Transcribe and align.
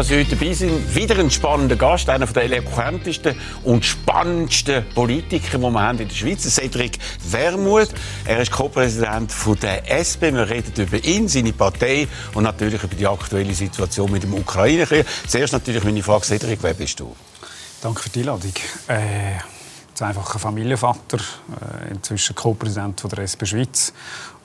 dass 0.00 0.08
Sie 0.08 0.18
heute 0.18 0.34
dabei 0.34 0.54
sind. 0.54 0.94
Wieder 0.94 1.18
ein 1.18 1.30
spannender 1.30 1.76
Gast, 1.76 2.08
einer 2.08 2.24
der 2.24 2.44
eloquentesten 2.44 3.38
und 3.64 3.84
spannendsten 3.84 4.82
Politiker, 4.94 5.58
die 5.58 5.62
wir 5.62 5.82
haben 5.82 5.98
in 5.98 6.08
der 6.08 6.14
Schweiz, 6.14 6.42
Cedric 6.48 6.98
Wermuth. 7.28 7.90
Er 8.24 8.40
ist 8.40 8.50
Co-Präsident 8.50 9.30
der 9.62 9.84
SP. 9.92 10.32
Wir 10.32 10.48
reden 10.48 10.72
über 10.74 11.04
ihn, 11.04 11.28
seine 11.28 11.52
Partei 11.52 12.08
und 12.32 12.44
natürlich 12.44 12.82
über 12.82 12.94
die 12.94 13.06
aktuelle 13.06 13.52
Situation 13.52 14.10
mit 14.10 14.22
dem 14.22 14.32
Ukraine-Krieg. 14.32 15.04
Zuerst 15.28 15.52
natürlich 15.52 15.84
meine 15.84 16.02
Frage, 16.02 16.24
Cedric, 16.24 16.62
wer 16.62 16.72
bist 16.72 16.98
du? 16.98 17.14
Danke 17.82 18.00
für 18.00 18.08
die 18.08 18.20
Einladung. 18.20 18.54
Äh 18.88 19.36
einfacher 20.02 20.38
Familienvater, 20.38 21.18
äh, 21.18 21.90
inzwischen 21.90 22.34
Co-Präsident 22.34 23.04
der 23.12 23.18
SP 23.28 23.44
Schweiz 23.44 23.92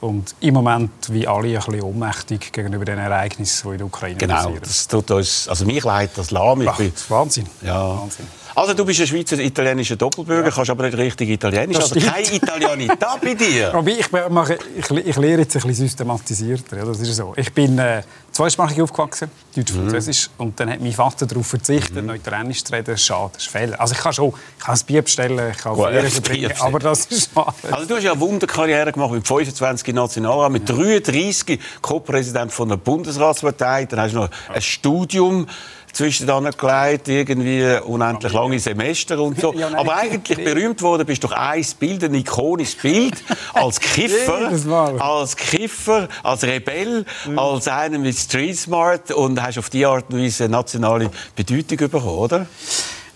und 0.05 0.35
im 0.39 0.53
Moment 0.53 0.91
wie 1.09 1.27
alle 1.27 1.47
ein 1.47 1.53
bisschen 1.55 1.81
ohnmächtig 1.81 2.51
gegenüber 2.51 2.85
den 2.85 2.99
Ereignissen, 2.99 3.67
die 3.67 3.73
in 3.73 3.77
der 3.79 3.87
Ukraine 3.87 4.17
genau, 4.17 4.33
passieren. 4.35 4.53
Genau, 4.55 4.65
das 4.65 4.87
tut 4.87 5.11
uns, 5.11 5.47
also 5.47 5.65
mich 5.65 5.83
leidet 5.83 6.17
das 6.17 6.31
lahm. 6.31 6.67
Ach, 6.67 6.77
das 6.77 7.09
Wahnsinn. 7.09 7.47
Ja. 7.61 7.99
Wahnsinn. 7.99 8.27
Also 8.55 8.73
du 8.73 8.85
bist 8.85 9.01
ein 9.01 9.07
Schweizer 9.07 9.37
italienischer 9.37 9.97
Doppelbürger, 9.97 10.45
ja. 10.45 10.51
kannst 10.51 10.71
aber 10.71 10.85
nicht 10.85 10.97
richtig 10.97 11.29
Italienisch. 11.29 11.77
Das 11.77 11.91
also 11.91 12.07
kein 12.07 12.23
Italianità 12.23 13.17
bei 13.21 13.33
dir. 13.33 13.67
Robby, 13.73 13.97
ich, 13.99 14.09
mache, 14.29 14.57
ich, 14.77 14.89
ich 14.89 15.17
lehre 15.17 15.41
jetzt 15.41 15.57
ein 15.57 15.61
bisschen 15.63 15.87
systematisierter. 15.87 16.77
Ja, 16.77 16.85
das 16.85 17.01
ist 17.01 17.17
so. 17.17 17.33
Ich 17.35 17.51
bin 17.51 17.77
äh, 17.77 18.01
zweisprachig 18.31 18.81
aufgewachsen, 18.81 19.29
Deutsch-Französisch. 19.53 20.29
Mhm. 20.29 20.45
Und 20.45 20.59
dann 20.59 20.69
hat 20.69 20.79
mein 20.79 20.93
Vater 20.93 21.25
darauf 21.25 21.47
verzichtet, 21.47 22.01
mhm. 22.01 22.15
Italienisch 22.15 22.63
zu 22.63 22.71
reden. 22.71 22.97
Schade, 22.97 23.31
das 23.33 23.43
ist 23.43 23.51
Fehler. 23.51 23.79
Also 23.79 23.93
ich 23.93 23.99
kann 23.99 24.13
schon, 24.13 24.33
ich 24.57 24.63
kann 24.63 24.75
ein 24.75 24.85
Bier 24.85 25.01
bestellen, 25.01 25.51
ich 25.51 25.57
kann 25.57 25.75
Bier 25.75 26.21
bringen, 26.21 26.51
aber 26.59 26.79
das 26.79 27.07
ist 27.07 27.31
schade. 27.33 27.53
Also 27.71 27.87
du 27.87 27.95
hast 27.95 28.03
ja 28.03 28.13
eine 28.13 28.21
Wunderkarriere 28.21 28.93
gemacht 28.93 29.11
mit 29.11 29.27
25 29.27 29.93
Nationalrat, 29.93 30.51
mit 30.53 30.69
ja. 30.69 30.75
33 30.75 31.59
Co-Präsident 31.81 32.53
von 32.53 32.69
der 32.69 32.77
Bundesratspartei. 32.77 33.83
Dann 33.83 33.99
hast 33.99 34.13
du 34.13 34.19
noch 34.19 34.29
ein 34.47 34.61
Studium 34.61 35.47
zwischendurch 35.95 36.57
gelegt, 36.57 37.07
irgendwie 37.07 37.79
unendlich 37.85 38.33
lange 38.33 38.59
Semester 38.59 39.19
und 39.19 39.39
so. 39.39 39.53
Ja, 39.55 39.69
Aber 39.73 39.95
eigentlich 39.95 40.43
berühmt 40.43 40.81
worden 40.81 41.05
bist 41.05 41.23
du 41.23 41.27
durch 41.27 41.39
ein 41.39 41.65
Bild, 41.79 42.03
ein 42.03 42.13
ikonisches 42.13 42.75
Bild, 42.75 43.15
als 43.53 43.79
Kiffer, 43.79 44.51
als 44.99 45.35
Kiffer, 45.37 46.09
als 46.23 46.43
Rebell, 46.43 47.05
mhm. 47.25 47.39
als 47.39 47.67
einer 47.69 47.97
mit 47.97 48.17
Street 48.17 48.57
Smart 48.57 49.11
und 49.11 49.41
hast 49.41 49.57
auf 49.57 49.69
die 49.69 49.85
Art 49.85 50.11
und 50.11 50.21
Weise 50.21 50.49
nationale 50.49 51.09
Bedeutung 51.35 51.77
bekommen, 51.77 52.07
oder? 52.07 52.47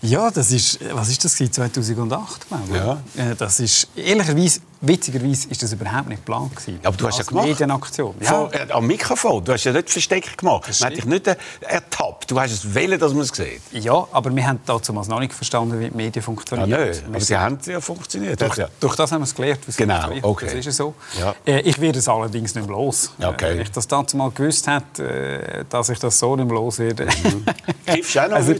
Ja, 0.02 0.30
das 0.30 0.50
ist, 0.50 0.78
was 0.92 1.10
ist 1.10 1.24
das 1.24 1.36
2008, 1.36 2.48
glaube 2.48 2.64
ich. 2.68 2.74
Ja. 2.74 3.32
Äh, 3.32 3.34
das 3.36 3.60
ist, 3.60 3.88
ehrlicherweise, 3.94 4.60
witzigerweise 4.80 5.48
ist 5.48 5.62
das 5.62 5.72
überhaupt 5.74 6.08
nicht 6.08 6.24
geplant 6.24 6.56
gewesen. 6.56 6.80
Aber 6.82 6.96
du 6.96 7.06
hast 7.06 7.18
ja 7.18 7.24
gemacht. 7.24 7.46
Medienaktion. 7.48 8.14
Ja. 8.20 8.26
Vor, 8.26 8.54
äh, 8.54 8.72
am 8.72 8.86
Mikrofon. 8.86 9.44
Du 9.44 9.52
hast 9.52 9.64
ja 9.64 9.72
nicht 9.72 9.90
versteckt 9.90 10.38
gemacht. 10.38 10.70
Man 10.80 10.90
hat 10.90 10.96
dich 10.96 11.04
nicht 11.04 11.26
äh, 11.26 11.36
ertappt. 11.60 12.30
Du 12.30 12.40
hast 12.40 12.52
es 12.52 12.74
wählen, 12.74 12.98
dass 12.98 13.12
man 13.12 13.22
es 13.22 13.28
sieht. 13.28 13.60
Ja, 13.72 14.06
aber 14.10 14.34
wir 14.34 14.46
haben 14.46 14.60
damals 14.64 15.08
noch 15.08 15.20
nicht 15.20 15.34
verstanden, 15.34 15.78
wie 15.78 15.90
die 15.90 15.96
Medien 15.96 16.22
funktionieren. 16.22 16.70
Ja, 16.70 16.78
nö, 16.78 16.92
aber 17.06 17.20
sie 17.20 17.36
haben 17.36 17.58
ja 17.66 17.80
funktioniert. 17.80 18.40
Durch, 18.40 18.56
ja. 18.56 18.68
durch 18.80 18.96
das 18.96 19.12
haben 19.12 19.20
wir 19.20 19.24
es 19.24 19.34
gelernt. 19.34 19.60
Genau, 19.76 20.08
okay. 20.22 20.56
Das 20.56 20.66
ist 20.66 20.76
so. 20.76 20.94
Ja. 21.18 21.34
Äh, 21.44 21.60
ich 21.60 21.78
werde 21.78 21.98
es 21.98 22.08
allerdings 22.08 22.54
nicht 22.54 22.66
mehr 22.66 22.76
los. 22.76 23.12
Okay. 23.18 23.50
Wenn 23.50 23.60
ich 23.60 23.70
das 23.70 23.86
damals 23.86 24.14
mal 24.14 24.30
gewusst 24.30 24.66
hätte, 24.66 25.66
dass 25.68 25.90
ich 25.90 25.98
das 25.98 26.18
so 26.18 26.36
nicht 26.36 26.46
mehr 26.46 26.54
los 26.54 26.78
werde. 26.78 27.04
Mhm. 27.04 27.44
Kiffst 27.86 28.14
du 28.14 28.20
auch 28.20 28.28
noch 28.28 28.36
also, 28.36 28.54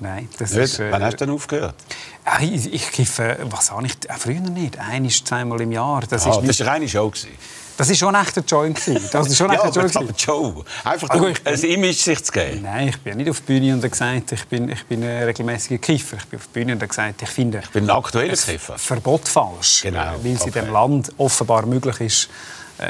Nein, 0.00 0.28
das 0.38 0.52
nicht? 0.52 0.62
ist... 0.62 0.78
Äh, 0.80 0.90
Wann 0.90 1.02
hast 1.02 1.20
du 1.20 1.26
denn 1.26 1.34
aufgehört? 1.34 1.74
Ich, 2.40 2.72
ich 2.72 2.90
kiffe, 2.90 3.38
was 3.44 3.70
habe 3.70 3.86
ich, 3.86 3.94
früher 4.18 4.40
nicht, 4.40 4.78
ein, 4.78 5.08
zweimal 5.08 5.60
im 5.60 5.72
Jahr. 5.72 6.02
Das, 6.08 6.26
ah, 6.26 6.30
ist 6.30 6.42
nicht... 6.42 6.60
das 6.60 6.66
war 6.66 6.74
eine 6.74 6.88
Show. 6.88 7.12
Das 7.76 7.88
war 7.88 7.96
schon 7.96 8.14
echt 8.14 8.36
ein 8.36 8.44
Joint. 8.46 8.78
Das 9.12 9.26
ist 9.26 9.36
schon 9.36 9.50
ja, 9.52 9.62
aber 9.62 9.70
Joint. 9.70 9.96
Aber 9.96 10.12
Joe. 10.16 10.64
Einfach 10.84 11.08
also, 11.08 11.66
ein 11.66 11.72
Image 11.72 11.96
sich 11.96 12.22
zu 12.22 12.32
geben. 12.32 12.62
Nein, 12.62 12.88
ich 12.88 12.98
bin 12.98 13.16
nicht 13.16 13.30
auf 13.30 13.40
die 13.40 13.46
Bühne 13.46 13.72
und 13.72 13.78
habe 13.78 13.88
gesagt, 13.88 14.32
ich 14.32 14.44
bin, 14.46 14.68
ich 14.68 14.84
bin 14.84 15.02
ein 15.02 15.22
regelmäßiger 15.24 15.78
Kiffer. 15.78 16.18
Ich 16.18 16.26
bin 16.26 16.38
auf 16.38 16.46
die 16.48 16.58
Bühne 16.58 16.72
und 16.74 16.86
gesagt, 16.86 17.22
ich 17.22 17.28
finde... 17.30 17.60
Ich 17.62 17.70
bin 17.70 17.84
ein 17.84 17.96
aktueller 17.96 18.36
Kiffer. 18.36 18.78
Verbot 18.78 19.28
falsch. 19.28 19.82
Genau. 19.82 20.14
Weil 20.22 20.32
es 20.32 20.42
okay. 20.42 20.48
in 20.48 20.52
diesem 20.52 20.72
Land 20.72 21.12
offenbar 21.16 21.64
möglich 21.64 22.00
ist, 22.00 22.24
äh, 22.24 22.28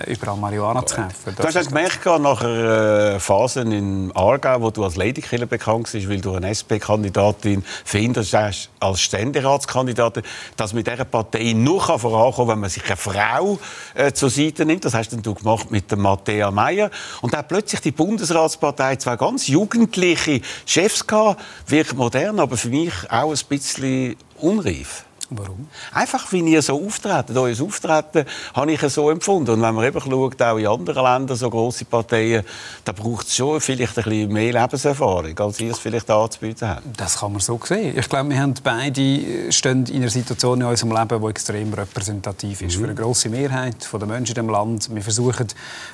überall 0.06 0.36
Marihuana 0.36 0.84
zu 0.86 0.96
kaufen. 0.96 1.34
Du 1.36 1.42
hast 1.42 1.56
das 1.56 1.68
gemerkt, 1.68 2.04
nach 2.06 2.42
einer 2.42 3.14
äh, 3.14 3.20
Phase 3.20 3.62
in 3.62 4.12
Aargau, 4.14 4.60
wo 4.60 4.70
du 4.70 4.84
als 4.84 4.96
Ladykiller 4.96 5.46
bekannt 5.46 5.90
bist, 5.90 6.08
weil 6.08 6.20
du 6.20 6.34
eine 6.34 6.50
SP-Kandidatin 6.50 7.64
findest 7.84 8.34
als 8.34 9.00
Ständeratskandidatin, 9.00 10.22
dass 10.56 10.72
mit 10.72 10.86
dieser 10.86 11.04
Partei 11.04 11.52
nur 11.54 11.80
vorankommen 11.80 12.32
kann, 12.34 12.48
wenn 12.48 12.60
man 12.60 12.70
sich 12.70 12.84
eine 12.86 12.96
Frau 12.96 13.58
äh, 13.94 14.12
zur 14.12 14.30
Seite 14.30 14.64
nimmt. 14.64 14.84
Das 14.84 14.94
hast 14.94 15.12
du 15.12 15.34
gemacht 15.34 15.70
mit 15.70 15.90
der 15.90 15.98
Matthäa 15.98 16.50
Meyer. 16.50 16.90
Und 17.20 17.34
dann 17.34 17.46
plötzlich 17.46 17.80
die 17.80 17.92
Bundesratspartei 17.92 18.96
zwei 18.96 19.16
ganz 19.16 19.48
jugendliche 19.48 20.40
Chefs 20.66 21.06
gehabt, 21.06 21.42
wirklich 21.66 21.96
modern, 21.96 22.40
aber 22.40 22.56
für 22.56 22.68
mich 22.68 22.92
auch 23.10 23.30
ein 23.30 23.38
bisschen 23.48 24.16
unreif. 24.38 25.04
Warum? 25.30 25.68
Einfach, 25.92 26.32
wie 26.32 26.40
ihr 26.40 26.60
so 26.60 26.84
auftreten. 26.84 27.38
Euer 27.38 27.60
Auftreten 27.62 28.24
habe 28.54 28.72
ich 28.72 28.80
so 28.80 29.10
empfunden. 29.10 29.52
Und 29.52 29.62
wenn 29.62 29.74
man 29.74 29.84
eben 29.84 30.00
schaut, 30.00 30.42
auch 30.42 30.56
in 30.56 30.66
anderen 30.66 31.04
Ländern, 31.04 31.36
so 31.36 31.48
grosse 31.48 31.84
Parteien, 31.84 32.44
da 32.84 32.92
braucht 32.92 33.28
es 33.28 33.36
schon 33.36 33.60
vielleicht 33.60 33.96
ein 33.98 34.04
bisschen 34.04 34.32
mehr 34.32 34.52
Lebenserfahrung, 34.52 35.38
als 35.38 35.60
ihr 35.60 35.70
es 35.70 35.78
vielleicht 35.78 36.10
anzubieten 36.10 36.68
habt. 36.68 36.82
Das 36.96 37.18
kann 37.18 37.32
man 37.32 37.40
so 37.40 37.60
sehen. 37.62 37.96
Ich 37.96 38.08
glaube, 38.08 38.30
wir 38.30 38.40
haben 38.40 38.54
beide 38.62 39.52
stehen 39.52 39.86
in 39.86 40.02
einer 40.02 40.10
Situation 40.10 40.60
in 40.60 40.66
unserem 40.66 40.96
Leben, 40.96 41.22
die 41.22 41.28
extrem 41.28 41.72
repräsentativ 41.72 42.62
ist. 42.62 42.76
Mhm. 42.76 42.80
Für 42.80 42.86
eine 42.86 42.94
grosse 42.94 43.28
Mehrheit 43.28 43.88
der 43.92 44.06
Menschen 44.06 44.36
in 44.36 44.42
diesem 44.42 44.50
Land. 44.50 44.92
Wir 44.92 45.02
versuchen, 45.02 45.46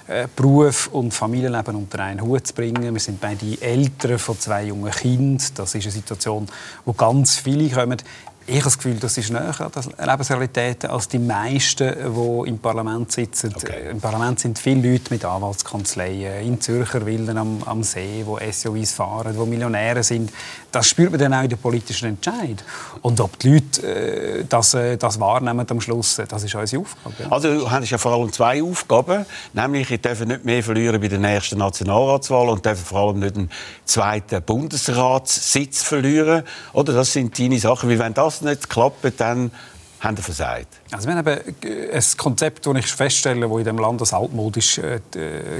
äh, 0.07 0.29
Beruf 0.35 0.89
und 0.93 1.13
Familienleben 1.13 1.77
unter 1.77 2.01
einen 2.01 2.23
Hut 2.23 2.47
zu 2.47 2.55
bringen. 2.55 2.93
Wir 2.93 3.01
sind 3.01 3.21
beide 3.21 3.61
Eltern 3.61 4.19
von 4.19 4.39
zwei 4.39 4.65
jungen 4.65 4.91
Kindern. 4.91 5.43
Das 5.55 5.75
ist 5.75 5.85
eine 5.85 5.93
Situation, 5.93 6.47
wo 6.85 6.93
ganz 6.93 7.37
viele 7.37 7.69
kommen. 7.69 7.99
Ich 8.49 8.55
habe 8.55 8.65
das 8.65 8.79
Gefühl, 8.79 8.97
das 9.01 9.19
ist 9.19 9.31
näher 9.31 9.61
an 9.61 9.73
der 9.99 10.07
Lebensrealität 10.07 10.85
als 10.85 11.09
die 11.09 11.19
meisten, 11.19 11.93
die 11.93 12.49
im 12.49 12.59
Parlament 12.59 13.11
sitzen. 13.11 13.53
Okay. 13.57 13.91
Im 13.91 14.01
Parlament 14.01 14.39
sind 14.39 14.57
viele 14.57 14.93
Leute 14.93 15.13
mit 15.13 15.25
Anwaltskanzleien, 15.25 16.47
in 16.47 16.61
Zürcher 16.61 17.05
Wilden 17.05 17.39
am, 17.39 17.61
am 17.65 17.83
See, 17.83 18.25
die 18.25 18.53
SUVs 18.53 18.93
fahren, 18.93 19.37
die 19.37 19.47
Millionäre 19.51 20.05
sind. 20.05 20.31
Das 20.77 20.89
spürt 20.89 21.11
man 21.11 21.19
dann 21.19 21.33
auch 21.33 21.43
in 21.43 21.49
den 21.49 21.59
politischen 21.59 22.09
Entscheid. 22.11 22.63
Und 23.01 23.19
ob 23.21 23.39
die 23.39 23.55
Leute 23.55 23.83
äh, 23.83 24.45
das, 24.49 24.75
äh, 24.75 24.99
das 24.99 25.19
wahrnehmen 25.19 25.67
am 25.69 25.81
Schluss, 25.81 26.21
das 26.29 26.45
ist 26.45 26.55
unsere 26.55 26.83
Aufgabe. 26.83 27.33
Also 27.33 27.61
du 27.61 27.71
hast 27.71 27.89
ja 27.89 27.97
vor 27.97 28.13
allem 28.13 28.31
zwei 28.31 28.63
Aufgaben. 28.63 29.25
Nämlich, 29.55 29.91
ich 29.91 30.01
darf 30.03 30.21
nicht 30.21 30.45
mehr 30.45 30.63
verlieren 30.63 31.01
bei 31.01 31.09
der 31.09 31.19
nächsten 31.19 31.59
Nationalratswahl 31.59 32.51
und 32.51 32.67
darf 32.67 32.79
vor 32.79 33.09
allem 33.09 33.21
nicht 33.21 33.37
einen 33.37 33.51
zweiten 33.87 34.43
Bundesratssitz 34.43 35.83
verlieren. 35.83 36.43
Oder 36.75 36.93
das 36.93 37.11
sind 37.11 37.39
deine 37.39 37.59
Sachen. 37.59 37.89
Wie 37.89 37.99
wenn 37.99 38.13
das 38.13 38.27
das 38.27 38.43
nicht 38.43 38.69
klappt, 38.69 39.21
dann 39.21 39.51
haben 40.01 40.17
sie 40.17 40.23
versagt. 40.23 40.69
Also 40.91 41.09
wir 41.09 41.17
haben 41.17 41.27
ein 41.27 42.05
Konzept, 42.17 42.67
das 42.67 42.77
ich 42.77 42.87
feststelle, 42.87 43.41
das 43.41 43.51
in 43.51 43.59
diesem 43.59 43.79
Land 43.79 44.01
als 44.01 44.13
altmodisch 44.13 44.79
äh, 44.79 45.01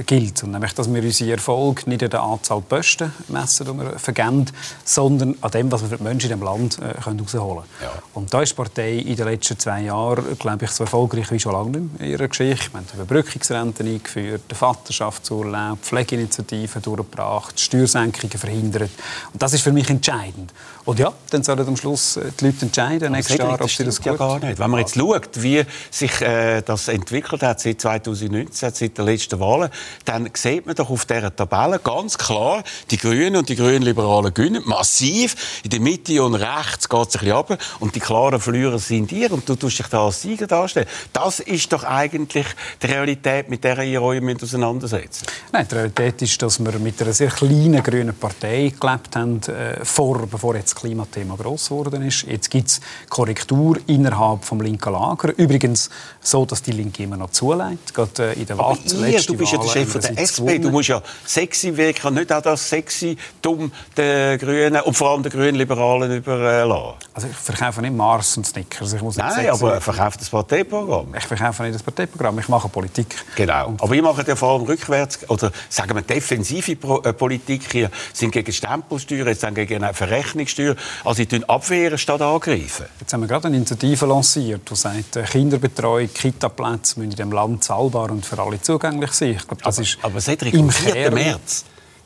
gilt. 0.05 0.43
Und 0.43 0.51
nämlich, 0.51 0.73
dass 0.73 0.91
wir 0.93 1.03
unseren 1.03 1.29
Erfolg 1.29 1.87
nicht 1.87 2.03
an 2.03 2.09
der 2.09 2.21
Anzahl 2.21 2.61
Posten 2.61 3.11
messen, 3.27 3.65
die 3.65 3.73
wir 3.73 3.99
vergeben, 3.99 4.45
sondern 4.85 5.35
an 5.41 5.51
dem, 5.51 5.71
was 5.71 5.81
wir 5.81 5.89
für 5.89 5.97
die 5.97 6.03
Menschen 6.03 6.31
in 6.31 6.39
diesem 6.39 6.45
Land 6.45 6.79
äh, 6.79 7.01
können 7.01 7.17
herausholen 7.17 7.63
können. 7.79 7.93
Ja. 7.95 8.01
Und 8.13 8.33
da 8.33 8.41
ist 8.41 8.51
die 8.51 8.55
Partei 8.55 8.93
in 8.93 9.15
den 9.15 9.25
letzten 9.25 9.59
zwei 9.59 9.81
Jahren, 9.81 10.37
glaube 10.37 10.65
ich, 10.65 10.71
so 10.71 10.83
erfolgreich 10.83 11.31
wie 11.31 11.39
schon 11.39 11.53
lange 11.53 11.89
in 11.99 12.05
ihrer 12.05 12.27
Geschichte. 12.27 12.71
Wir 12.71 12.77
haben 12.79 12.85
die 12.91 12.95
Überbrückungsrente 12.95 13.83
eingeführt, 13.83 14.41
den 14.49 14.55
Vaterschaftsurlaub, 14.55 15.79
Pflegeinitiativen 15.81 16.81
durchgebracht, 16.81 17.59
Steuersenkungen 17.59 18.37
verhindert. 18.37 18.91
Und 19.33 19.41
das 19.41 19.53
ist 19.53 19.61
für 19.61 19.71
mich 19.71 19.89
entscheidend. 19.89 20.53
Und 20.85 20.99
ja, 20.99 21.11
dann 21.31 21.43
sollen 21.43 21.67
am 21.67 21.75
Schluss 21.75 22.15
äh, 22.15 22.31
die 22.39 22.45
Leute 22.45 22.65
entscheiden, 22.65 23.11
nächstes 23.11 23.37
Jahr, 23.37 23.59
ob 23.59 23.69
sie 23.69 23.83
das 23.83 23.97
gut 23.97 24.05
ja 24.05 24.15
gar 24.15 24.39
nicht. 24.39 24.57
Wenn 24.57 24.71
man 24.71 24.79
jetzt 24.79 24.95
schaut, 24.95 25.26
schaut, 25.27 25.43
wie 25.43 25.63
sich 25.91 26.21
äh, 26.21 26.61
das 26.61 26.87
entwickelt 26.87 27.43
hat 27.43 27.59
seit 27.59 27.81
2019, 27.81 28.73
seit 28.73 28.97
den 28.97 29.05
letzten 29.05 29.39
Wahlen, 29.39 29.69
dann 30.05 30.29
sieht 30.33 30.65
man 30.65 30.75
doch 30.75 30.89
auf 30.89 31.05
dieser 31.05 31.35
Tabelle 31.35 31.79
ganz 31.79 32.17
klar, 32.17 32.63
die 32.91 32.97
Grünen 32.97 33.37
und 33.37 33.49
die 33.49 33.55
Grünen-Liberalen 33.55 34.33
gewinnen 34.33 34.63
massiv. 34.65 35.61
In 35.63 35.69
der 35.69 35.79
Mitte 35.79 36.23
und 36.23 36.35
rechts 36.35 36.89
geht 36.89 37.07
es 37.07 37.15
ein 37.15 37.19
bisschen 37.19 37.31
runter. 37.31 37.57
Und 37.79 37.95
die 37.95 37.99
klaren 37.99 38.39
Verlierer 38.39 38.79
sind 38.79 39.11
ihr. 39.11 39.31
Und 39.31 39.47
du 39.47 39.55
tust 39.55 39.79
dich 39.79 39.87
da 39.87 40.05
als 40.05 40.21
Sieger 40.21 40.47
darstellen. 40.47 40.87
Das 41.13 41.39
ist 41.39 41.71
doch 41.71 41.83
eigentlich 41.83 42.45
die 42.81 42.87
Realität, 42.87 43.49
mit 43.49 43.63
der 43.63 43.79
ihr 43.83 44.01
euch 44.01 44.17
auseinandersetzt. 44.41 45.25
Nein, 45.51 45.67
die 45.69 45.75
Realität 45.75 46.21
ist, 46.21 46.41
dass 46.41 46.59
wir 46.59 46.79
mit 46.79 47.01
einer 47.01 47.13
sehr 47.13 47.29
kleinen 47.29 47.83
grünen 47.83 48.15
Partei 48.15 48.73
gelebt 48.79 49.15
haben, 49.15 49.41
äh, 49.43 49.83
vor, 49.83 50.27
bevor 50.27 50.55
jetzt 50.55 50.73
das 50.73 50.81
Klimathema 50.81 51.35
gross 51.35 51.69
geworden 51.69 52.03
ist. 52.03 52.23
Jetzt 52.23 52.49
gibt 52.49 52.69
es 52.69 52.81
Korrektur 53.09 53.77
innerhalb 53.87 54.41
des 54.41 54.51
linken 54.59 54.93
Lager. 55.09 55.37
Übrigens 55.37 55.89
so, 56.21 56.45
dass 56.45 56.61
die 56.61 56.71
Linke 56.71 57.03
immer 57.03 57.17
noch 57.17 57.31
zulässt, 57.31 57.93
gerade 57.93 58.31
äh, 58.31 58.39
in 58.39 58.45
der 58.45 58.57
Wahl. 58.57 58.77
Du 58.85 59.35
bist 59.35 59.51
ja 59.51 59.59
der 59.59 59.67
Chef 59.67 59.91
von 59.91 60.01
der 60.01 60.17
SP, 60.19 60.59
du 60.59 60.71
musst 60.71 60.89
ja 60.89 61.01
sexy 61.25 61.75
wirken, 61.75 62.13
nicht 62.15 62.31
auch 62.31 62.41
das 62.41 62.69
sexy 62.69 63.17
dumm 63.41 63.71
den 63.95 64.37
Grünen 64.39 64.81
und 64.81 64.93
vor 64.93 65.11
allem 65.11 65.23
den 65.23 65.31
Grünen 65.31 65.55
Liberalen 65.55 66.11
überlassen. 66.11 66.95
Also 67.13 67.27
ich 67.27 67.35
verkaufe 67.35 67.81
nicht 67.81 67.95
Mars 67.95 68.37
und 68.37 68.45
Snickers. 68.45 68.93
Ich 68.93 69.01
muss 69.01 69.17
Nein, 69.17 69.49
aber 69.49 69.75
er 69.75 69.81
verkauft 69.81 70.21
das 70.21 70.29
Parteiprogramm. 70.29 71.13
Ich 71.15 71.25
verkaufe 71.25 71.63
nicht 71.63 71.75
das 71.75 71.83
Parteiprogramm, 71.83 72.39
ich 72.39 72.47
mache 72.47 72.69
Politik. 72.69 73.15
Genau, 73.35 73.69
und 73.69 73.81
aber 73.81 73.95
ich 73.95 74.01
mache 74.01 74.23
ja 74.27 74.35
vor 74.35 74.53
allem 74.53 74.63
rückwärts, 74.63 75.19
oder 75.29 75.51
sagen 75.69 75.95
wir 75.95 76.01
defensive 76.01 76.71
äh, 76.71 77.13
Politik 77.13 77.71
hier, 77.71 77.89
sind 78.13 78.31
gegen 78.31 78.51
Stempelsteuer, 78.51 79.27
jetzt 79.27 79.41
sind 79.41 79.55
gegen 79.55 79.83
eine 79.83 79.93
Verrechnungssteuer. 79.93 80.75
Also 81.03 81.23
sie 81.23 81.43
abwehren 81.47 81.97
statt 81.97 82.21
angreifen. 82.21 82.85
Jetzt 82.99 83.13
haben 83.13 83.21
wir 83.21 83.27
gerade 83.27 83.47
eine 83.47 83.57
Initiative 83.57 84.05
lanciert, 84.05 84.69
die 84.69 84.75
sagt, 84.75 84.96
äh, 85.15 85.23
Kinderbetreuung, 85.23 86.09
Kitaplätze 86.13 86.99
müssen 86.99 87.11
in 87.11 87.15
diesem 87.15 87.31
Land 87.31 87.63
zahlbar 87.63 88.11
und 88.11 88.25
für 88.25 88.39
alle 88.39 88.61
zugänglich 88.61 89.11
sein. 89.11 89.31
Ich 89.31 89.47
glaube, 89.47 89.63
das 89.63 89.77
aber, 89.77 89.83
ist 89.83 89.97
aber 90.01 90.21
Cedric, 90.21 90.53
im 90.53 90.69
4. 90.69 91.11
März 91.11 91.65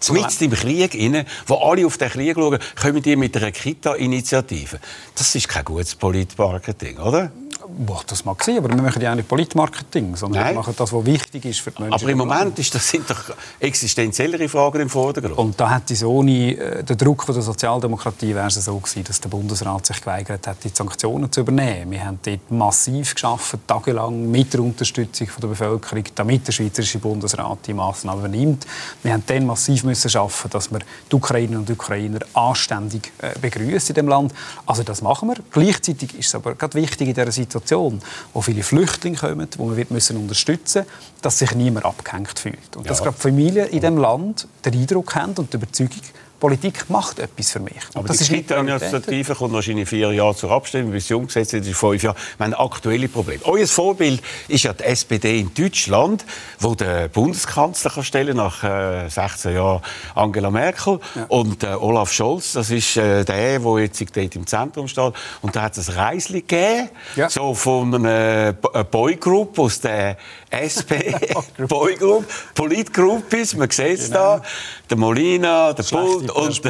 Mitten 0.10 0.46
im 0.46 0.52
Krieg, 0.52 0.96
rein, 0.96 1.26
wo 1.46 1.56
alle 1.58 1.86
auf 1.86 1.98
den 1.98 2.10
Krieg 2.10 2.36
schauen, 2.36 2.58
kommen 2.82 3.02
die 3.04 3.16
mit 3.16 3.38
einer 3.38 3.52
Kita-Initiative. 3.52 4.80
Das 5.14 5.36
ist 5.36 5.48
kein 5.48 5.64
gutes 5.64 5.96
Politmarketing, 5.96 6.98
oder? 6.98 7.32
Boah, 7.78 8.02
das 8.06 8.26
mag 8.26 8.44
sein, 8.44 8.58
aber 8.58 8.70
wir 8.70 8.82
machen 8.82 9.02
ja 9.02 9.12
auch 9.12 9.16
nicht 9.16 9.28
Politmarketing, 9.28 10.16
sondern 10.16 10.42
Nein. 10.42 10.54
wir 10.54 10.60
machen 10.60 10.74
das, 10.78 10.92
was 10.92 11.06
wichtig 11.06 11.46
ist 11.46 11.62
für 11.62 11.72
die 11.72 11.84
Menschen. 11.84 12.02
Aber 12.02 12.12
im 12.12 12.18
Moment 12.18 12.60
ist 12.60 12.76
das 12.76 12.90
sind 12.90 13.10
doch 13.10 13.34
existenziellere 13.60 14.50
Fragen 14.50 14.82
im 14.82 14.90
Vordergrund. 14.90 15.38
Und 15.38 15.60
da 15.60 15.70
hat 15.70 15.90
es 15.90 16.04
ohne 16.04 16.58
äh, 16.58 16.84
den 16.84 16.98
Druck 16.98 17.24
von 17.24 17.34
der 17.34 17.44
Sozialdemokratie 17.44 18.36
wäre 18.36 18.48
es 18.48 18.56
so 18.56 18.78
gewesen, 18.78 19.04
dass 19.06 19.22
der 19.22 19.30
Bundesrat 19.30 19.86
sich 19.86 20.02
geweigert 20.02 20.46
hat, 20.48 20.64
die 20.64 20.70
Sanktionen 20.70 21.32
zu 21.32 21.42
übernehmen. 21.42 21.92
Wir 21.92 22.06
haben 22.06 22.20
dort 22.24 22.52
massiv 22.52 23.14
geschafft, 23.14 23.58
tagelang 23.66 24.30
mit 24.30 24.54
der 24.54 24.62
Unterstützung 24.62 25.28
von 25.28 25.42
der 25.42 25.48
Bevölkerung, 25.48 26.04
damit 26.16 26.48
der 26.48 26.52
Schweizerische 26.52 27.00
Bundesrat 27.00 27.60
die 27.68 27.74
Maßnahmen 27.74 28.26
übernimmt. 28.26 28.68
Wir 29.02 29.14
haben 29.14 29.24
dann 29.28 29.46
massiv 29.46 29.84
müssen 29.86 30.10
schaffen, 30.10 30.50
dass 30.50 30.72
wir 30.72 30.80
die 31.10 31.16
Ukrainerinnen 31.16 31.62
und 31.62 31.70
Ukrainer 31.70 32.20
anständig 32.34 33.14
äh, 33.20 33.32
begrüßen 33.40 33.90
in 33.90 33.96
dem 33.96 34.08
Land. 34.10 34.34
Also 34.66 34.84
das 34.84 35.02
machen 35.02 35.30
wir. 35.30 35.38
Gleichzeitig 35.52 36.18
ist 36.20 36.28
es 36.28 36.36
aber 36.36 36.56
gerade 36.56 36.74
wichtig 36.74 37.08
in 37.08 37.14
dieser 37.14 37.32
Situation 37.32 37.61
Situation, 37.62 38.02
wo 38.34 38.42
viele 38.42 38.64
Flüchtlinge 38.64 39.18
kommen, 39.18 39.48
wo 39.58 39.66
man 39.66 39.86
müssen 39.90 40.18
unterstützen 40.18 40.80
müssen, 40.80 40.86
dass 41.22 41.40
sich 41.40 41.56
niemand 41.56 41.86
abgehängt 41.86 42.38
fühlt. 42.38 42.76
Und 42.76 42.84
ja. 42.86 42.90
dass 42.90 43.02
gerade 43.04 43.18
Familien 43.18 43.68
in 43.68 43.80
diesem 43.80 43.98
Land 43.98 44.48
den 44.66 44.74
Eindruck 44.74 45.16
haben 45.16 45.34
und 45.38 45.54
die 45.54 45.58
Überzeugung, 45.58 46.02
Politik 46.42 46.90
macht 46.90 47.20
etwas 47.20 47.52
für 47.52 47.60
mich. 47.60 47.78
Aber 47.94 48.08
das 48.08 48.18
die 48.18 48.38
Kita-Initiative 48.38 49.36
kommt 49.36 49.54
wahrscheinlich 49.54 49.88
vier 49.88 50.12
Jahre 50.12 50.36
zur 50.36 50.50
Abstimmung, 50.50 50.92
bis 50.92 51.08
sie 51.08 51.14
umgesetzt 51.14 51.54
ist, 51.54 51.70
fünf 51.76 52.02
Jahre. 52.02 52.18
Wir 52.38 52.46
haben 52.46 52.56
aktuelle 52.56 53.08
Probleme. 53.08 53.42
Euer 53.46 53.68
Vorbild 53.68 54.24
ist 54.48 54.64
ja 54.64 54.74
die 54.74 54.84
SPD 54.86 55.40
in 55.40 55.54
Deutschland, 55.54 56.26
wo 56.60 56.74
der 56.74 57.10
Bundeskanzler 57.10 57.92
kann 57.92 58.04
stellen 58.04 58.38
nach 58.38 58.64
äh, 58.64 59.08
16 59.08 59.54
Jahren 59.54 59.84
Angela 60.16 60.50
Merkel 60.50 61.00
ja. 61.14 61.26
und 61.28 61.64
äh, 61.64 61.68
Olaf 61.68 62.12
Scholz, 62.12 62.54
das 62.54 62.72
ist 62.72 62.98
äh, 62.98 63.24
der, 63.24 63.60
der 63.60 63.80
jetzt 63.80 64.04
dort 64.18 64.36
im 64.36 64.48
Zentrum 64.48 64.88
steht. 64.88 65.14
Und 65.44 65.56
da 65.56 65.62
hat 65.62 65.78
es 65.78 65.90
ein 65.90 65.96
Reisli 65.96 66.42
gegeben, 66.42 66.90
ja. 67.18 67.30
so 67.30 67.54
von 67.54 67.94
einer 67.94 68.56
äh, 68.74 68.84
Boygroup 68.84 69.60
aus 69.60 69.80
der 69.80 70.18
SP, 70.50 71.14
Boygroup, 71.68 72.26
Politgroup 72.56 73.32
ist, 73.34 73.56
man 73.58 73.70
sieht 73.70 74.00
es 74.00 74.08
genau. 74.08 74.38
da, 74.38 74.42
der 74.90 74.98
Molina, 74.98 75.74
der 75.74 75.84
Bult 75.84 76.31
und, 76.32 76.62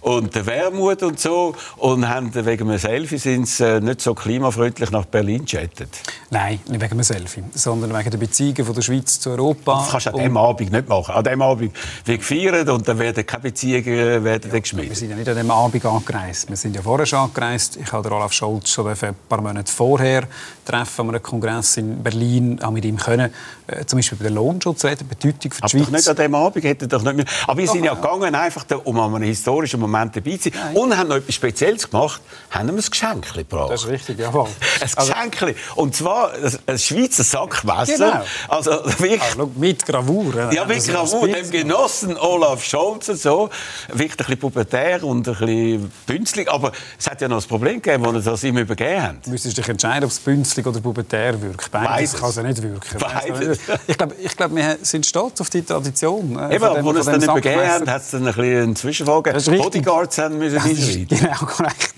und 0.00 0.34
der 0.34 0.46
Wermut 0.46 1.02
und 1.02 1.18
so 1.18 1.54
und 1.76 2.08
haben 2.08 2.34
wegen 2.34 2.68
einem 2.68 2.78
Selfie 2.78 3.18
sind 3.18 3.48
sie 3.48 3.64
äh, 3.64 3.80
nicht 3.80 4.00
so 4.00 4.14
klimafreundlich 4.14 4.90
nach 4.90 5.04
Berlin 5.06 5.44
jettet. 5.46 5.88
Nein, 6.30 6.60
nicht 6.68 6.80
wegen 6.80 6.92
einem 6.92 7.02
Selfie, 7.02 7.44
sondern 7.54 7.96
wegen 7.96 8.10
der 8.10 8.18
Beziehungen 8.18 8.64
von 8.64 8.74
der 8.74 8.82
Schweiz 8.82 9.20
zu 9.20 9.30
Europa. 9.30 9.74
Das 9.74 9.90
kannst 9.90 10.06
du 10.06 10.10
an 10.10 10.16
diesem 10.16 10.36
Abend 10.36 10.72
nicht 10.72 10.88
machen. 10.88 11.14
An 11.14 11.24
diesem 11.24 11.42
Abend 11.42 11.72
wird 12.04 12.18
gefeiert 12.18 12.68
und 12.68 12.86
dann 12.86 12.98
werden 12.98 13.26
keine 13.26 13.42
Beziehungen 13.42 14.24
werden 14.24 14.50
ja, 14.52 14.58
geschmiedet. 14.58 14.90
Wir 14.90 14.96
sind 14.96 15.10
ja 15.10 15.16
nicht 15.16 15.28
an 15.28 15.34
diesem 15.34 15.50
Abend 15.50 15.84
angereist. 15.84 16.48
Wir 16.48 16.56
sind 16.56 16.76
ja 16.76 16.82
vorher 16.82 17.06
schon 17.06 17.20
angereist. 17.20 17.76
Ich 17.76 17.92
habe 17.92 18.10
Olaf 18.10 18.32
Scholz 18.32 18.70
schon 18.70 18.86
ein 18.88 19.14
paar 19.28 19.40
Monate 19.40 19.72
vorher 19.72 20.28
treffen 20.64 21.08
an 21.08 21.08
einem 21.14 21.22
Kongress 21.22 21.78
in 21.78 22.02
Berlin 22.02 22.60
auch 22.62 22.70
mit 22.70 22.84
ihm 22.84 22.96
können, 22.96 23.32
äh, 23.66 23.84
zum 23.86 23.98
Beispiel 23.98 24.18
über 24.18 24.28
den 24.28 24.34
Lohnschutz 24.34 24.84
reden, 24.84 25.08
Bedeutung 25.08 25.52
für 25.52 25.60
die 25.60 25.62
Aber 25.62 25.68
Schweiz. 25.70 25.84
Doch 25.84 25.92
nicht 25.92 26.08
an 26.08 26.16
diesem 26.16 26.34
Abend 26.34 26.64
hätte 26.64 26.88
doch 26.88 27.02
nicht 27.02 27.16
mehr. 27.16 27.24
Aber 27.46 27.58
wir 27.58 27.68
sind 27.68 27.84
ja, 27.84 27.94
ja 27.94 28.00
gegangen, 28.00 28.34
einfach 28.34 28.66
um 28.84 29.00
an 29.00 29.14
einem 29.14 29.24
historischen 29.24 29.80
Moment 29.90 30.16
dabei 30.16 30.36
sein. 30.36 30.52
Nein. 30.54 30.76
Und 30.76 30.96
haben 30.96 31.08
noch 31.08 31.16
etwas 31.16 31.34
Spezielles 31.34 31.90
gemacht, 31.90 32.20
haben 32.50 32.68
wir 32.68 32.74
ein 32.74 32.90
Geschenk 32.90 33.34
gebracht. 33.34 33.70
Das 33.72 33.82
ist 33.82 33.88
richtig, 33.88 34.18
jawohl. 34.18 34.48
ein 34.80 34.90
also, 34.96 35.12
Geschenk. 35.30 35.56
Und 35.74 35.96
zwar 35.96 36.32
ein 36.66 36.78
Schweizer 36.78 37.24
Sackmesser. 37.24 37.96
Genau. 37.96 38.24
Also, 38.48 38.70
wirklich, 38.98 39.22
also, 39.22 39.50
mit 39.56 39.84
Gravur. 39.84 40.52
Ja, 40.52 40.64
mit 40.64 40.76
also, 40.76 40.92
Gravur. 40.92 41.28
Dem 41.28 41.50
Genossen 41.50 42.16
Olaf 42.16 42.64
Scholz 42.64 43.06
so. 43.06 43.50
Wirklich 43.88 44.12
ein 44.12 44.16
bisschen 44.16 44.38
pubertär 44.38 45.02
und 45.04 45.28
ein 45.28 45.34
bisschen 45.34 45.92
bünzlig. 46.06 46.50
Aber 46.50 46.72
es 46.98 47.08
hat 47.08 47.20
ja 47.20 47.28
noch 47.28 47.42
ein 47.42 47.48
Problem 47.48 47.82
gegeben, 47.82 48.04
als 48.06 48.14
wir 48.14 48.32
das 48.32 48.44
ihm 48.44 48.58
übergeben 48.58 49.02
haben. 49.02 49.18
Du 49.24 49.30
müsstest 49.30 49.56
dich 49.56 49.68
entscheiden, 49.68 50.04
ob 50.04 50.10
es 50.10 50.18
bünzlig 50.18 50.66
oder 50.66 50.80
pubertär 50.80 51.40
wirkt. 51.40 51.70
Beides, 51.70 51.88
Beides. 51.88 52.14
kann 52.14 52.30
es 52.30 52.36
ja 52.36 52.42
nicht 52.42 52.62
wirken. 52.62 52.98
Beides. 52.98 53.58
Ich 53.86 53.96
glaube, 53.96 54.14
ich 54.20 54.36
glaub, 54.36 54.54
wir 54.54 54.78
sind 54.82 55.06
stolz 55.06 55.40
auf 55.40 55.50
die 55.50 55.62
Tradition. 55.62 56.38
Äh, 56.38 56.56
Eben, 56.56 56.64
aber 56.64 56.88
als 56.88 56.98
es 56.98 57.06
dann 57.06 57.22
übergeben 57.22 57.68
haben, 57.68 57.90
hat 57.90 58.02
es 58.02 58.10
dann 58.10 58.26
ein 58.26 58.34
bisschen 58.34 58.62
einen 58.62 58.76
Zwischenfall 58.76 59.22
gegeben. 59.22 59.40
Bodyguards 59.82 60.18
haben 60.18 60.38
müssen 60.38 60.58
einschreiten. 60.58 61.06
Genau, 61.08 61.36
korrekt. 61.38 61.94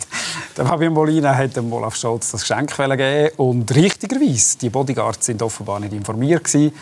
Der 0.57 0.67
Fabian 0.67 0.93
Molina 0.93 1.35
hat 1.35 1.57
dem 1.57 1.73
Olaf 1.73 1.97
Scholz 1.97 2.31
das 2.31 2.43
Geschenk 2.43 2.77
gegeben 2.77 3.31
und 3.37 3.75
richtigerweise, 3.75 4.59
die 4.59 4.69
Bodyguards 4.69 5.27
sind 5.27 5.43
offenbar 5.43 5.81
nicht 5.81 5.93
informiert 5.93 6.45
gewesen 6.45 6.73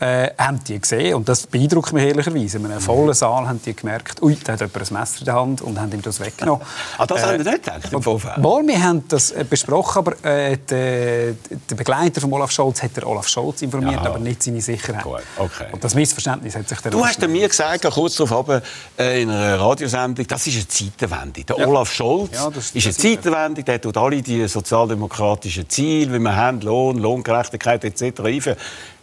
äh, 0.00 0.30
haben 0.38 0.62
die 0.64 0.78
gesehen, 0.80 1.14
und 1.14 1.28
das 1.28 1.46
beeindruckt 1.46 1.92
mich 1.92 2.04
ehrlicherweise, 2.04 2.58
in 2.58 2.66
einem 2.66 2.80
vollen 2.80 3.14
Saal 3.14 3.46
haben 3.48 3.60
die 3.62 3.74
gemerkt, 3.74 4.22
ui, 4.22 4.36
da 4.42 4.52
hat 4.52 4.60
jemand 4.60 4.76
ein 4.76 4.98
Messer 4.98 5.18
in 5.20 5.24
der 5.24 5.34
Hand 5.34 5.62
und 5.62 5.80
haben 5.80 5.92
ihm 5.92 6.02
das 6.02 6.20
weggenommen. 6.20 6.64
ah, 6.98 7.06
das 7.06 7.22
äh, 7.22 7.26
haben 7.26 7.42
Sie 7.42 7.50
nicht 7.50 7.64
gedacht 7.64 7.92
im 7.92 8.02
Vorfeld? 8.02 8.42
Wohl, 8.42 8.66
wir 8.66 8.82
haben 8.82 9.04
das 9.08 9.30
äh, 9.30 9.44
besprochen, 9.48 9.98
aber 9.98 10.24
äh, 10.24 10.58
der, 10.58 11.32
der, 11.32 11.76
Begleiter 11.76 12.20
von 12.20 12.32
Olaf 12.32 12.50
Scholz 12.50 12.82
hat 12.82 12.96
der 12.96 13.06
Olaf 13.06 13.28
Scholz 13.28 13.62
informiert, 13.62 14.02
ja. 14.02 14.10
aber 14.10 14.18
nicht 14.18 14.42
seine 14.42 14.60
Sicherheit. 14.60 15.02
Gut, 15.02 15.22
okay. 15.38 15.66
Und 15.72 15.82
das 15.82 15.94
Missverständnis 15.94 16.56
hat 16.56 16.68
sich 16.68 16.80
der 16.80 16.90
Du 16.90 17.04
hast 17.04 17.26
mir 17.26 17.48
gesagt, 17.48 17.84
kurz 17.90 18.16
darauf 18.16 18.48
äh, 18.98 19.22
in 19.22 19.30
einer 19.30 19.58
Radiosendung, 19.58 20.26
das 20.26 20.46
ist 20.46 20.56
eine 20.56 20.68
Zeitenwende. 20.68 21.44
Der 21.44 21.58
ja. 21.58 21.66
Olaf 21.66 21.92
Scholz 21.92 22.32
ja, 22.34 22.48
ist, 22.48 22.74
ist 22.74 22.84
eine 22.86 22.94
Zeitenwende, 22.94 23.62
der 23.62 23.80
tut 23.80 23.96
alle 23.96 24.22
die 24.22 24.46
sozialdemokratischen 24.46 25.68
Ziele, 25.68 26.12
wie 26.14 26.18
wir 26.18 26.36
haben, 26.36 26.60
Lohn, 26.60 26.98
Lohngerechtigkeit 26.98 27.84
etc. 27.84 28.20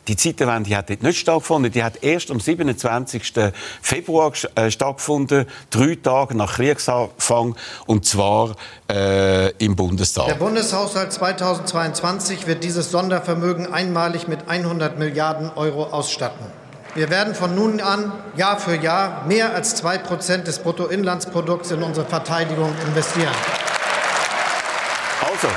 Die 0.08 0.18
Zeitenwende 0.18 0.76
hat 0.76 0.90
dort 0.90 1.04
nicht 1.04 1.20
stattgefunden. 1.20 1.72
Die 1.72 1.84
hat 1.84 2.04
erst 2.04 2.30
am 2.30 2.40
27. 2.40 3.34
Februar 3.82 4.34
äh, 4.56 4.70
stattgefunden, 4.70 5.46
drei 5.70 5.96
Tage 5.96 6.36
nach 6.36 6.56
Kriegsanfang, 6.56 7.56
und 7.86 8.06
zwar 8.06 8.56
äh, 8.90 9.52
im 9.64 9.76
Bundestag. 9.76 10.28
Der 10.28 10.36
Bundeshaushalt 10.36 11.14
2022 11.14 12.48
wird 12.48 12.64
dieses 12.64 12.92
Sondervermögen 12.92 13.72
einmalig 13.74 14.28
mit 14.28 14.48
100 14.48 15.00
Milliarden 15.00 15.52
Euro 15.56 15.86
ausstatten. 15.86 16.46
Wir 16.96 17.10
werden 17.10 17.34
von 17.34 17.56
nun 17.56 17.82
an 17.82 18.12
Jahr 18.36 18.60
für 18.60 18.76
Jahr 18.76 19.26
mehr 19.26 19.56
als 19.56 19.76
zwei 19.76 19.98
Prozent 19.98 20.48
des 20.48 20.60
Bruttoinlandsprodukts 20.60 21.72
in 21.72 21.82
unsere 21.82 22.06
Verteidigung 22.06 22.72
investieren. 22.88 23.34
Also, 25.22 25.48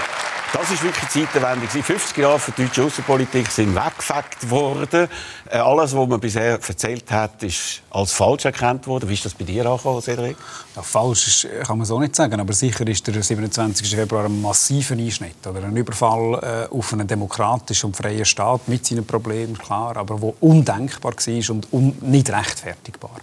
das 0.56 0.70
ist 0.70 0.82
wirklich 0.82 1.08
Zeitenwende. 1.10 1.66
50 1.66 2.16
Jahre 2.16 2.38
für 2.38 2.50
die 2.52 2.64
deutsche 2.64 2.84
Außenpolitik 2.84 3.50
sind 3.50 3.74
weggefegt 3.74 4.48
worden. 4.48 5.06
Äh, 5.50 5.58
alles, 5.58 5.94
was 5.94 6.08
man 6.08 6.18
bisher 6.18 6.52
erzählt 6.52 7.10
hat, 7.10 7.42
ist 7.42 7.82
als 7.90 8.12
falsch 8.12 8.46
erkannt 8.46 8.86
worden. 8.86 9.06
Wie 9.08 9.14
ist 9.14 9.24
das 9.26 9.34
bei 9.34 9.44
dir 9.44 9.66
angekommen, 9.66 10.00
Cedric? 10.00 10.36
Ja, 10.74 10.80
falsch 10.80 11.46
kann 11.66 11.76
man 11.76 11.86
so 11.86 12.00
nicht 12.00 12.16
sagen, 12.16 12.40
aber 12.40 12.54
sicher 12.54 12.86
ist 12.86 13.06
der 13.06 13.22
27. 13.22 13.94
Februar 13.94 14.24
ein 14.24 14.40
massiver 14.40 14.94
Einschnitt 14.94 15.46
oder 15.46 15.62
ein 15.62 15.76
Überfall 15.76 16.68
äh, 16.70 16.74
auf 16.74 16.90
einen 16.92 17.06
demokratischen 17.06 17.86
und 17.88 17.96
freien 17.96 18.24
Staat 18.24 18.66
mit 18.66 18.86
seinen 18.86 19.06
Problemen, 19.06 19.58
klar, 19.58 19.96
aber 19.98 20.20
wo 20.20 20.36
undenkbar 20.40 21.12
war 21.12 21.50
und 21.50 21.72
un 21.72 21.98
nicht 22.00 22.30
rechtfertigbar. 22.30 23.20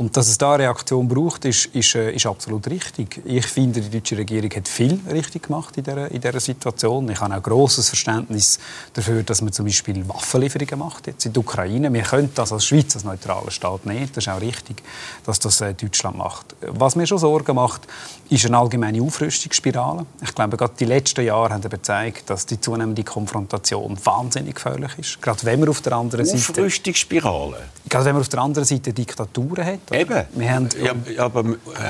Und 0.00 0.16
dass 0.16 0.28
es 0.28 0.38
da 0.38 0.54
eine 0.54 0.62
Reaktion 0.62 1.06
braucht, 1.06 1.44
ist, 1.44 1.66
ist, 1.74 1.94
äh, 1.94 2.12
ist 2.12 2.24
absolut 2.24 2.66
richtig. 2.70 3.20
Ich 3.26 3.44
finde, 3.44 3.82
die 3.82 3.90
deutsche 3.90 4.16
Regierung 4.16 4.48
hat 4.50 4.66
viel 4.66 4.98
richtig 5.12 5.42
gemacht 5.42 5.76
in 5.76 5.84
dieser, 5.84 6.10
in 6.10 6.22
dieser 6.22 6.40
Situation. 6.40 7.06
Ich 7.10 7.20
habe 7.20 7.36
auch 7.36 7.42
großes 7.42 7.90
Verständnis 7.90 8.58
dafür, 8.94 9.22
dass 9.22 9.42
man 9.42 9.52
zum 9.52 9.66
Beispiel 9.66 10.08
Waffenlieferungen 10.08 10.78
macht 10.78 11.06
jetzt 11.06 11.26
in 11.26 11.34
die 11.34 11.38
Ukraine. 11.38 11.92
Wir 11.92 12.00
können 12.00 12.30
das 12.34 12.50
als 12.50 12.64
Schweiz, 12.64 12.94
als 12.94 13.04
neutraler 13.04 13.50
Staat 13.50 13.84
nicht. 13.84 14.16
Das 14.16 14.24
ist 14.24 14.32
auch 14.32 14.40
richtig, 14.40 14.82
dass 15.26 15.38
das 15.38 15.60
äh, 15.60 15.74
Deutschland 15.74 16.16
macht. 16.16 16.56
Was 16.62 16.96
mir 16.96 17.06
schon 17.06 17.18
Sorgen 17.18 17.54
macht, 17.54 17.86
ist 18.30 18.46
eine 18.46 18.58
allgemeine 18.58 19.02
Aufrüstungsspirale. 19.02 20.06
Ich 20.22 20.34
glaube, 20.34 20.56
gerade 20.56 20.72
die 20.78 20.84
letzten 20.84 21.24
Jahre 21.24 21.52
haben 21.52 21.68
gezeigt, 21.68 22.30
dass 22.30 22.46
die 22.46 22.60
zunehmende 22.60 23.02
Konfrontation 23.02 23.98
wahnsinnig 24.04 24.54
gefährlich 24.54 24.92
ist. 24.98 25.20
Gerade 25.20 25.44
wenn 25.44 25.60
man 25.60 25.68
auf 25.68 25.80
der 25.80 25.94
anderen 25.94 26.24
Seite 26.24 26.38
Aufrüstungsspirale. 26.38 27.56
Gerade 27.88 28.04
wenn 28.04 28.12
man 28.12 28.20
auf 28.20 28.28
der 28.28 28.40
anderen 28.40 28.64
Seite 28.64 28.92
Diktaturen 28.92 29.64
hat 29.64 29.80
Eben. 29.92 30.24
Wir 30.34 30.50
haben, 30.52 30.68
ja, 30.80 31.24
aber 31.24 31.44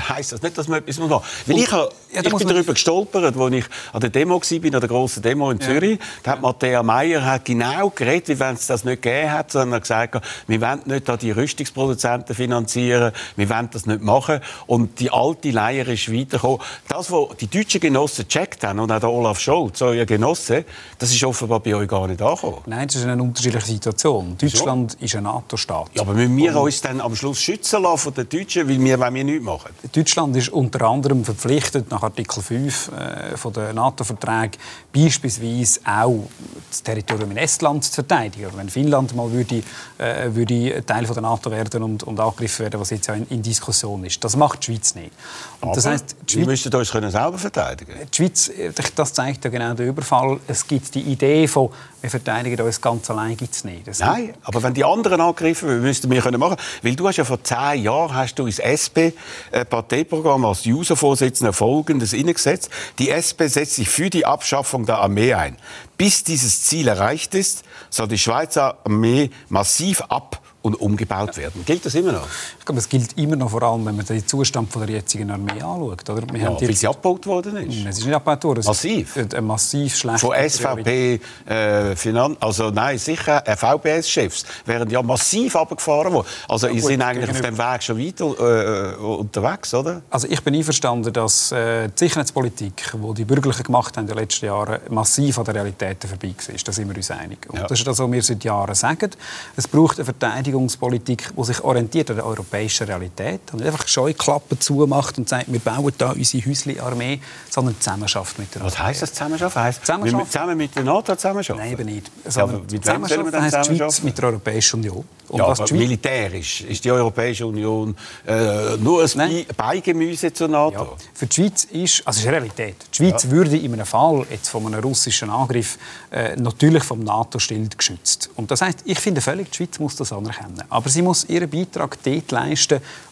heisst 0.08 0.32
das 0.32 0.40
nicht, 0.40 0.56
dass 0.56 0.66
man 0.66 0.78
etwas 0.78 0.98
machen 0.98 1.22
Weil 1.46 1.58
ich, 1.58 1.70
ha, 1.70 1.88
ja, 2.12 2.22
ich 2.22 2.34
bin 2.34 2.48
darüber 2.48 2.72
gestolpert, 2.72 3.36
als 3.36 3.52
ich 3.52 3.64
an 3.92 4.00
der 4.00 4.10
Demo 4.10 4.40
war, 4.40 4.64
an 4.74 4.80
der 4.80 4.88
grossen 4.88 5.22
Demo 5.22 5.50
in 5.50 5.60
Zürich. 5.60 5.98
Ja. 5.98 6.06
Da 6.22 6.30
hat 6.32 6.40
Matthäa 6.40 6.82
Meier 6.82 7.22
hat 7.24 7.44
genau 7.44 7.90
geredet, 7.90 8.28
wie 8.28 8.40
wenn 8.40 8.54
es 8.54 8.66
das 8.66 8.84
nicht 8.84 9.02
gegeben 9.02 9.30
hat, 9.30 9.52
sondern 9.52 9.74
hat 9.74 9.82
gesagt, 9.82 10.24
wir 10.46 10.60
wollen 10.60 10.80
nicht 10.86 11.22
die 11.22 11.30
Rüstungsproduzenten 11.32 12.34
finanzieren, 12.34 13.12
wir 13.36 13.50
wollen 13.50 13.68
das 13.70 13.84
nicht 13.84 14.00
machen. 14.00 14.40
Und 14.66 15.00
die 15.00 15.10
alte 15.10 15.50
Leier 15.50 15.86
ist 15.86 16.10
weitergekommen. 16.30 16.60
Das, 16.88 17.10
was 17.10 17.36
die 17.38 17.46
deutschen 17.46 17.80
Genossen 17.80 18.26
gecheckt 18.28 18.64
haben, 18.64 18.78
und 18.80 18.90
auch 18.90 19.00
der 19.00 19.10
Olaf 19.10 19.40
Scholz, 19.40 19.82
euer 19.82 20.04
Genosse, 20.04 20.64
das 20.98 21.12
ist 21.12 21.22
offenbar 21.24 21.60
bei 21.60 21.74
euch 21.74 21.88
gar 21.88 22.06
nicht 22.06 22.20
angekommen. 22.22 22.58
Nein, 22.66 22.86
das 22.86 22.96
ist 22.96 23.06
eine 23.06 23.22
unterschiedliche 23.22 23.66
Situation. 23.66 24.36
Deutschland 24.38 24.92
so. 24.92 24.98
ist 25.04 25.16
ein 25.16 25.24
NATO-Staat. 25.24 25.90
Ja, 25.94 26.02
aber 26.02 26.14
müssen 26.14 26.36
wir 26.36 26.56
und 26.56 26.64
uns 26.64 26.80
dann 26.80 27.00
am 27.00 27.14
Schluss 27.14 27.40
schützen 27.40 27.82
lassen 27.82 27.98
von 27.98 28.14
den 28.14 28.28
Deutschen, 28.28 28.68
weil 28.68 28.80
wir, 28.80 29.00
wenn 29.00 29.14
wir 29.14 29.24
nichts 29.24 29.44
machen? 29.44 29.70
Deutschland 29.92 30.36
ist 30.36 30.48
unter 30.50 30.82
anderem 30.82 31.24
verpflichtet, 31.24 31.90
nach 31.90 32.02
Artikel 32.02 32.42
5 32.42 32.90
äh, 32.92 33.36
von 33.36 33.52
der 33.52 33.72
NATO-Verträge 33.72 34.58
beispielsweise 34.92 35.80
auch 35.84 36.28
das 36.68 36.82
Territorium 36.82 37.30
in 37.32 37.36
Estland 37.36 37.84
zu 37.84 37.92
verteidigen. 37.92 38.50
Wenn 38.54 38.68
Finnland 38.68 39.14
mal 39.14 39.30
würde, 39.30 39.62
äh, 39.98 40.34
würde 40.34 40.84
Teil 40.84 41.06
von 41.06 41.14
der 41.14 41.22
NATO 41.22 41.50
werden 41.50 41.82
und, 41.82 42.02
und 42.02 42.18
angegriffen 42.18 42.64
werden, 42.64 42.80
was 42.80 42.90
jetzt 42.90 43.06
ja 43.06 43.14
in, 43.14 43.26
in 43.28 43.42
Diskussion 43.42 44.04
ist. 44.04 44.22
Das 44.22 44.36
macht 44.36 44.60
die 44.66 44.72
Schweiz 44.72 44.94
nicht. 44.94 45.12
Und 45.60 45.76
das 45.76 45.86
heisst, 45.86 46.16
wir 46.26 46.46
müssten 46.46 46.74
uns 46.74 46.90
selber 46.90 47.38
verteidigen. 47.38 47.92
Die 48.12 48.16
Schweiz, 48.16 48.48
äh, 48.48 48.72
das 48.94 49.12
zeigt 49.12 49.44
ja 49.44 49.50
genau 49.50 49.74
der 49.74 49.86
Überfall. 49.86 50.38
Es 50.46 50.66
gibt 50.66 50.94
die 50.94 51.02
Idee 51.02 51.46
von 51.48 51.70
wir 52.00 52.08
verteidigen 52.08 52.58
uns 52.62 52.80
ganz 52.80 53.10
allein 53.10 53.36
gibt 53.36 53.54
es 53.54 53.64
nicht. 53.64 53.86
Das 53.86 53.98
Nein, 53.98 54.34
aber 54.42 54.62
wenn 54.62 54.72
die 54.72 54.84
anderen 54.84 55.20
angegriffen 55.20 55.68
werden, 55.68 55.82
müssten 55.82 56.10
wir 56.10 56.22
können 56.22 56.40
machen. 56.40 56.56
Weil 56.82 56.96
du 56.96 57.06
hast 57.06 57.16
ja 57.16 57.24
vor 57.24 57.42
zehn 57.44 57.82
Jahren 57.82 58.14
hast 58.14 58.38
du 58.38 58.46
ins 58.46 58.58
SP-Parteiprogramm 58.58 60.44
als 60.46 60.64
User-Vorsitzender 60.64 61.52
Folgendes 61.52 62.14
eingesetzt. 62.14 62.70
Die 62.98 63.10
SP 63.12 63.48
setzt 63.48 63.74
sich 63.74 63.88
für 63.88 64.08
die 64.08 64.24
Abschaffung 64.24 64.86
der 64.86 64.98
Armee 64.98 65.34
ein. 65.34 65.56
Bis 65.98 66.24
dieses 66.24 66.62
Ziel 66.62 66.88
erreicht 66.88 67.34
ist, 67.34 67.64
soll 67.90 68.08
die 68.08 68.18
Schweizer 68.18 68.78
Armee 68.84 69.30
massiv 69.50 70.00
ab 70.02 70.40
und 70.62 70.74
umgebaut 70.74 71.36
werden. 71.36 71.64
Gilt 71.64 71.84
das 71.84 71.94
immer 71.94 72.12
noch? 72.12 72.28
Glaube, 72.70 72.78
es 72.78 72.88
gilt 72.88 73.18
immer 73.18 73.34
noch, 73.34 73.50
vor 73.50 73.64
allem, 73.64 73.84
wenn 73.84 73.96
man 73.96 74.06
den 74.06 74.24
Zustand 74.24 74.70
von 74.70 74.86
der 74.86 74.94
jetzigen 74.94 75.28
Armee 75.28 75.60
anschaut. 75.60 76.08
Oder? 76.08 76.22
Wir 76.32 76.40
ja, 76.40 76.46
haben 76.46 76.60
weil 76.60 76.72
sie 76.72 76.86
abgebaut 76.86 77.26
worden 77.26 77.56
ist. 77.56 77.84
Es 77.84 77.98
ist 77.98 78.06
nicht 78.06 78.14
abgebaut 78.14 78.44
worden. 78.44 78.64
Massiv? 78.64 79.16
Ein 79.16 79.44
massiv 79.44 79.96
schlecht. 79.96 80.20
Von 80.20 80.36
SVP, 80.36 81.20
äh, 81.46 81.96
Finan 81.96 82.36
also 82.38 82.70
nein, 82.70 82.96
sicher, 82.96 83.42
äh, 83.44 83.56
VBS-Chefs 83.56 84.44
wären 84.66 84.88
ja 84.88 85.02
massiv 85.02 85.56
abgefahren 85.56 86.12
worden. 86.12 86.28
Also 86.48 86.68
ja, 86.68 86.74
gut, 86.74 86.82
sind 86.84 87.02
eigentlich 87.02 87.30
auf 87.30 87.40
dem 87.40 87.58
Weg 87.58 87.82
schon 87.82 87.98
weiter 87.98 88.94
äh, 88.94 89.02
unterwegs, 89.02 89.74
oder? 89.74 90.02
Also 90.08 90.28
ich 90.30 90.40
bin 90.44 90.54
einverstanden, 90.54 91.12
dass 91.12 91.50
äh, 91.50 91.88
die 91.88 91.98
Sicherheitspolitik, 91.98 92.92
die 92.94 93.14
die 93.14 93.24
Bürgerlichen 93.24 93.64
gemacht 93.64 93.96
haben 93.96 94.04
in 94.04 94.08
den 94.08 94.18
letzten 94.18 94.46
Jahren, 94.46 94.78
massiv 94.90 95.38
an 95.38 95.44
der 95.44 95.56
Realität 95.56 96.04
vorbei 96.04 96.34
war. 96.46 96.54
Da 96.64 96.70
sind 96.70 96.88
wir 96.88 96.96
uns 96.96 97.10
einig. 97.10 97.48
Und 97.48 97.58
ja. 97.58 97.66
das 97.66 97.80
ist 97.80 97.86
das, 97.88 97.98
was 97.98 98.12
wir 98.12 98.22
seit 98.22 98.44
Jahren 98.44 98.76
sagen. 98.76 99.10
Es 99.56 99.66
braucht 99.66 99.98
eine 99.98 100.04
Verteidigung 100.04 100.60
Verteidigungspolitik, 100.60 101.30
die 101.36 101.44
sich 101.44 101.62
orientiert 101.64 102.10
an 102.10 102.16
der 102.16 102.26
europäischen 102.26 102.59
Realität 102.68 103.40
und 103.52 103.60
nicht 103.60 103.66
einfach 103.66 103.86
Scheuklappen 103.88 104.60
zumacht 104.60 105.18
und 105.18 105.28
sagt, 105.28 105.52
wir 105.52 105.60
bauen 105.60 105.92
da 105.98 106.12
unsere 106.12 106.44
Häusli-Armee, 106.44 107.20
sondern 107.48 107.76
Zusammenarbeit 107.80 108.38
mit 108.38 108.54
der 108.54 108.62
Was 108.62 108.78
heisst 108.78 109.02
das 109.02 109.12
Zusammenarbeit? 109.12 109.74
Zusammenarbeiten? 109.74 110.30
zusammen 110.30 110.56
mit 110.56 110.76
der 110.76 110.84
NATO 110.84 111.16
zusammenarbeiten? 111.16 111.58
Nein, 111.58 111.72
eben 111.72 111.84
nicht. 111.86 112.10
Sondern 112.26 112.66
ja, 112.70 112.80
Zusammenarbeit 112.80 113.40
heisst 113.40 113.70
die 113.70 113.76
Schweiz 113.76 114.02
mit 114.02 114.18
der 114.18 114.24
Europäischen 114.26 114.76
Union. 114.80 115.04
Und 115.30 115.38
ja, 115.38 115.46
aber 115.46 115.74
militärisch 115.74 116.62
ist 116.62 116.84
die 116.84 116.90
Europäische 116.90 117.46
Union 117.46 117.96
äh, 118.26 118.76
nur 118.78 119.04
ein 119.04 119.10
Nein. 119.14 119.46
Beigemüse 119.56 120.32
zur 120.32 120.48
NATO? 120.48 120.76
Ja. 120.76 120.88
Für 121.14 121.26
die 121.26 121.34
Schweiz 121.34 121.64
ist, 121.64 122.04
also 122.04 122.20
ist 122.20 122.26
Realität. 122.26 122.76
Die 122.92 122.96
Schweiz 122.96 123.22
ja. 123.22 123.30
würde 123.30 123.56
in 123.56 123.72
einem 123.72 123.86
Fall 123.86 124.26
jetzt 124.28 124.48
von 124.48 124.66
einem 124.66 124.80
russischen 124.80 125.30
Angriff 125.30 125.78
äh, 126.10 126.34
natürlich 126.34 126.82
vom 126.82 127.04
NATO-Schild 127.04 127.78
geschützt. 127.78 128.30
Und 128.34 128.50
das 128.50 128.60
heißt, 128.60 128.80
ich 128.84 128.98
finde 128.98 129.20
völlig, 129.20 129.50
die 129.50 129.56
Schweiz 129.58 129.78
muss 129.78 129.94
das 129.94 130.12
anerkennen. 130.12 130.64
Aber 130.68 130.88
sie 130.88 131.02
muss 131.02 131.24
ihren 131.28 131.48
Beitrag 131.48 131.96
dort 132.02 132.30
leisten, 132.32 132.49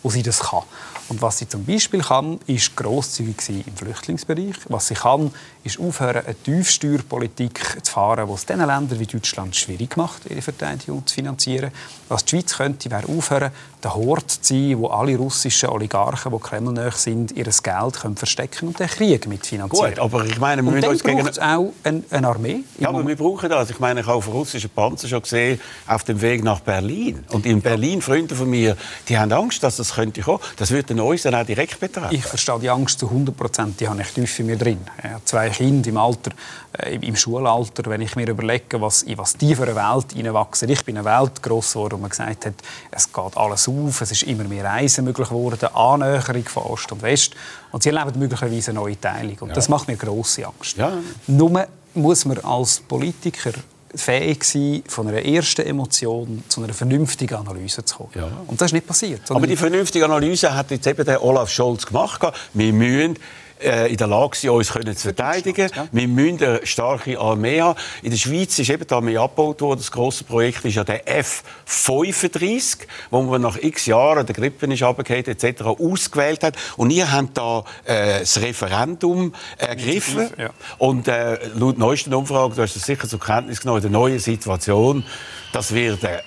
wo 0.02 0.10
sie 0.10 0.22
das 0.22 0.40
kann. 0.40 0.62
Und 1.08 1.22
was 1.22 1.38
sie 1.38 1.48
zum 1.48 1.64
Beispiel 1.64 2.02
kann, 2.02 2.38
ist 2.46 2.76
grosszügig 2.76 3.40
sein 3.40 3.64
im 3.66 3.76
Flüchtlingsbereich. 3.76 4.56
Was 4.68 4.88
sie 4.88 4.94
kann, 4.94 5.32
ist 5.64 5.80
aufhören, 5.80 6.24
eine 6.24 6.34
Tiefsteuerpolitik 6.34 7.78
zu 7.82 7.92
fahren, 7.92 8.26
die 8.28 8.34
es 8.34 8.44
diesen 8.44 8.66
Ländern 8.66 9.00
wie 9.00 9.06
Deutschland 9.06 9.56
schwierig 9.56 9.96
macht, 9.96 10.30
ihre 10.30 10.42
Verteidigung 10.42 11.06
zu 11.06 11.14
finanzieren. 11.14 11.70
Was 12.08 12.24
die 12.24 12.36
Schweiz 12.36 12.56
könnte, 12.56 12.90
wäre 12.90 13.08
aufhören, 13.08 13.52
der 13.82 13.94
Hort 13.94 14.30
zu 14.30 14.54
sein, 14.54 14.78
wo 14.78 14.88
alle 14.88 15.16
russischen 15.16 15.68
Oligarchen, 15.70 16.32
die 16.32 16.38
kremlnäher 16.38 16.92
sind, 16.92 17.32
ihr 17.32 17.44
Geld 17.44 18.00
können 18.00 18.16
verstecken 18.16 18.68
und 18.68 18.78
den 18.78 18.88
Krieg 18.88 19.26
mitfinanzieren. 19.26 19.94
Gut, 19.94 19.98
aber 19.98 20.24
ich 20.26 20.38
meine, 20.38 20.62
wir 20.62 20.72
müssen 20.72 20.88
uns 20.88 21.02
gegen... 21.02 21.26
auch 21.38 21.72
eine, 21.84 22.02
eine 22.10 22.28
Armee. 22.28 22.64
Ja, 22.78 22.88
aber 22.88 23.06
wir 23.06 23.16
brauchen 23.16 23.48
das. 23.48 23.70
Ich 23.70 23.78
meine, 23.78 24.00
ich 24.00 24.06
habe 24.06 24.16
auf 24.16 24.28
russischen 24.28 24.70
Panzer 24.70 25.08
schon 25.08 25.22
gesehen, 25.22 25.60
auf 25.86 26.04
dem 26.04 26.20
Weg 26.20 26.44
nach 26.44 26.60
Berlin. 26.60 27.24
Und 27.30 27.46
in 27.46 27.62
Berlin, 27.62 28.02
Freunde 28.02 28.34
von 28.34 28.50
mir, 28.50 28.76
die 29.08 29.18
haben 29.18 29.32
Angst, 29.32 29.62
dass 29.62 29.76
das 29.76 29.94
könnte 29.94 30.20
kommen. 30.20 30.40
Das 30.56 30.70
würde 30.70 30.97
uns 31.00 31.22
dann 31.22 31.34
auch 31.34 31.44
direkt 31.44 31.78
betreffen. 31.80 32.14
Ich 32.14 32.24
verstehe 32.24 32.58
die 32.58 32.70
Angst 32.70 32.98
zu 32.98 33.06
100 33.06 33.36
Prozent. 33.36 33.80
Die 33.80 33.88
habe 33.88 34.00
ich 34.00 34.08
tief 34.08 34.38
in 34.38 34.46
mir 34.46 34.56
drin. 34.56 34.78
Zwei 35.24 35.50
Kinder 35.50 35.88
im 35.88 35.96
Alter, 35.96 36.30
äh, 36.72 36.96
im 36.96 37.16
Schulalter. 37.16 37.84
Wenn 37.86 38.00
ich 38.00 38.16
mir 38.16 38.28
überlege, 38.28 38.80
was, 38.80 39.02
in 39.02 39.18
was 39.18 39.36
die 39.36 39.54
für 39.54 39.64
eine 39.64 39.76
Welt 39.76 40.12
hineinwachsen. 40.12 40.68
Ich 40.68 40.84
bin 40.84 40.96
in 40.96 41.06
eine 41.06 41.20
Welt 41.20 41.42
gross 41.42 41.72
geworden, 41.72 41.94
wo 41.94 41.98
man 41.98 42.10
gesagt 42.10 42.46
hat, 42.46 42.54
es 42.90 43.12
geht 43.12 43.36
alles 43.36 43.68
auf, 43.68 44.00
es 44.00 44.12
ist 44.12 44.22
immer 44.24 44.44
mehr 44.44 44.64
Reisen 44.64 45.04
möglich 45.04 45.28
geworden, 45.28 45.68
Annäherung 45.74 46.44
von 46.44 46.62
Ost 46.64 46.92
und 46.92 47.02
West. 47.02 47.34
Und 47.72 47.82
sie 47.82 47.90
erleben 47.90 48.18
möglicherweise 48.18 48.70
eine 48.70 48.80
neue 48.80 49.00
Teilung. 49.00 49.36
Und 49.40 49.48
ja. 49.48 49.54
das 49.54 49.68
macht 49.68 49.88
mir 49.88 49.96
grosse 49.96 50.46
Angst. 50.46 50.76
Ja. 50.76 50.92
Nur 51.26 51.66
muss 51.94 52.24
man 52.24 52.38
als 52.38 52.80
Politiker 52.80 53.52
fähig 53.94 54.44
sein, 54.44 54.82
von 54.86 55.08
einer 55.08 55.24
ersten 55.24 55.62
Emotion 55.62 56.44
zu 56.48 56.62
einer 56.62 56.74
vernünftigen 56.74 57.34
Analyse 57.34 57.84
zu 57.84 57.96
kommen. 57.96 58.10
Ja. 58.14 58.30
Und 58.46 58.60
das 58.60 58.66
ist 58.66 58.72
nicht 58.74 58.86
passiert. 58.86 59.30
Aber 59.30 59.46
die 59.46 59.56
vernünftige 59.56 60.04
Analyse 60.04 60.54
hat 60.54 60.70
jetzt 60.70 60.86
eben 60.86 61.04
der 61.04 61.22
Olaf 61.22 61.50
Scholz 61.50 61.86
gemacht. 61.86 62.20
Wir 62.54 62.72
müssen 62.72 63.18
in 63.60 63.96
der 63.96 64.06
Lage 64.06 64.36
sind, 64.36 64.50
uns 64.50 64.72
können 64.72 64.96
zu 64.96 65.02
verteidigen. 65.02 65.70
Wir 65.92 66.08
müssen 66.08 66.42
eine 66.42 66.66
starke 66.66 67.18
Armee 67.18 67.60
haben. 67.60 67.78
In 68.02 68.10
der 68.10 68.18
Schweiz 68.18 68.58
ist 68.58 68.70
eben 68.70 68.86
die 68.86 68.94
Armee 68.94 69.16
abgebaut 69.16 69.60
worden. 69.60 69.80
Das 69.80 69.90
grosse 69.90 70.24
Projekt 70.24 70.64
ist 70.64 70.74
ja 70.74 70.84
der 70.84 71.08
F-35, 71.08 72.86
wo 73.10 73.22
man 73.22 73.42
nach 73.42 73.56
x 73.56 73.86
Jahren, 73.86 74.26
der 74.26 74.34
Grippen 74.34 74.70
ist 74.70 74.82
runtergefallen, 74.82 75.26
etc., 75.26 75.62
ausgewählt 75.62 76.44
hat. 76.44 76.56
Und 76.76 76.90
ihr 76.90 77.10
habt 77.10 77.36
da 77.36 77.64
äh, 77.84 78.20
das 78.20 78.40
Referendum 78.40 79.34
ergriffen. 79.56 80.30
Ja. 80.36 80.50
Und 80.78 81.08
äh, 81.08 81.38
laut 81.54 81.78
neuesten 81.78 82.14
Umfragen, 82.14 82.54
du 82.54 82.62
hast 82.62 82.76
das 82.76 82.84
sicher 82.84 83.08
zur 83.08 83.20
Kenntnis 83.20 83.60
genommen, 83.60 83.78
in 83.78 83.82
der 83.82 83.90
neuen 83.90 84.18
Situation, 84.18 85.04
das 85.52 85.74
wird 85.74 86.04
eine 86.04 86.22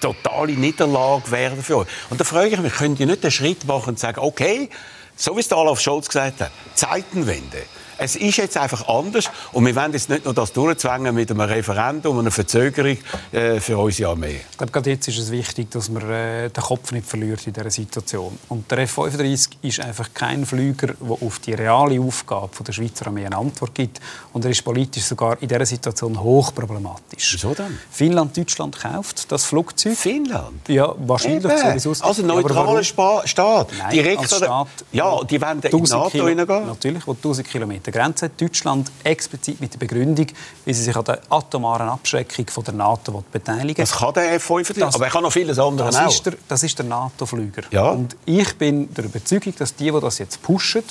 totale 0.00 0.52
Niederlage 0.52 1.30
werden 1.30 1.62
für 1.62 1.78
euch. 1.78 1.86
Und 2.10 2.20
da 2.20 2.24
frage 2.24 2.48
ich 2.48 2.60
mich, 2.60 2.74
könnt 2.74 2.98
ihr 3.00 3.06
nicht 3.06 3.22
den 3.22 3.30
Schritt 3.30 3.64
machen 3.66 3.90
und 3.90 3.98
sagen, 3.98 4.20
okay, 4.20 4.68
so 5.16 5.36
wie 5.36 5.40
es 5.40 5.48
der 5.48 5.58
Olaf 5.58 5.80
Scholz 5.80 6.08
gesagt 6.08 6.40
hat, 6.40 6.50
Zeitenwende. 6.74 7.64
Es 8.02 8.16
ist 8.16 8.36
jetzt 8.36 8.56
einfach 8.56 8.88
anders 8.88 9.30
und 9.52 9.64
wir 9.64 9.76
wollen 9.76 9.92
jetzt 9.92 10.10
nicht 10.10 10.24
nur 10.24 10.34
das 10.34 10.52
durchzwängen 10.52 11.14
mit 11.14 11.30
einem 11.30 11.42
Referendum 11.42 12.16
und 12.16 12.24
einer 12.24 12.32
Verzögerung 12.32 12.98
äh, 13.30 13.60
für 13.60 13.78
unsere 13.78 14.10
Armee. 14.10 14.40
Ich 14.50 14.58
glaube, 14.58 14.72
gerade 14.72 14.90
jetzt 14.90 15.06
ist 15.06 15.18
es 15.18 15.30
wichtig, 15.30 15.70
dass 15.70 15.88
man 15.88 16.10
äh, 16.10 16.50
den 16.50 16.62
Kopf 16.64 16.90
nicht 16.90 17.06
verliert 17.06 17.46
in 17.46 17.52
dieser 17.52 17.70
Situation. 17.70 18.36
Und 18.48 18.68
der 18.72 18.78
F-35 18.78 19.50
ist 19.62 19.78
einfach 19.78 20.08
kein 20.12 20.44
Flüger, 20.44 20.88
der 20.88 21.10
auf 21.10 21.38
die 21.38 21.54
reale 21.54 22.00
Aufgabe 22.00 22.50
der 22.66 22.72
Schweizer 22.72 23.06
Armee 23.06 23.24
eine 23.24 23.36
Antwort 23.36 23.72
gibt. 23.72 24.00
Und 24.32 24.44
er 24.44 24.50
ist 24.50 24.64
politisch 24.64 25.04
sogar 25.04 25.40
in 25.40 25.46
dieser 25.46 25.64
Situation 25.64 26.20
hochproblematisch. 26.20 27.34
Wieso 27.34 27.54
denn? 27.54 27.78
Finnland, 27.88 28.36
Deutschland 28.36 28.80
kauft 28.80 29.30
das 29.30 29.44
Flugzeug. 29.44 29.96
Finnland? 29.96 30.68
Ja, 30.68 30.92
wahrscheinlich 30.98 31.52
sowieso. 31.80 32.04
Also 32.04 32.22
ein 32.22 32.26
neutraler 32.26 32.82
Staat. 32.82 33.68
Nein, 33.78 33.90
Direkt 33.92 34.22
als 34.22 34.36
Staat. 34.38 34.68
Ja, 34.90 35.22
die 35.22 35.40
wollen 35.40 35.60
in 35.62 35.70
die 35.70 35.90
NATO 35.90 36.10
Kilo, 36.10 36.24
reingehen. 36.24 36.66
Natürlich, 36.66 37.06
wo 37.06 37.12
1000 37.12 37.48
Kilometer 37.48 37.91
der 37.92 38.02
Grenze 38.02 38.28
Deutschland 38.28 38.90
explizit 39.04 39.60
mit 39.60 39.74
der 39.74 39.78
Begründung, 39.78 40.26
wie 40.64 40.74
sie 40.74 40.82
sich 40.82 40.96
an 40.96 41.04
der 41.04 41.20
atomaren 41.28 41.88
Abschreckung 41.88 42.46
von 42.48 42.64
der 42.64 42.74
NATO 42.74 43.24
beteiligen 43.30 43.82
Das 43.82 43.92
kann 43.92 44.14
der 44.14 44.34
F-35, 44.34 44.94
aber 44.94 45.04
er 45.04 45.10
kann 45.10 45.22
noch 45.22 45.32
vieles 45.32 45.58
anderes 45.58 45.94
das 45.94 46.04
auch. 46.04 46.10
Ist 46.10 46.26
der, 46.26 46.34
das 46.48 46.62
ist 46.62 46.78
der 46.78 46.86
NATO-Flüger. 46.86 47.62
Ja. 47.70 47.90
Und 47.90 48.16
ich 48.24 48.56
bin 48.56 48.92
der 48.94 49.04
Überzeugung, 49.04 49.54
dass 49.56 49.74
die, 49.74 49.90
die 49.90 50.00
das 50.00 50.18
jetzt 50.18 50.42
pushen, 50.42 50.82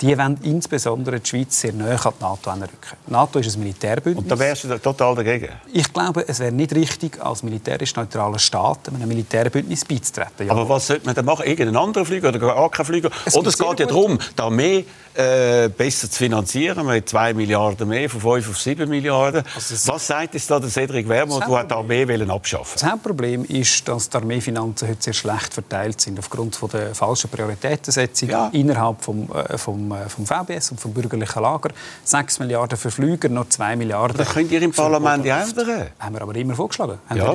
die 0.00 0.16
wollen 0.16 0.38
insbesondere 0.42 1.20
die 1.20 1.28
Schweiz 1.28 1.60
sehr 1.60 1.72
nahe 1.72 1.98
an 2.04 2.12
die 2.18 2.22
NATO 2.22 2.50
rücken. 2.50 2.96
Die 3.06 3.12
NATO 3.12 3.38
ist 3.40 3.56
ein 3.56 3.60
Militärbündnis. 3.60 4.22
Und 4.22 4.30
da 4.30 4.38
wärst 4.38 4.64
du 4.64 4.78
total 4.78 5.14
dagegen? 5.16 5.48
Ich 5.72 5.92
glaube, 5.92 6.24
es 6.28 6.38
wäre 6.38 6.52
nicht 6.52 6.74
richtig, 6.74 7.20
als 7.24 7.42
militärisch 7.42 7.94
neutraler 7.96 8.38
Staat 8.38 8.88
einem 8.88 9.08
Militärbündnis 9.08 9.84
beizutreten. 9.84 10.46
Ja. 10.46 10.52
Aber 10.52 10.68
was 10.68 10.86
sollte 10.86 11.06
man 11.06 11.14
dann 11.14 11.24
machen? 11.24 11.46
Irgendeinen 11.46 11.76
anderen 11.76 12.06
Flieger 12.06 12.28
oder 12.28 12.38
gar 12.38 12.70
keinen 12.70 12.86
Flieger? 12.86 13.10
Es 13.24 13.34
oder 13.34 13.48
es 13.48 13.58
geht 13.58 13.80
ja 13.80 13.86
darum, 13.86 14.18
die 14.18 14.42
Armee 14.42 14.84
äh, 15.18 15.68
besser 15.68 16.08
zu 16.08 16.16
finanzieren. 16.16 16.86
Wir 16.86 16.94
haben 16.94 17.06
2 17.06 17.34
Milliarden 17.34 17.88
mehr, 17.88 18.08
von 18.08 18.20
5 18.20 18.50
auf 18.50 18.58
7 18.60 18.88
Milliarden. 18.88 19.42
Also 19.52 19.92
was 19.92 20.06
sagt 20.06 20.34
jetzt 20.34 20.48
da 20.48 20.60
der 20.60 20.70
Cedric 20.70 21.08
Wermuth, 21.08 21.42
der 21.48 21.64
die 21.64 21.74
Armee 21.74 22.30
abschaffen 22.30 22.78
Das 22.80 22.84
Hauptproblem 22.88 23.44
ist, 23.44 23.88
dass 23.88 24.08
die 24.08 24.16
Armeefinanzen 24.16 24.88
heute 24.88 25.02
sehr 25.02 25.12
schlecht 25.12 25.54
verteilt 25.54 26.00
sind, 26.00 26.20
aufgrund 26.20 26.54
von 26.54 26.70
der 26.70 26.94
falschen 26.94 27.28
Prioritätensetzung 27.30 28.28
ja. 28.28 28.48
innerhalb 28.52 29.02
vom, 29.02 29.28
äh, 29.32 29.58
vom, 29.58 29.90
äh, 29.90 30.08
vom 30.08 30.24
VBS 30.24 30.70
und 30.70 30.80
vom 30.80 30.92
bürgerlichen 30.92 31.42
Lager. 31.42 31.70
6 32.04 32.38
Milliarden 32.38 32.78
für 32.78 32.92
Flüger, 32.92 33.28
noch 33.28 33.48
2 33.48 33.74
Milliarden. 33.74 34.16
Das 34.16 34.32
könnt 34.32 34.52
ihr 34.52 34.62
im 34.62 34.72
Parlament 34.72 35.26
ändern. 35.26 35.88
Haben 35.98 36.14
wir 36.14 36.22
aber 36.22 36.36
immer 36.36 36.54
vorgeschlagen. 36.54 36.98
Ja. 37.12 37.34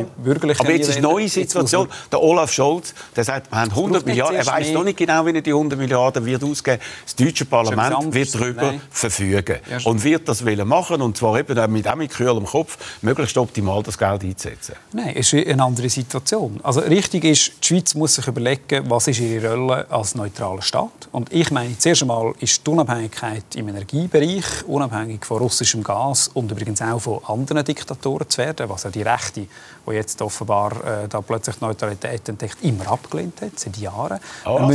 Aber 0.58 0.72
jetzt 0.72 0.88
ist 0.88 0.98
eine 0.98 1.02
neue 1.02 1.28
Situation. 1.28 1.90
Der 2.10 2.22
Olaf 2.22 2.52
Scholz 2.52 2.94
der 3.16 3.26
sagt, 3.26 3.52
wir 3.52 3.60
haben 3.60 3.72
100 3.72 4.06
Milliarden. 4.06 4.38
Er 4.38 4.46
weiß 4.46 4.72
noch 4.72 4.86
nicht 4.86 4.98
genau, 4.98 5.26
wie 5.26 5.34
er 5.34 5.42
die 5.42 5.52
100 5.52 5.78
Milliarden 5.78 6.26
wird 6.26 6.44
ausgeben. 6.44 6.82
Das 7.04 7.16
deutsche 7.16 7.44
Parlament 7.44 7.73
wird 8.14 8.36
darüber 8.36 8.62
Nein. 8.64 8.82
verfügen 8.90 9.58
ja, 9.70 9.78
und 9.86 10.04
wird 10.04 10.28
das 10.28 10.44
machen 10.44 11.02
und 11.02 11.18
zwar 11.18 11.40
eben 11.40 11.72
mit 11.72 11.88
auch 11.88 11.96
mit 11.96 12.12
kühlem 12.12 12.46
Kopf 12.46 12.78
möglichst 13.02 13.38
optimal 13.38 13.84
das 13.84 13.98
Geld 13.98 14.24
einzusetzen. 14.24 14.76
Nein, 14.92 15.14
es 15.16 15.34
ist 15.34 15.48
eine 15.48 15.64
andere 15.64 15.90
Situation. 15.90 16.60
Also 16.64 16.82
richtig 16.82 17.24
ist, 17.24 17.54
die 17.62 17.68
Schweiz 17.68 17.94
muss 17.96 18.16
sich 18.16 18.28
überlegen, 18.28 18.90
was 18.90 19.08
ist 19.08 19.20
ihre 19.20 19.52
Rolle 19.52 19.90
als 19.90 20.16
neutraler 20.16 20.62
Staat. 20.62 21.10
Und 21.12 21.32
ich 21.32 21.52
meine, 21.52 21.78
zuerst 21.78 22.02
einmal 22.02 22.34
ist 22.40 22.66
die 22.66 22.72
Unabhängigkeit 22.72 23.56
im 23.56 23.70
Energiebereich, 23.70 24.66
unabhängig 24.68 25.26
von 25.26 25.40
russischem 25.40 25.84
Gas 25.84 26.30
und 26.34 26.52
übrigens 26.52 26.82
auch 26.82 27.00
von 27.00 27.20
anderen 27.28 27.64
Diktatoren 27.64 28.30
zu 28.30 28.40
werden, 28.40 28.70
was 28.70 28.84
ja 28.84 28.90
die 28.90 29.02
Rechte, 29.02 29.48
die 29.88 29.92
jetzt 29.92 30.22
offenbar 30.22 30.72
äh, 30.86 31.08
da 31.08 31.22
plötzlich 31.22 31.60
Neutralität 31.62 32.28
entdeckt, 32.30 32.58
immer 32.62 32.88
abgelehnt 32.88 33.42
hat, 33.42 33.60
seit 33.60 33.78
Jahren. 33.78 34.20
Oh, 34.46 34.72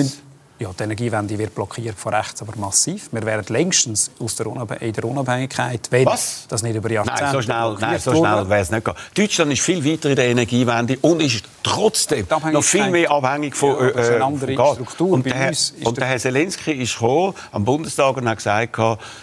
ja, 0.58 0.70
die 0.76 0.82
Energiewende 0.82 1.38
wird 1.38 1.54
blockiert 1.54 1.98
von 1.98 2.14
rechts, 2.14 2.42
aber 2.42 2.56
massiv. 2.56 3.08
Wir 3.12 3.22
wären 3.22 3.44
längstens 3.48 4.10
aus 4.18 4.34
der 4.34 4.46
in 4.80 4.92
der 4.92 5.04
Unabhängigkeit, 5.04 5.86
wenn 5.90 6.06
Was? 6.06 6.46
das 6.48 6.62
nicht 6.62 6.74
über 6.74 6.90
Jahrzehnte 6.90 7.22
Nein, 7.22 7.32
so 7.32 7.42
schnell, 7.42 7.76
nein, 7.80 7.98
so 8.00 8.14
schnell 8.14 8.48
wäre 8.48 8.60
es 8.60 8.70
nicht 8.70 8.84
gegangen. 8.84 9.04
Deutschland 9.14 9.52
ist 9.52 9.62
viel 9.62 9.84
weiter 9.84 10.10
in 10.10 10.16
der 10.16 10.26
Energiewende 10.26 10.98
und 11.00 11.22
ist 11.22 11.44
trotzdem 11.62 12.26
noch 12.52 12.64
viel 12.64 12.90
mehr 12.90 13.10
abhängig 13.10 13.54
von, 13.54 13.76
ja, 13.78 13.88
äh, 13.88 14.14
eine 14.14 14.24
andere 14.24 14.54
von 14.54 14.74
Struktur. 14.74 15.10
Und, 15.10 15.26
der, 15.26 15.52
und 15.84 15.96
der 15.96 16.06
Herr 16.06 16.18
Zelensky 16.18 16.72
ist 16.72 16.94
gekommen, 16.94 17.34
am 17.52 17.64
Bundestag 17.64 18.16
und 18.16 18.28
hat 18.28 18.38
gesagt, 18.38 18.78